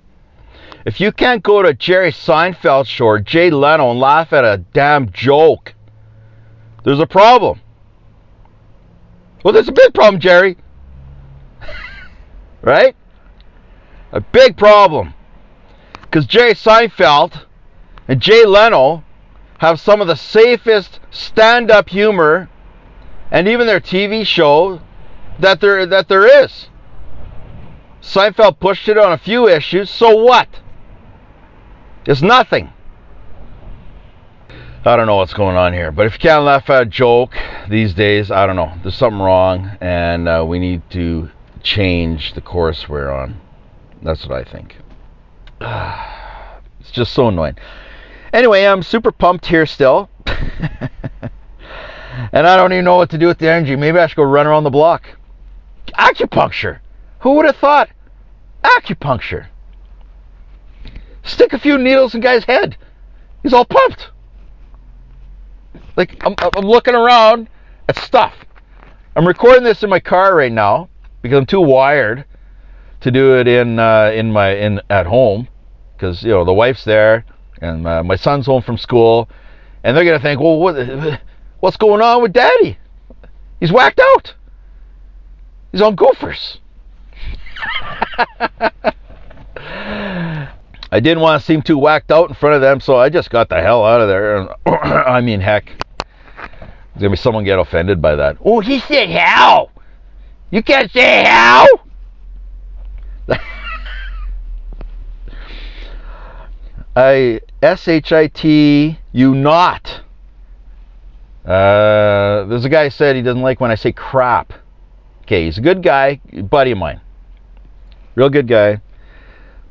If 0.85 1.01
you 1.01 1.13
can't 1.13 1.43
go 1.43 1.63
to 1.63 1.75
Jerry 1.75 2.11
Seinfeld 2.11 2.87
show 2.87 3.05
or 3.05 3.21
Jay 3.21 3.51
Leno 3.51 3.91
and 3.91 4.01
laugh 4.01 4.33
at 4.33 4.45
a 4.45 4.59
damn 4.73 5.13
joke, 5.13 5.75
there's 6.85 6.99
a 6.99 7.07
problem. 7.07 7.61
Well, 9.45 9.53
there's 9.53 9.69
a 9.69 9.73
big 9.73 9.95
problem, 9.95 10.21
Jerry. 10.21 10.57
right? 12.63 12.97
A 14.13 14.21
big 14.21 14.57
problem. 14.57 15.15
Because 16.13 16.27
Jay 16.27 16.53
Seinfeld 16.53 17.47
and 18.07 18.21
Jay 18.21 18.45
Leno 18.45 19.03
have 19.61 19.81
some 19.81 20.03
of 20.03 20.07
the 20.07 20.15
safest 20.15 21.01
stand 21.11 21.71
up 21.71 21.89
humor 21.89 22.51
and 23.31 23.49
even 23.49 23.67
their 23.67 23.81
TV 23.81 24.27
show 24.27 24.83
that 25.39 25.63
there, 25.63 25.87
that 25.87 26.09
there 26.09 26.45
is. 26.45 26.69
Seinfeld 28.03 28.61
pushed 28.61 28.91
it 28.91 28.99
on 28.99 29.11
a 29.11 29.17
few 29.17 29.49
issues, 29.49 29.89
so 29.89 30.15
what? 30.15 30.49
It's 32.05 32.21
nothing. 32.21 32.75
I 34.85 34.97
don't 34.97 35.07
know 35.07 35.17
what's 35.17 35.33
going 35.33 35.57
on 35.57 35.73
here, 35.73 35.91
but 35.91 36.05
if 36.05 36.13
you 36.13 36.19
can't 36.19 36.45
laugh 36.45 36.69
at 36.69 36.83
a 36.83 36.85
joke 36.85 37.35
these 37.71 37.95
days, 37.95 38.31
I 38.31 38.47
don't 38.47 38.57
know. 38.57 38.75
There's 38.83 38.97
something 38.97 39.21
wrong, 39.21 39.79
and 39.81 40.29
uh, 40.29 40.45
we 40.47 40.59
need 40.59 40.83
to 40.91 41.31
change 41.63 42.35
the 42.35 42.43
course 42.43 42.87
we're 42.87 43.11
on. 43.11 43.41
That's 44.03 44.27
what 44.27 44.39
I 44.39 44.45
think. 44.45 44.77
It's 46.81 46.91
just 46.91 47.13
so 47.13 47.29
annoying. 47.29 47.57
Anyway, 48.33 48.65
I'm 48.65 48.83
super 48.83 49.13
pumped 49.13 49.47
here 49.47 49.67
still. 49.67 50.11
and 50.27 50.91
I 52.33 52.57
don't 52.57 52.73
even 52.73 52.85
know 52.85 52.97
what 52.97 53.11
to 53.11 53.19
do 53.19 53.29
with 53.29 53.39
the 53.39 53.49
energy. 53.49 53.77
Maybe 53.77 54.01
I 54.01 54.07
should 54.09 54.17
go 54.17 54.25
run 54.25 54.49
around 54.49 54.65
the 54.65 54.71
block. 54.71 55.17
Acupuncture. 55.97 56.81
Who 57.21 57.35
would 57.35 57.45
have 57.47 57.57
thought? 57.57 57.91
Acupuncture. 58.65 59.47
Stick 61.23 61.53
a 61.53 61.59
few 61.59 61.79
needles 61.79 62.17
in 62.17 62.21
guy's 62.21 62.45
head. 62.45 62.77
He's 63.45 63.53
all 63.53 63.65
pumped. 63.65 64.11
Like 65.97 66.21
I'm, 66.25 66.35
I'm 66.57 66.67
looking 66.67 66.97
around 66.97 67.49
at 67.89 67.97
stuff. 67.97 68.35
I'm 69.15 69.27
recording 69.27 69.63
this 69.63 69.83
in 69.83 69.91
my 69.91 70.01
car 70.01 70.35
right 70.35 70.51
now 70.51 70.89
because 71.21 71.39
I'm 71.39 71.47
too 71.47 71.61
wired 71.61 72.25
to 73.03 73.11
do 73.11 73.39
it 73.39 73.47
in 73.47 73.79
uh, 73.79 74.11
in 74.15 74.33
my 74.33 74.57
in 74.57 74.81
at 74.89 75.07
home 75.07 75.49
because 76.03 76.25
you 76.25 76.31
know 76.31 76.45
the 76.45 76.53
wife's 76.53 76.85
there 76.85 77.25
and 77.61 77.85
my 77.85 78.17
son's 78.17 78.47
home 78.47 78.61
from 78.61 78.77
school 78.77 79.29
and 79.85 79.97
they're 79.97 80.05
gonna 80.05 80.19
think, 80.19 80.41
well, 80.41 80.59
what 80.59 81.21
what's 81.61 81.77
going 81.77 82.03
on 82.03 82.21
with 82.21 82.33
Daddy? 82.33 82.77
He's 83.61 83.71
whacked 83.71 84.01
out. 84.01 84.35
He's 85.71 85.81
on 85.81 85.95
gophers. 85.95 86.59
I 90.91 91.01
didn't 91.01 91.21
want 91.21 91.41
to 91.41 91.47
seem 91.47 91.63
too 91.63 91.79
whacked 91.79 92.11
out 92.11 92.29
in 92.29 92.35
front 92.35 92.57
of 92.57 92.61
them, 92.61 92.81
so 92.81 92.97
I 92.97 93.09
just 93.09 93.31
got 93.31 93.49
the 93.49 93.63
hell 93.63 93.85
out 93.85 94.01
of 94.01 94.09
there. 94.09 94.49
I 95.09 95.21
mean, 95.21 95.41
heck, 95.41 95.67
there's 95.67 96.99
gonna 96.99 97.11
be 97.11 97.17
someone 97.17 97.45
get 97.45 97.61
offended 97.61 98.03
by 98.03 98.17
that. 98.17 98.39
Oh, 98.45 98.59
he 98.59 98.81
said 98.81 99.09
how? 99.11 99.71
You 100.51 100.65
can't 100.65 100.91
say 100.91 101.23
how? 101.25 101.67
I 106.95 107.41
S 107.63 107.89
H 107.89 108.13
I 108.13 108.27
T 108.27 108.99
you 109.13 109.35
not. 109.35 110.03
Uh, 111.45 112.45
there's 112.45 112.65
a 112.65 112.69
guy 112.69 112.89
said 112.89 113.17
he 113.17 113.23
doesn't 113.23 113.43
like 113.43 113.61
when 113.61 113.71
I 113.71 113.75
say 113.75 113.93
crap. 113.93 114.53
Okay, 115.23 115.45
he's 115.45 115.59
a 115.59 115.63
good 115.63 115.83
guy, 115.83 116.17
buddy 116.51 116.73
of 116.73 116.79
mine, 116.79 117.01
real 118.15 118.29
good 118.29 118.47
guy, 118.47 118.81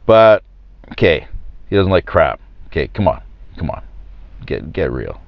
but 0.05 0.43
okay, 0.93 1.27
he 1.69 1.75
doesn't 1.75 1.91
like 1.91 2.05
crap. 2.05 2.39
Okay, 2.67 2.87
come 2.87 3.07
on, 3.07 3.21
come 3.57 3.69
on, 3.69 3.83
get 4.45 4.73
get 4.73 4.91
real. 4.91 5.21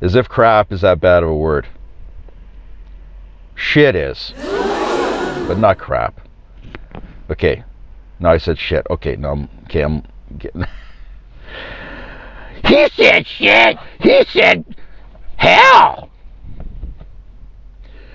As 0.00 0.16
if 0.16 0.28
crap 0.28 0.72
is 0.72 0.80
that 0.80 1.00
bad 1.00 1.22
of 1.22 1.28
a 1.28 1.36
word. 1.36 1.68
Shit 3.54 3.94
is, 3.94 4.34
but 4.36 5.58
not 5.58 5.78
crap. 5.78 6.20
Okay, 7.30 7.62
now 8.18 8.32
I 8.32 8.38
said 8.38 8.58
shit. 8.58 8.86
Okay, 8.90 9.14
now 9.14 9.32
I'm 9.32 9.48
okay. 9.64 9.82
I'm 9.82 10.02
getting. 10.38 10.66
he 12.64 12.88
said 12.90 13.26
shit. 13.26 13.78
He 14.00 14.24
said 14.24 14.64
hell. 15.36 16.10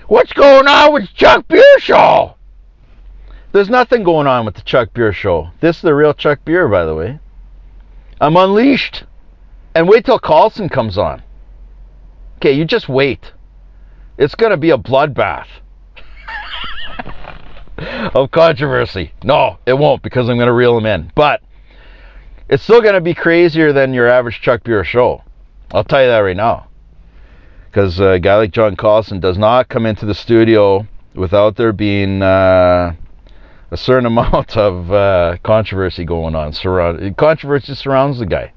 What's 0.06 0.32
going 0.32 0.66
on 0.66 0.94
with 0.94 1.12
Chuck 1.14 1.46
Buhr 1.48 1.78
Show? 1.78 2.34
There's 3.52 3.68
nothing 3.68 4.04
going 4.04 4.26
on 4.26 4.46
with 4.46 4.54
the 4.54 4.62
Chuck 4.62 4.94
Buhr 4.94 5.12
Show. 5.12 5.50
This 5.60 5.76
is 5.76 5.82
the 5.82 5.94
real 5.94 6.14
Chuck 6.14 6.40
Buhr, 6.44 6.70
by 6.70 6.84
the 6.84 6.94
way. 6.94 7.18
I'm 8.20 8.36
unleashed. 8.36 9.04
And 9.74 9.88
wait 9.88 10.04
till 10.04 10.18
Carlson 10.18 10.68
comes 10.68 10.98
on. 10.98 11.22
Okay, 12.36 12.52
you 12.52 12.64
just 12.64 12.88
wait. 12.88 13.32
It's 14.16 14.34
going 14.34 14.50
to 14.50 14.56
be 14.56 14.70
a 14.70 14.78
bloodbath 14.78 15.46
of 18.14 18.30
controversy. 18.30 19.12
No, 19.22 19.58
it 19.66 19.74
won't 19.74 20.02
because 20.02 20.28
I'm 20.28 20.36
going 20.36 20.48
to 20.48 20.52
reel 20.52 20.76
him 20.76 20.86
in. 20.86 21.12
But 21.14 21.42
it's 22.48 22.62
still 22.62 22.80
going 22.80 22.94
to 22.94 23.00
be 23.00 23.14
crazier 23.14 23.72
than 23.72 23.92
your 23.92 24.08
average 24.08 24.40
Chuck 24.40 24.64
Buhr 24.64 24.84
show. 24.84 25.22
I'll 25.70 25.84
tell 25.84 26.02
you 26.02 26.08
that 26.08 26.18
right 26.20 26.36
now. 26.36 26.68
Because 27.66 28.00
a 28.00 28.18
guy 28.18 28.36
like 28.36 28.52
John 28.52 28.76
Carlson 28.76 29.20
does 29.20 29.36
not 29.36 29.68
come 29.68 29.84
into 29.84 30.06
the 30.06 30.14
studio 30.14 30.86
without 31.14 31.56
there 31.56 31.72
being 31.72 32.22
uh, 32.22 32.94
a 33.70 33.76
certain 33.76 34.06
amount 34.14 34.56
of 34.56 34.90
uh, 34.90 35.36
controversy 35.42 36.04
going 36.04 36.34
on. 36.34 36.52
Surround 36.52 37.16
controversy 37.16 37.74
surrounds 37.74 38.18
the 38.18 38.26
guy. 38.26 38.52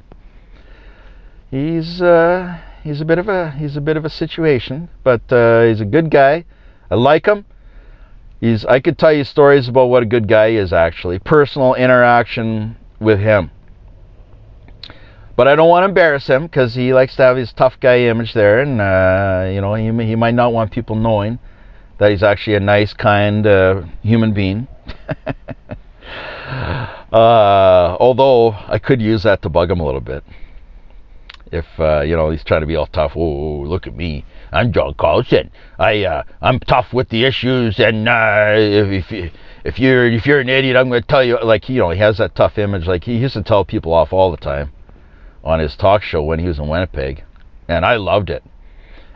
He's 1.50 2.02
uh, 2.02 2.60
he's 2.84 3.02
a 3.02 3.06
bit 3.06 3.18
of 3.18 3.28
a 3.28 3.52
he's 3.52 3.76
a 3.76 3.82
bit 3.82 3.98
of 3.98 4.06
a 4.06 4.10
situation, 4.10 4.88
but 5.04 5.22
uh, 5.34 5.64
he's 5.64 5.82
a 5.82 5.86
good 5.86 6.10
guy. 6.10 6.46
I 6.89 6.96
like 6.96 7.26
him. 7.26 7.46
He's 8.39 8.66
I 8.66 8.80
could 8.80 8.98
tell 8.98 9.12
you 9.12 9.26
stories 9.26 9.68
about 9.68 9.88
what 9.88 10.02
a 10.02 10.06
good 10.06 10.30
guy 10.30 10.48
is 10.48 10.72
actually. 10.72 11.20
Personal 11.20 11.74
interaction 11.76 12.78
with 13.02 13.20
him. 13.20 13.52
But 15.36 15.47
I 15.47 15.55
don't 15.55 15.69
want 15.69 15.84
to 15.84 15.88
embarrass 15.88 16.27
him 16.27 16.43
because 16.43 16.75
he 16.75 16.93
likes 16.93 17.15
to 17.15 17.23
have 17.23 17.38
his 17.38 17.53
tough 17.53 17.79
guy 17.79 17.99
image 17.99 18.34
there, 18.34 18.59
and 18.59 18.82
uh, 18.82 19.49
you 19.51 19.61
know 19.61 19.73
he 19.75 19.86
he 20.05 20.15
might 20.15 20.34
not 20.34 20.51
want 20.51 20.71
people 20.71 20.95
knowing 20.95 21.39
that 21.99 22.11
he's 22.11 22.23
actually 22.23 22.55
a 22.55 22.59
nice, 22.59 22.93
kind 22.93 23.47
uh, 23.47 23.84
human 24.03 24.34
being. 24.34 24.67
uh, 26.51 27.95
although 27.99 28.51
I 28.67 28.77
could 28.77 29.01
use 29.01 29.23
that 29.23 29.41
to 29.43 29.49
bug 29.49 29.71
him 29.71 29.79
a 29.79 29.86
little 29.86 30.01
bit. 30.01 30.23
If 31.51 31.65
uh, 31.79 32.01
you 32.01 32.15
know 32.15 32.29
he's 32.29 32.43
trying 32.43 32.61
to 32.61 32.67
be 32.67 32.75
all 32.75 32.88
tough. 32.88 33.13
Oh, 33.15 33.61
look 33.61 33.88
at 33.88 33.95
me! 33.95 34.25
I'm 34.51 34.73
John 34.73 34.95
Carlson. 34.95 35.49
I 35.79 36.03
uh, 36.03 36.23
I'm 36.41 36.59
tough 36.59 36.91
with 36.93 37.07
the 37.07 37.23
issues, 37.23 37.79
and 37.79 38.07
uh, 38.07 38.53
if, 38.57 39.11
if 39.11 39.34
if 39.63 39.79
you're 39.79 40.07
if 40.07 40.25
you're 40.25 40.41
an 40.41 40.49
idiot, 40.49 40.75
I'm 40.75 40.89
going 40.89 41.01
to 41.01 41.07
tell 41.07 41.23
you. 41.23 41.39
Like 41.41 41.69
you 41.69 41.79
know, 41.79 41.91
he 41.91 41.99
has 41.99 42.17
that 42.17 42.36
tough 42.36 42.57
image. 42.57 42.86
Like 42.86 43.05
he 43.05 43.15
used 43.15 43.36
to 43.36 43.43
tell 43.43 43.63
people 43.63 43.93
off 43.93 44.11
all 44.11 44.29
the 44.29 44.38
time 44.38 44.71
on 45.44 45.60
his 45.60 45.76
talk 45.76 46.04
show 46.04 46.22
when 46.22 46.39
he 46.39 46.48
was 46.48 46.60
in 46.60 46.68
Winnipeg, 46.68 47.24
and 47.68 47.86
I 47.86 47.96
loved 47.96 48.30
it. 48.30 48.44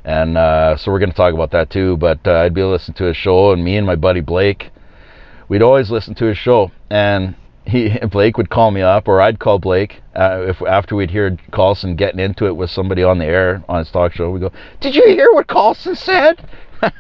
And 0.04 0.38
uh, 0.38 0.78
so 0.78 0.92
we're 0.92 1.00
going 1.00 1.10
to 1.10 1.16
talk 1.16 1.34
about 1.34 1.52
that 1.52 1.70
too. 1.70 1.98
But 1.98 2.20
uh, 2.28 2.42
I'd 2.42 2.54
be 2.54 2.64
listening 2.64 2.96
to 2.96 3.06
his 3.06 3.18
show, 3.18 3.52
and 3.52 3.64
me 3.64 3.76
and 3.76 3.88
my 3.88 3.96
buddy 3.96 4.22
Blake, 4.22 4.70
we'd 5.48 5.64
always 5.64 5.90
listen 5.90 6.14
to 6.16 6.26
his 6.26 6.38
show. 6.38 6.72
And 6.90 7.36
he 7.66 7.98
Blake 8.12 8.38
would 8.38 8.50
call 8.50 8.72
me 8.72 8.82
up, 8.82 9.08
or 9.08 9.22
I'd 9.22 9.40
call 9.40 9.60
Blake 9.60 10.02
uh, 10.16 10.46
if 10.48 10.62
after 10.62 10.96
we'd 10.96 11.12
hear 11.12 11.38
Carlson 11.52 11.96
getting 11.96 12.20
into 12.20 12.46
it 12.46 12.56
with 12.56 12.70
somebody 12.70 13.04
on 13.04 13.18
the 13.18 13.26
air 13.26 13.64
on 13.68 13.80
his 13.80 13.92
talk 13.92 14.14
show. 14.14 14.30
We 14.30 14.40
go, 14.40 14.52
"Did 14.80 14.96
you 14.96 15.06
hear 15.06 15.32
what 15.34 15.48
Carlson 15.48 15.96
said?" 15.96 16.48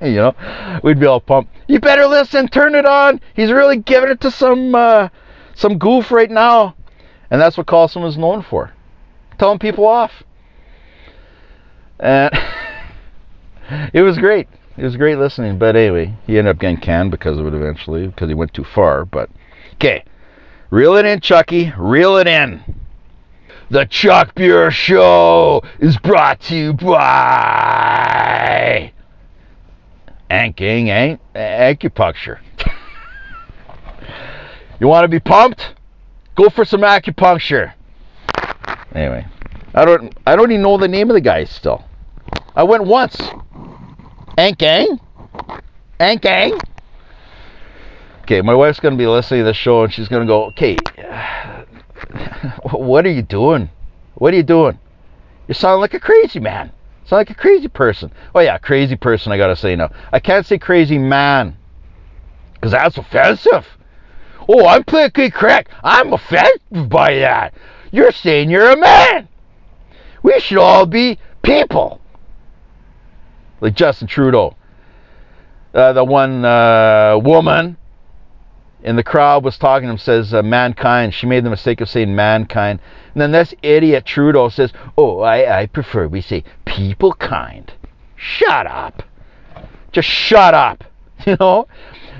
you 0.00 0.14
know, 0.14 0.80
we'd 0.82 1.00
be 1.00 1.06
all 1.06 1.20
pumped. 1.20 1.52
You 1.66 1.80
better 1.80 2.06
listen. 2.06 2.48
Turn 2.48 2.74
it 2.74 2.86
on. 2.86 3.20
He's 3.34 3.50
really 3.50 3.76
giving 3.76 4.10
it 4.10 4.20
to 4.22 4.30
some 4.30 4.74
uh, 4.74 5.08
some 5.54 5.78
goof 5.78 6.10
right 6.10 6.30
now. 6.30 6.75
And 7.30 7.40
that's 7.40 7.56
what 7.56 7.66
Carlson 7.66 8.02
was 8.02 8.16
known 8.16 8.42
for 8.42 8.72
telling 9.38 9.58
people 9.58 9.86
off. 9.86 10.22
And 11.98 12.30
it 13.92 14.02
was 14.02 14.18
great. 14.18 14.48
It 14.76 14.84
was 14.84 14.96
great 14.96 15.18
listening. 15.18 15.58
But 15.58 15.76
anyway, 15.76 16.14
he 16.26 16.38
ended 16.38 16.54
up 16.54 16.60
getting 16.60 16.78
canned 16.78 17.10
because 17.10 17.38
of 17.38 17.46
it 17.46 17.54
eventually, 17.54 18.06
because 18.06 18.28
he 18.28 18.34
went 18.34 18.52
too 18.52 18.64
far. 18.64 19.04
But 19.04 19.30
okay, 19.74 20.04
reel 20.70 20.96
it 20.96 21.06
in, 21.06 21.20
Chucky. 21.20 21.72
Reel 21.76 22.16
it 22.16 22.26
in. 22.26 22.62
The 23.68 23.86
Chuck 23.86 24.34
Buhr 24.34 24.70
Show 24.70 25.62
is 25.80 25.98
brought 25.98 26.40
to 26.42 26.54
you 26.54 26.72
by 26.72 26.92
Ankang 30.30 30.88
Ain't 30.88 31.20
Acupuncture. 31.34 32.38
you 34.80 34.86
want 34.86 35.04
to 35.04 35.08
be 35.08 35.18
pumped? 35.18 35.75
Go 36.36 36.50
for 36.50 36.64
some 36.66 36.82
acupuncture. 36.82 37.72
Anyway, 38.94 39.26
I 39.74 39.84
don't 39.84 40.14
I 40.26 40.36
don't 40.36 40.50
even 40.52 40.62
know 40.62 40.76
the 40.76 40.86
name 40.86 41.10
of 41.10 41.14
the 41.14 41.20
guy 41.20 41.44
still. 41.44 41.84
I 42.54 42.62
went 42.62 42.84
once. 42.84 43.16
Ankang? 44.36 45.00
Ankang? 45.98 46.60
Okay, 48.22 48.42
my 48.42 48.54
wife's 48.54 48.80
gonna 48.80 48.96
be 48.96 49.06
listening 49.06 49.40
to 49.40 49.44
the 49.44 49.54
show 49.54 49.84
and 49.84 49.92
she's 49.92 50.08
gonna 50.08 50.26
go, 50.26 50.44
okay, 50.46 50.76
what 52.70 53.06
are 53.06 53.10
you 53.10 53.22
doing? 53.22 53.70
What 54.14 54.34
are 54.34 54.36
you 54.36 54.42
doing? 54.42 54.78
You 55.48 55.54
sound 55.54 55.80
like 55.80 55.94
a 55.94 56.00
crazy 56.00 56.40
man. 56.40 56.66
You 57.04 57.08
sound 57.08 57.20
like 57.20 57.30
a 57.30 57.34
crazy 57.34 57.68
person. 57.68 58.12
Oh 58.34 58.40
yeah, 58.40 58.58
crazy 58.58 58.96
person 58.96 59.32
I 59.32 59.38
gotta 59.38 59.56
say 59.56 59.74
now. 59.74 59.90
I 60.12 60.20
can't 60.20 60.44
say 60.44 60.58
crazy 60.58 60.98
man. 60.98 61.56
Because 62.54 62.72
that's 62.72 62.98
offensive. 62.98 63.66
Oh, 64.48 64.66
I'm 64.66 64.84
politically 64.84 65.30
correct. 65.30 65.70
I'm 65.82 66.12
offended 66.12 66.88
by 66.88 67.14
that. 67.16 67.54
You're 67.90 68.12
saying 68.12 68.50
you're 68.50 68.70
a 68.70 68.76
man. 68.76 69.28
We 70.22 70.38
should 70.40 70.58
all 70.58 70.86
be 70.86 71.18
people. 71.42 72.00
Like 73.60 73.74
Justin 73.74 74.08
Trudeau. 74.08 74.56
Uh, 75.74 75.92
the 75.92 76.04
one 76.04 76.44
uh, 76.44 77.18
woman 77.22 77.76
in 78.82 78.96
the 78.96 79.02
crowd 79.02 79.44
was 79.44 79.58
talking 79.58 79.88
to 79.88 79.92
him, 79.92 79.98
says 79.98 80.32
uh, 80.32 80.42
mankind. 80.42 81.12
She 81.12 81.26
made 81.26 81.44
the 81.44 81.50
mistake 81.50 81.80
of 81.80 81.88
saying 81.88 82.14
mankind. 82.14 82.80
And 83.14 83.20
then 83.20 83.32
this 83.32 83.54
idiot 83.62 84.04
Trudeau 84.04 84.48
says, 84.48 84.72
oh, 84.96 85.20
I, 85.20 85.62
I 85.62 85.66
prefer 85.66 86.06
we 86.06 86.20
say 86.20 86.44
people 86.64 87.12
kind. 87.14 87.72
Shut 88.14 88.66
up. 88.66 89.02
Just 89.92 90.08
shut 90.08 90.54
up. 90.54 90.84
You 91.26 91.34
know? 91.40 91.66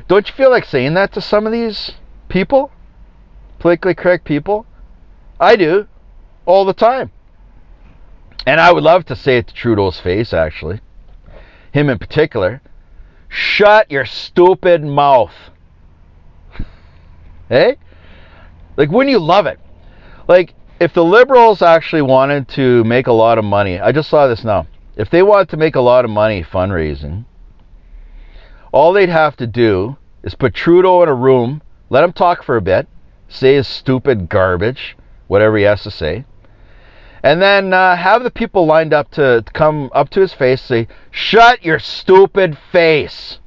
Don't 0.09 0.27
you 0.27 0.35
feel 0.35 0.51
like 0.51 0.65
saying 0.65 0.95
that 0.95 1.13
to 1.13 1.21
some 1.21 1.47
of 1.47 1.53
these 1.53 1.93
people, 2.37 2.71
politically 3.59 3.95
correct 3.95 4.27
people. 4.27 4.67
I 5.41 5.57
do, 5.57 5.89
all 6.45 6.67
the 6.67 6.75
time. 6.75 7.11
And 8.47 8.61
I 8.61 8.73
would 8.73 8.83
love 8.83 9.07
to 9.07 9.17
say 9.17 9.39
it 9.39 9.47
to 9.47 9.55
Trudeau's 9.55 9.99
face, 9.99 10.35
actually. 10.35 10.81
Him 11.73 11.89
in 11.89 11.99
particular. 11.99 12.61
Shut 13.31 13.91
your 13.91 14.05
stupid 14.05 14.85
mouth. 14.85 15.33
hey? 17.49 17.79
Like, 18.77 18.91
wouldn't 18.91 19.13
you 19.13 19.19
love 19.19 19.47
it? 19.47 19.59
Like, 20.29 20.53
if 20.79 20.93
the 20.93 21.05
Liberals 21.05 21.63
actually 21.63 22.03
wanted 22.03 22.49
to 22.49 22.85
make 22.85 23.07
a 23.07 23.13
lot 23.13 23.39
of 23.39 23.47
money, 23.47 23.81
I 23.81 23.93
just 23.93 24.11
saw 24.11 24.27
this 24.27 24.45
now. 24.45 24.67
If 24.95 25.09
they 25.09 25.23
wanted 25.23 25.49
to 25.49 25.57
make 25.57 25.75
a 25.75 25.81
lot 25.81 26.05
of 26.05 26.11
money 26.11 26.45
fundraising, 26.45 27.25
all 28.73 28.93
they'd 28.93 29.09
have 29.09 29.37
to 29.37 29.47
do 29.47 29.97
is 30.23 30.35
put 30.35 30.53
Trudeau 30.53 31.03
in 31.03 31.09
a 31.09 31.15
room 31.15 31.63
let 31.89 32.05
him 32.05 32.13
talk 32.13 32.43
for 32.43 32.57
a 32.57 32.63
bit, 32.63 32.89
say 33.29 33.55
his 33.55 33.69
stupid 33.69 34.29
garbage, 34.29 34.97
whatever 35.29 35.57
he 35.57 35.65
has 35.65 35.83
to 35.83 35.91
say, 35.91 36.25
and 37.23 37.41
then 37.43 37.73
uh, 37.73 37.97
have 37.97 38.23
the 38.23 38.31
people 38.31 38.67
lined 38.67 38.93
up 38.93 39.11
to, 39.13 39.45
come 39.53 39.91
up 39.93 40.11
to 40.11 40.21
his 40.21 40.33
face, 40.33 40.63
say, 40.63 40.87
"Shut 41.11 41.65
your 41.65 41.79
stupid 41.79 42.57
face," 42.57 43.41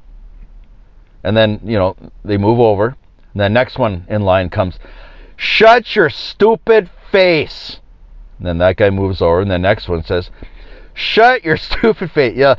and 1.24 1.36
then 1.36 1.60
you 1.64 1.78
know 1.78 1.96
they 2.24 2.38
move 2.38 2.60
over. 2.60 2.98
And 3.34 3.42
the 3.42 3.50
next 3.50 3.78
one 3.78 4.06
in 4.10 4.24
line 4.24 4.50
comes, 4.50 4.80
"Shut 5.36 5.96
your 5.96 6.10
stupid 6.10 6.90
face." 7.12 7.80
And 8.38 8.48
then 8.48 8.58
that 8.60 8.78
guy 8.78 8.90
moves 8.90 9.22
over, 9.22 9.42
and 9.42 9.52
the 9.52 9.60
next 9.60 9.88
one 9.88 10.04
says, 10.04 10.30
"Shut 10.94 11.44
your 11.44 11.58
stupid 11.70 12.12
face." 12.12 12.36
Yeah, 12.36 12.56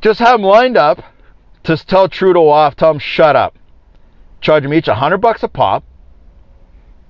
just 0.00 0.20
have 0.20 0.38
them 0.38 0.42
lined 0.42 0.76
up 0.76 1.02
to 1.64 1.76
tell 1.76 2.08
Trudeau 2.08 2.48
off. 2.48 2.76
Tell 2.76 2.92
him 2.92 2.98
shut 2.98 3.36
up 3.36 3.56
charge 4.40 4.62
them 4.62 4.74
each 4.74 4.88
a 4.88 4.94
hundred 4.94 5.18
bucks 5.18 5.42
a 5.42 5.48
pop 5.48 5.84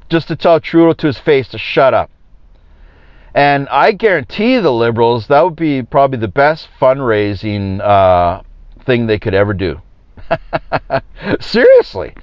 just 0.08 0.28
to 0.28 0.36
tell 0.36 0.60
Trudeau 0.60 0.92
to 0.92 1.06
his 1.06 1.18
face 1.18 1.48
to 1.48 1.58
shut 1.58 1.94
up. 1.94 2.10
And 3.34 3.68
I 3.68 3.92
guarantee 3.92 4.58
the 4.58 4.72
Liberals 4.72 5.28
that 5.28 5.44
would 5.44 5.56
be 5.56 5.82
probably 5.82 6.18
the 6.18 6.28
best 6.28 6.68
fundraising 6.80 7.80
uh, 7.80 8.42
thing 8.84 9.06
they 9.06 9.18
could 9.18 9.34
ever 9.34 9.54
do. 9.54 9.80
Seriously, 11.40 12.14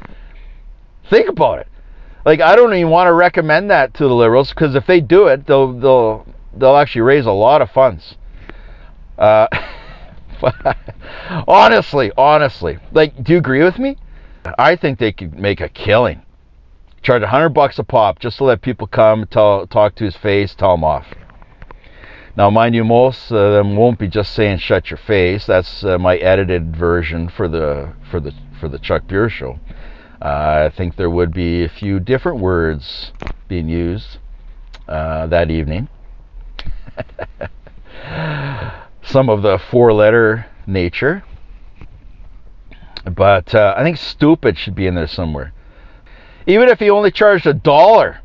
think 1.09 1.29
about 1.29 1.59
it. 1.59 1.67
Like 2.25 2.41
I 2.41 2.55
don't 2.57 2.73
even 2.73 2.89
want 2.89 3.07
to 3.07 3.13
recommend 3.13 3.71
that 3.71 3.93
to 3.95 4.03
the 4.03 4.13
Liberals 4.13 4.49
because 4.49 4.75
if 4.75 4.85
they 4.85 4.99
do 4.99 5.27
it, 5.27 5.47
they'll 5.47 5.71
they'll 5.71 6.25
they'll 6.53 6.75
actually 6.75 7.01
raise 7.01 7.25
a 7.25 7.31
lot 7.31 7.61
of 7.61 7.71
funds. 7.71 8.15
Uh, 9.17 9.47
honestly, 11.47 12.11
honestly, 12.17 12.77
like, 12.91 13.23
do 13.23 13.33
you 13.33 13.37
agree 13.37 13.63
with 13.63 13.79
me? 13.79 13.97
I 14.57 14.75
think 14.75 14.99
they 14.99 15.11
could 15.11 15.37
make 15.37 15.61
a 15.61 15.69
killing. 15.69 16.21
Charge 17.01 17.23
a 17.23 17.27
hundred 17.27 17.49
bucks 17.49 17.79
a 17.79 17.83
pop 17.83 18.19
just 18.19 18.37
to 18.37 18.43
let 18.43 18.61
people 18.61 18.87
come, 18.87 19.25
tell, 19.27 19.67
talk 19.67 19.95
to 19.95 20.03
his 20.03 20.15
face, 20.15 20.55
tell 20.55 20.73
him 20.73 20.83
off. 20.83 21.07
Now, 22.35 22.49
mind 22.51 22.75
you, 22.75 22.83
most 22.83 23.31
of 23.31 23.53
them 23.53 23.75
won't 23.75 23.97
be 23.97 24.07
just 24.07 24.33
saying 24.33 24.59
"shut 24.59 24.91
your 24.91 24.97
face." 24.97 25.47
That's 25.47 25.83
uh, 25.83 25.97
my 25.97 26.17
edited 26.17 26.75
version 26.75 27.29
for 27.29 27.47
the 27.47 27.93
for 28.11 28.19
the 28.19 28.31
for 28.59 28.69
the 28.69 28.77
Chuck 28.77 29.07
Buhr 29.07 29.27
show. 29.29 29.59
Uh, 30.21 30.69
I 30.71 30.75
think 30.75 30.97
there 30.97 31.09
would 31.09 31.33
be 31.33 31.63
a 31.63 31.69
few 31.69 31.99
different 31.99 32.39
words 32.39 33.11
being 33.47 33.69
used 33.69 34.17
uh, 34.87 35.25
that 35.27 35.49
evening. 35.49 35.89
Some 39.03 39.29
of 39.29 39.41
the 39.41 39.57
four-letter 39.57 40.45
nature 40.65 41.23
but 43.15 43.53
uh, 43.53 43.73
I 43.77 43.83
think 43.83 43.97
stupid 43.97 44.57
should 44.57 44.75
be 44.75 44.87
in 44.87 44.95
there 44.95 45.07
somewhere. 45.07 45.53
Even 46.45 46.69
if 46.69 46.79
he 46.79 46.89
only 46.89 47.11
charged 47.11 47.45
a 47.45 47.53
dollar 47.53 48.19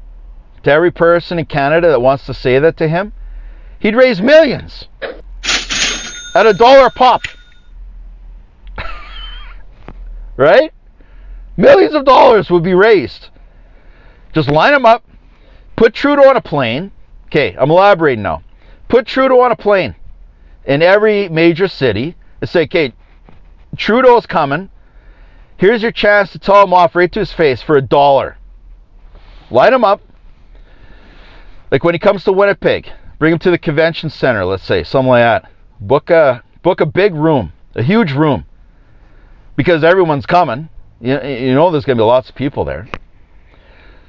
to 0.62 0.70
every 0.70 0.90
person 0.90 1.38
in 1.38 1.46
Canada 1.46 1.88
that 1.88 2.00
wants 2.00 2.26
to 2.26 2.34
say 2.34 2.58
that 2.58 2.76
to 2.76 2.88
him, 2.88 3.12
he'd 3.78 3.96
raise 3.96 4.20
millions 4.20 4.86
at 6.34 6.46
a 6.46 6.52
dollar 6.52 6.86
a 6.86 6.90
pop. 6.90 7.22
right? 10.36 10.72
Millions 11.56 11.94
of 11.94 12.04
dollars 12.04 12.50
would 12.50 12.62
be 12.62 12.74
raised. 12.74 13.28
Just 14.32 14.48
line 14.48 14.72
them 14.72 14.86
up, 14.86 15.04
put 15.76 15.92
Trudeau 15.92 16.28
on 16.28 16.36
a 16.36 16.40
plane. 16.40 16.90
Okay, 17.26 17.54
I'm 17.58 17.70
elaborating 17.70 18.22
now. 18.22 18.42
Put 18.88 19.06
Trudeau 19.06 19.40
on 19.40 19.52
a 19.52 19.56
plane 19.56 19.94
in 20.64 20.82
every 20.82 21.28
major 21.28 21.68
city 21.68 22.14
and 22.40 22.48
say, 22.48 22.62
okay, 22.64 22.92
Trudeau's 23.76 24.26
coming. 24.26 24.70
Here's 25.56 25.82
your 25.82 25.92
chance 25.92 26.32
to 26.32 26.38
tell 26.38 26.62
him 26.62 26.74
off 26.74 26.94
right 26.94 27.10
to 27.12 27.20
his 27.20 27.32
face 27.32 27.62
for 27.62 27.76
a 27.76 27.82
dollar. 27.82 28.36
Line 29.50 29.72
him 29.72 29.84
up. 29.84 30.00
Like 31.70 31.84
when 31.84 31.94
he 31.94 31.98
comes 31.98 32.24
to 32.24 32.32
Winnipeg, 32.32 32.90
bring 33.18 33.32
him 33.32 33.38
to 33.40 33.50
the 33.50 33.58
convention 33.58 34.10
center, 34.10 34.44
let's 34.44 34.64
say, 34.64 34.82
something 34.82 35.08
like 35.08 35.22
that. 35.22 35.50
Book 35.80 36.10
a 36.10 36.42
book 36.62 36.80
a 36.80 36.86
big 36.86 37.14
room, 37.14 37.52
a 37.74 37.82
huge 37.82 38.12
room, 38.12 38.44
because 39.56 39.82
everyone's 39.82 40.26
coming. 40.26 40.68
You, 41.00 41.20
you 41.22 41.54
know 41.54 41.70
there's 41.70 41.84
going 41.84 41.96
to 41.96 42.02
be 42.02 42.06
lots 42.06 42.28
of 42.28 42.34
people 42.34 42.64
there. 42.64 42.88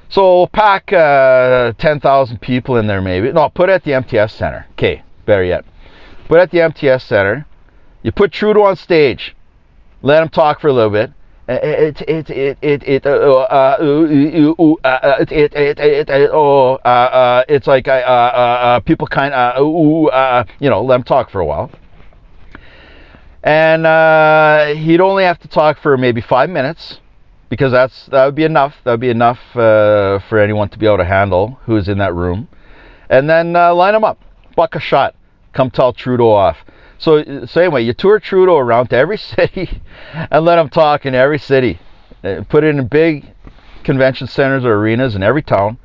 So 0.09 0.45
pack 0.47 0.93
uh, 0.93 1.73
10,000 1.77 2.39
people 2.39 2.77
in 2.77 2.85
there 2.85 3.01
maybe. 3.01 3.31
No, 3.31 3.49
put 3.49 3.69
it 3.69 3.73
at 3.73 3.83
the 3.83 3.93
MTS 3.93 4.33
Center. 4.33 4.67
Okay, 4.73 5.01
better 5.25 5.43
yet. 5.43 5.65
Put 6.27 6.39
it 6.39 6.41
at 6.43 6.51
the 6.51 6.61
MTS 6.61 7.03
Center. 7.03 7.47
You 8.03 8.11
put 8.11 8.31
Trudeau 8.31 8.63
on 8.63 8.75
stage. 8.75 9.35
Let 10.03 10.21
him 10.21 10.29
talk 10.29 10.59
for 10.59 10.67
a 10.67 10.73
little 10.73 10.91
bit. 10.91 11.11
It 11.47 12.01
it 12.01 12.29
it 12.29 12.57
it 12.61 12.83
it 12.83 13.05
uh 13.05 13.77
oh 16.31 16.75
uh 16.85 17.43
it's 17.49 17.67
like 17.67 17.87
uh 17.87 17.91
uh 17.91 18.79
people 18.81 19.07
kind 19.07 19.33
of 19.33 19.61
ooh 19.61 20.07
uh 20.07 20.45
you 20.59 20.69
know 20.69 20.81
let 20.83 20.95
him 20.95 21.03
talk 21.03 21.29
for 21.29 21.41
a 21.41 21.45
while. 21.45 21.71
And 23.43 23.85
uh, 23.85 24.67
he'd 24.67 25.01
only 25.01 25.25
have 25.25 25.39
to 25.39 25.49
talk 25.49 25.77
for 25.77 25.97
maybe 25.97 26.21
five 26.21 26.49
minutes 26.49 27.01
because 27.49 27.73
that's 27.73 28.05
that 28.07 28.25
would 28.25 28.35
be 28.35 28.45
enough. 28.45 28.75
That 28.85 28.91
would 28.91 29.01
be 29.01 29.09
enough 29.09 29.39
uh, 29.53 30.19
for 30.29 30.39
anyone 30.39 30.69
to 30.69 30.79
be 30.79 30.85
able 30.85 30.99
to 30.99 31.05
handle 31.05 31.59
who's 31.65 31.89
in 31.89 31.97
that 31.97 32.13
room. 32.13 32.47
And 33.09 33.29
then 33.29 33.55
uh, 33.55 33.73
line 33.75 33.93
them 33.93 34.05
up, 34.05 34.21
buck 34.55 34.75
a 34.75 34.79
shot, 34.79 35.15
come 35.51 35.69
tell 35.69 35.91
Trudeau 35.91 36.31
off. 36.31 36.57
So 37.03 37.45
same 37.47 37.73
way, 37.73 37.81
you 37.81 37.91
tour 37.91 38.17
Trudeau 38.17 38.57
around 38.57 38.87
to 38.91 38.95
every 38.95 39.17
city 39.35 39.81
and 40.13 40.45
let 40.45 40.57
him 40.57 40.69
talk 40.69 41.05
in 41.05 41.13
every 41.13 41.37
city. 41.37 41.79
Uh, 42.23 42.43
put 42.47 42.63
it 42.63 42.67
in 42.67 42.87
big 42.87 43.29
convention 43.83 44.25
centers 44.25 44.63
or 44.63 44.75
arenas 44.75 45.13
in 45.13 45.21
every 45.21 45.41
town, 45.41 45.77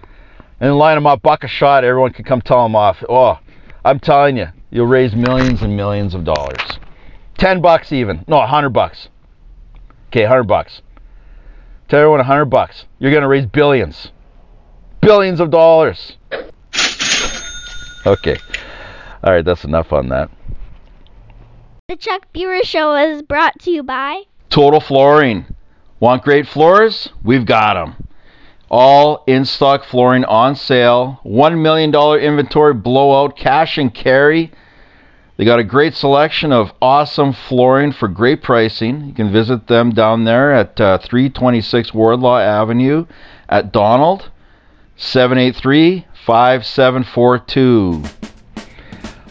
and 0.60 0.78
line 0.78 0.94
them 0.94 1.08
up, 1.08 1.20
buck 1.20 1.42
a 1.42 1.48
shot. 1.48 1.82
Everyone 1.82 2.12
can 2.12 2.24
come 2.24 2.40
tell 2.40 2.64
him 2.64 2.76
off. 2.76 3.02
Oh, 3.08 3.40
I'm 3.84 3.98
telling 3.98 4.36
you, 4.36 4.46
you'll 4.70 4.86
raise 4.86 5.16
millions 5.16 5.60
and 5.60 5.76
millions 5.76 6.14
of 6.14 6.22
dollars. 6.22 6.78
10 7.36 7.60
bucks 7.60 7.90
even. 7.90 8.24
No, 8.28 8.36
100 8.36 8.68
bucks. 8.68 9.08
Okay, 10.10 10.22
100 10.22 10.44
bucks. 10.44 10.82
Tell 11.88 11.98
everyone 11.98 12.18
100 12.18 12.44
bucks. 12.44 12.84
You're 13.00 13.10
going 13.10 13.22
to 13.22 13.28
raise 13.28 13.46
billions. 13.46 14.12
Billions 15.00 15.40
of 15.40 15.50
dollars. 15.50 16.16
Okay. 18.06 18.36
All 19.24 19.32
right, 19.32 19.44
that's 19.44 19.64
enough 19.64 19.92
on 19.92 20.10
that. 20.10 20.30
The 21.88 21.96
Chuck 21.96 22.30
Buhr 22.34 22.62
Show 22.64 22.96
is 22.96 23.22
brought 23.22 23.60
to 23.60 23.70
you 23.70 23.82
by 23.82 24.24
Total 24.50 24.78
Flooring. 24.78 25.46
Want 26.00 26.22
great 26.22 26.46
floors? 26.46 27.14
We've 27.24 27.46
got 27.46 27.82
them. 27.82 28.06
All 28.70 29.24
in 29.26 29.46
stock 29.46 29.84
flooring 29.84 30.26
on 30.26 30.54
sale. 30.54 31.18
$1 31.24 31.62
million 31.62 31.94
inventory 32.22 32.74
blowout, 32.74 33.38
cash 33.38 33.78
and 33.78 33.94
carry. 33.94 34.52
They 35.38 35.46
got 35.46 35.60
a 35.60 35.64
great 35.64 35.94
selection 35.94 36.52
of 36.52 36.74
awesome 36.82 37.32
flooring 37.32 37.92
for 37.92 38.06
great 38.06 38.42
pricing. 38.42 39.06
You 39.06 39.14
can 39.14 39.32
visit 39.32 39.66
them 39.66 39.94
down 39.94 40.24
there 40.24 40.52
at 40.52 40.78
uh, 40.78 40.98
326 40.98 41.94
Wardlaw 41.94 42.38
Avenue 42.40 43.06
at 43.48 43.72
Donald, 43.72 44.30
783 44.96 46.04
5742. 46.26 48.02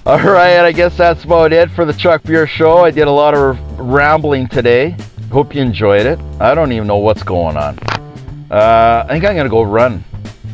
All 0.07 0.17
right, 0.19 0.59
I 0.59 0.71
guess 0.71 0.95
that's 0.95 1.25
about 1.25 1.51
it 1.51 1.69
for 1.71 1.83
the 1.83 1.91
Chuck 1.91 2.23
Buhr 2.23 2.47
Show. 2.47 2.77
I 2.77 2.91
did 2.91 3.09
a 3.09 3.11
lot 3.11 3.33
of 3.33 3.59
rambling 3.77 4.47
today. 4.47 4.95
Hope 5.33 5.53
you 5.53 5.61
enjoyed 5.61 6.05
it. 6.05 6.17
I 6.39 6.55
don't 6.55 6.71
even 6.71 6.87
know 6.87 6.95
what's 6.95 7.23
going 7.23 7.57
on. 7.57 7.77
Uh, 8.49 9.05
I 9.05 9.11
think 9.11 9.25
I'm 9.25 9.35
gonna 9.35 9.49
go 9.49 9.63
run, 9.63 10.05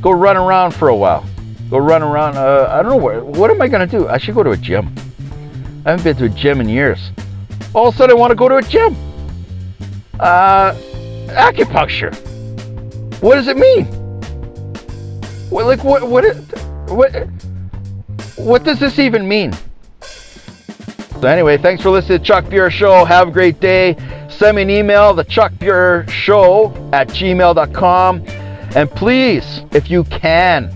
go 0.02 0.10
run 0.10 0.38
around 0.38 0.72
for 0.72 0.88
a 0.88 0.96
while. 0.96 1.24
Go 1.70 1.78
run 1.78 2.02
around. 2.02 2.36
Uh, 2.36 2.66
I 2.68 2.82
don't 2.82 2.94
know 2.94 2.98
where. 2.98 3.24
What 3.24 3.52
am 3.52 3.62
I 3.62 3.68
gonna 3.68 3.86
do? 3.86 4.08
I 4.08 4.18
should 4.18 4.34
go 4.34 4.42
to 4.42 4.50
a 4.50 4.58
gym. 4.58 4.92
I 5.86 5.92
haven't 5.92 6.04
been 6.04 6.16
to 6.16 6.26
a 6.26 6.30
gym 6.30 6.60
in 6.60 6.68
years. 6.68 7.12
All 7.76 7.90
of 7.90 7.94
a 7.94 7.98
sudden, 8.00 8.18
I 8.18 8.20
want 8.20 8.32
to 8.32 8.36
go 8.36 8.50
to 8.50 8.56
a 8.56 8.64
gym. 8.64 8.96
Uh, 10.20 10.74
acupuncture. 11.28 12.12
What 13.22 13.36
does 13.36 13.48
it 13.48 13.58
mean? 13.58 13.86
What, 15.52 15.68
like 15.68 15.84
what? 15.84 16.10
What? 16.10 16.24
What? 16.90 17.14
What 18.44 18.66
does 18.66 18.78
this 18.78 19.00
even 19.00 19.26
mean? 19.26 19.54
So 20.02 21.28
anyway, 21.30 21.58
thanks 21.58 21.82
for 21.82 21.90
listening 21.90 22.20
to 22.20 22.26
Chuck 22.26 22.44
Buhr 22.46 22.70
Show. 22.70 23.06
Have 23.06 23.30
a 23.30 23.32
great 23.32 23.62
day. 23.62 23.96
Send 24.30 24.58
me 24.58 24.64
an 24.64 24.70
email, 24.70 25.14
the 25.14 25.24
Chuck 25.24 25.54
Buhr 25.54 26.06
Show 26.10 26.74
at 26.92 27.08
gmail.com. 27.08 28.24
And 28.76 28.92
please, 28.92 29.62
if 29.72 29.90
you 29.90 30.04
can, 30.04 30.76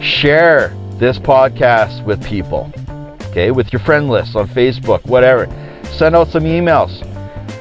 share 0.00 0.76
this 0.98 1.20
podcast 1.20 2.04
with 2.04 2.24
people. 2.24 2.72
Okay, 3.30 3.52
with 3.52 3.72
your 3.72 3.80
friend 3.80 4.08
list 4.08 4.34
on 4.34 4.48
Facebook, 4.48 5.06
whatever. 5.06 5.46
Send 5.92 6.16
out 6.16 6.26
some 6.28 6.42
emails. 6.42 7.04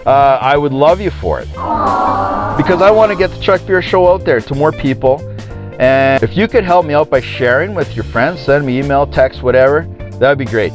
Uh, 0.07 0.39
I 0.41 0.57
would 0.57 0.73
love 0.73 0.99
you 0.99 1.11
for 1.11 1.41
it. 1.41 1.47
Because 1.49 2.81
I 2.81 2.89
want 2.89 3.11
to 3.11 3.17
get 3.17 3.29
the 3.29 3.39
Chuck 3.39 3.61
Buhr 3.61 3.83
Show 3.83 4.11
out 4.11 4.25
there 4.25 4.41
to 4.41 4.55
more 4.55 4.71
people. 4.71 5.19
And 5.79 6.23
if 6.23 6.37
you 6.37 6.47
could 6.47 6.63
help 6.63 6.85
me 6.85 6.93
out 6.93 7.09
by 7.09 7.21
sharing 7.21 7.75
with 7.75 7.95
your 7.95 8.05
friends, 8.05 8.39
send 8.41 8.65
me 8.65 8.79
email, 8.79 9.05
text, 9.05 9.43
whatever, 9.43 9.81
that'd 10.19 10.37
be 10.37 10.45
great. 10.45 10.71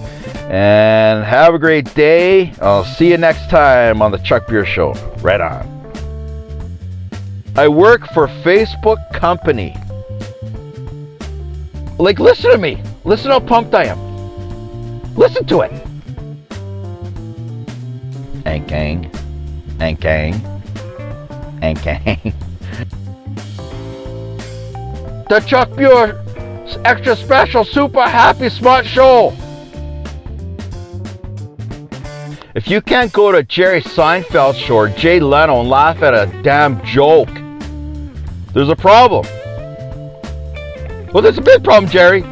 And 0.51 1.25
have 1.25 1.55
a 1.55 1.59
great 1.59 1.95
day. 1.95 2.53
I'll 2.61 2.85
see 2.85 3.11
you 3.11 3.17
next 3.17 3.49
time 3.49 4.03
on 4.03 4.11
the 4.11 4.19
Chuck 4.19 4.47
Buhr 4.47 4.67
Show. 4.67 4.93
Right 5.23 5.41
on. 5.41 5.67
I 7.57 7.69
work 7.69 8.07
for 8.09 8.27
Facebook 8.27 8.99
company. 9.13 9.75
Like, 11.99 12.19
listen 12.19 12.51
to 12.51 12.59
me. 12.59 12.83
Listen 13.05 13.31
how 13.31 13.41
pumped 13.41 13.75
I 13.75 13.85
am. 13.87 15.15
Listen 15.15 15.45
to 15.47 15.61
it. 15.61 15.73
Gang. 18.67 19.11
And 19.81 19.99
gang. 21.83 22.43
The 25.31 25.39
Chuck 25.39 25.71
Buhr 25.77 26.21
extra 26.85 27.15
special 27.15 27.63
super 27.65 28.03
happy 28.03 28.49
smart 28.49 28.85
show. 28.85 29.33
If 32.57 32.69
you 32.69 32.83
can't 32.83 33.13
go 33.13 33.31
to 33.31 33.45
Jerry 33.45 33.81
Seinfeld 33.81 34.57
show 34.57 34.75
or 34.75 34.89
Jay 34.89 35.21
Leno 35.21 35.61
and 35.61 35.71
laugh 35.71 36.03
at 36.03 36.15
a 36.15 36.43
damn 36.43 36.85
joke, 36.85 37.29
there's 38.55 38.71
a 38.71 38.75
problem. 38.75 39.25
Well, 41.13 41.23
there's 41.23 41.39
a 41.39 41.43
big 41.43 41.63
problem, 41.63 41.89
Jerry. 41.89 42.25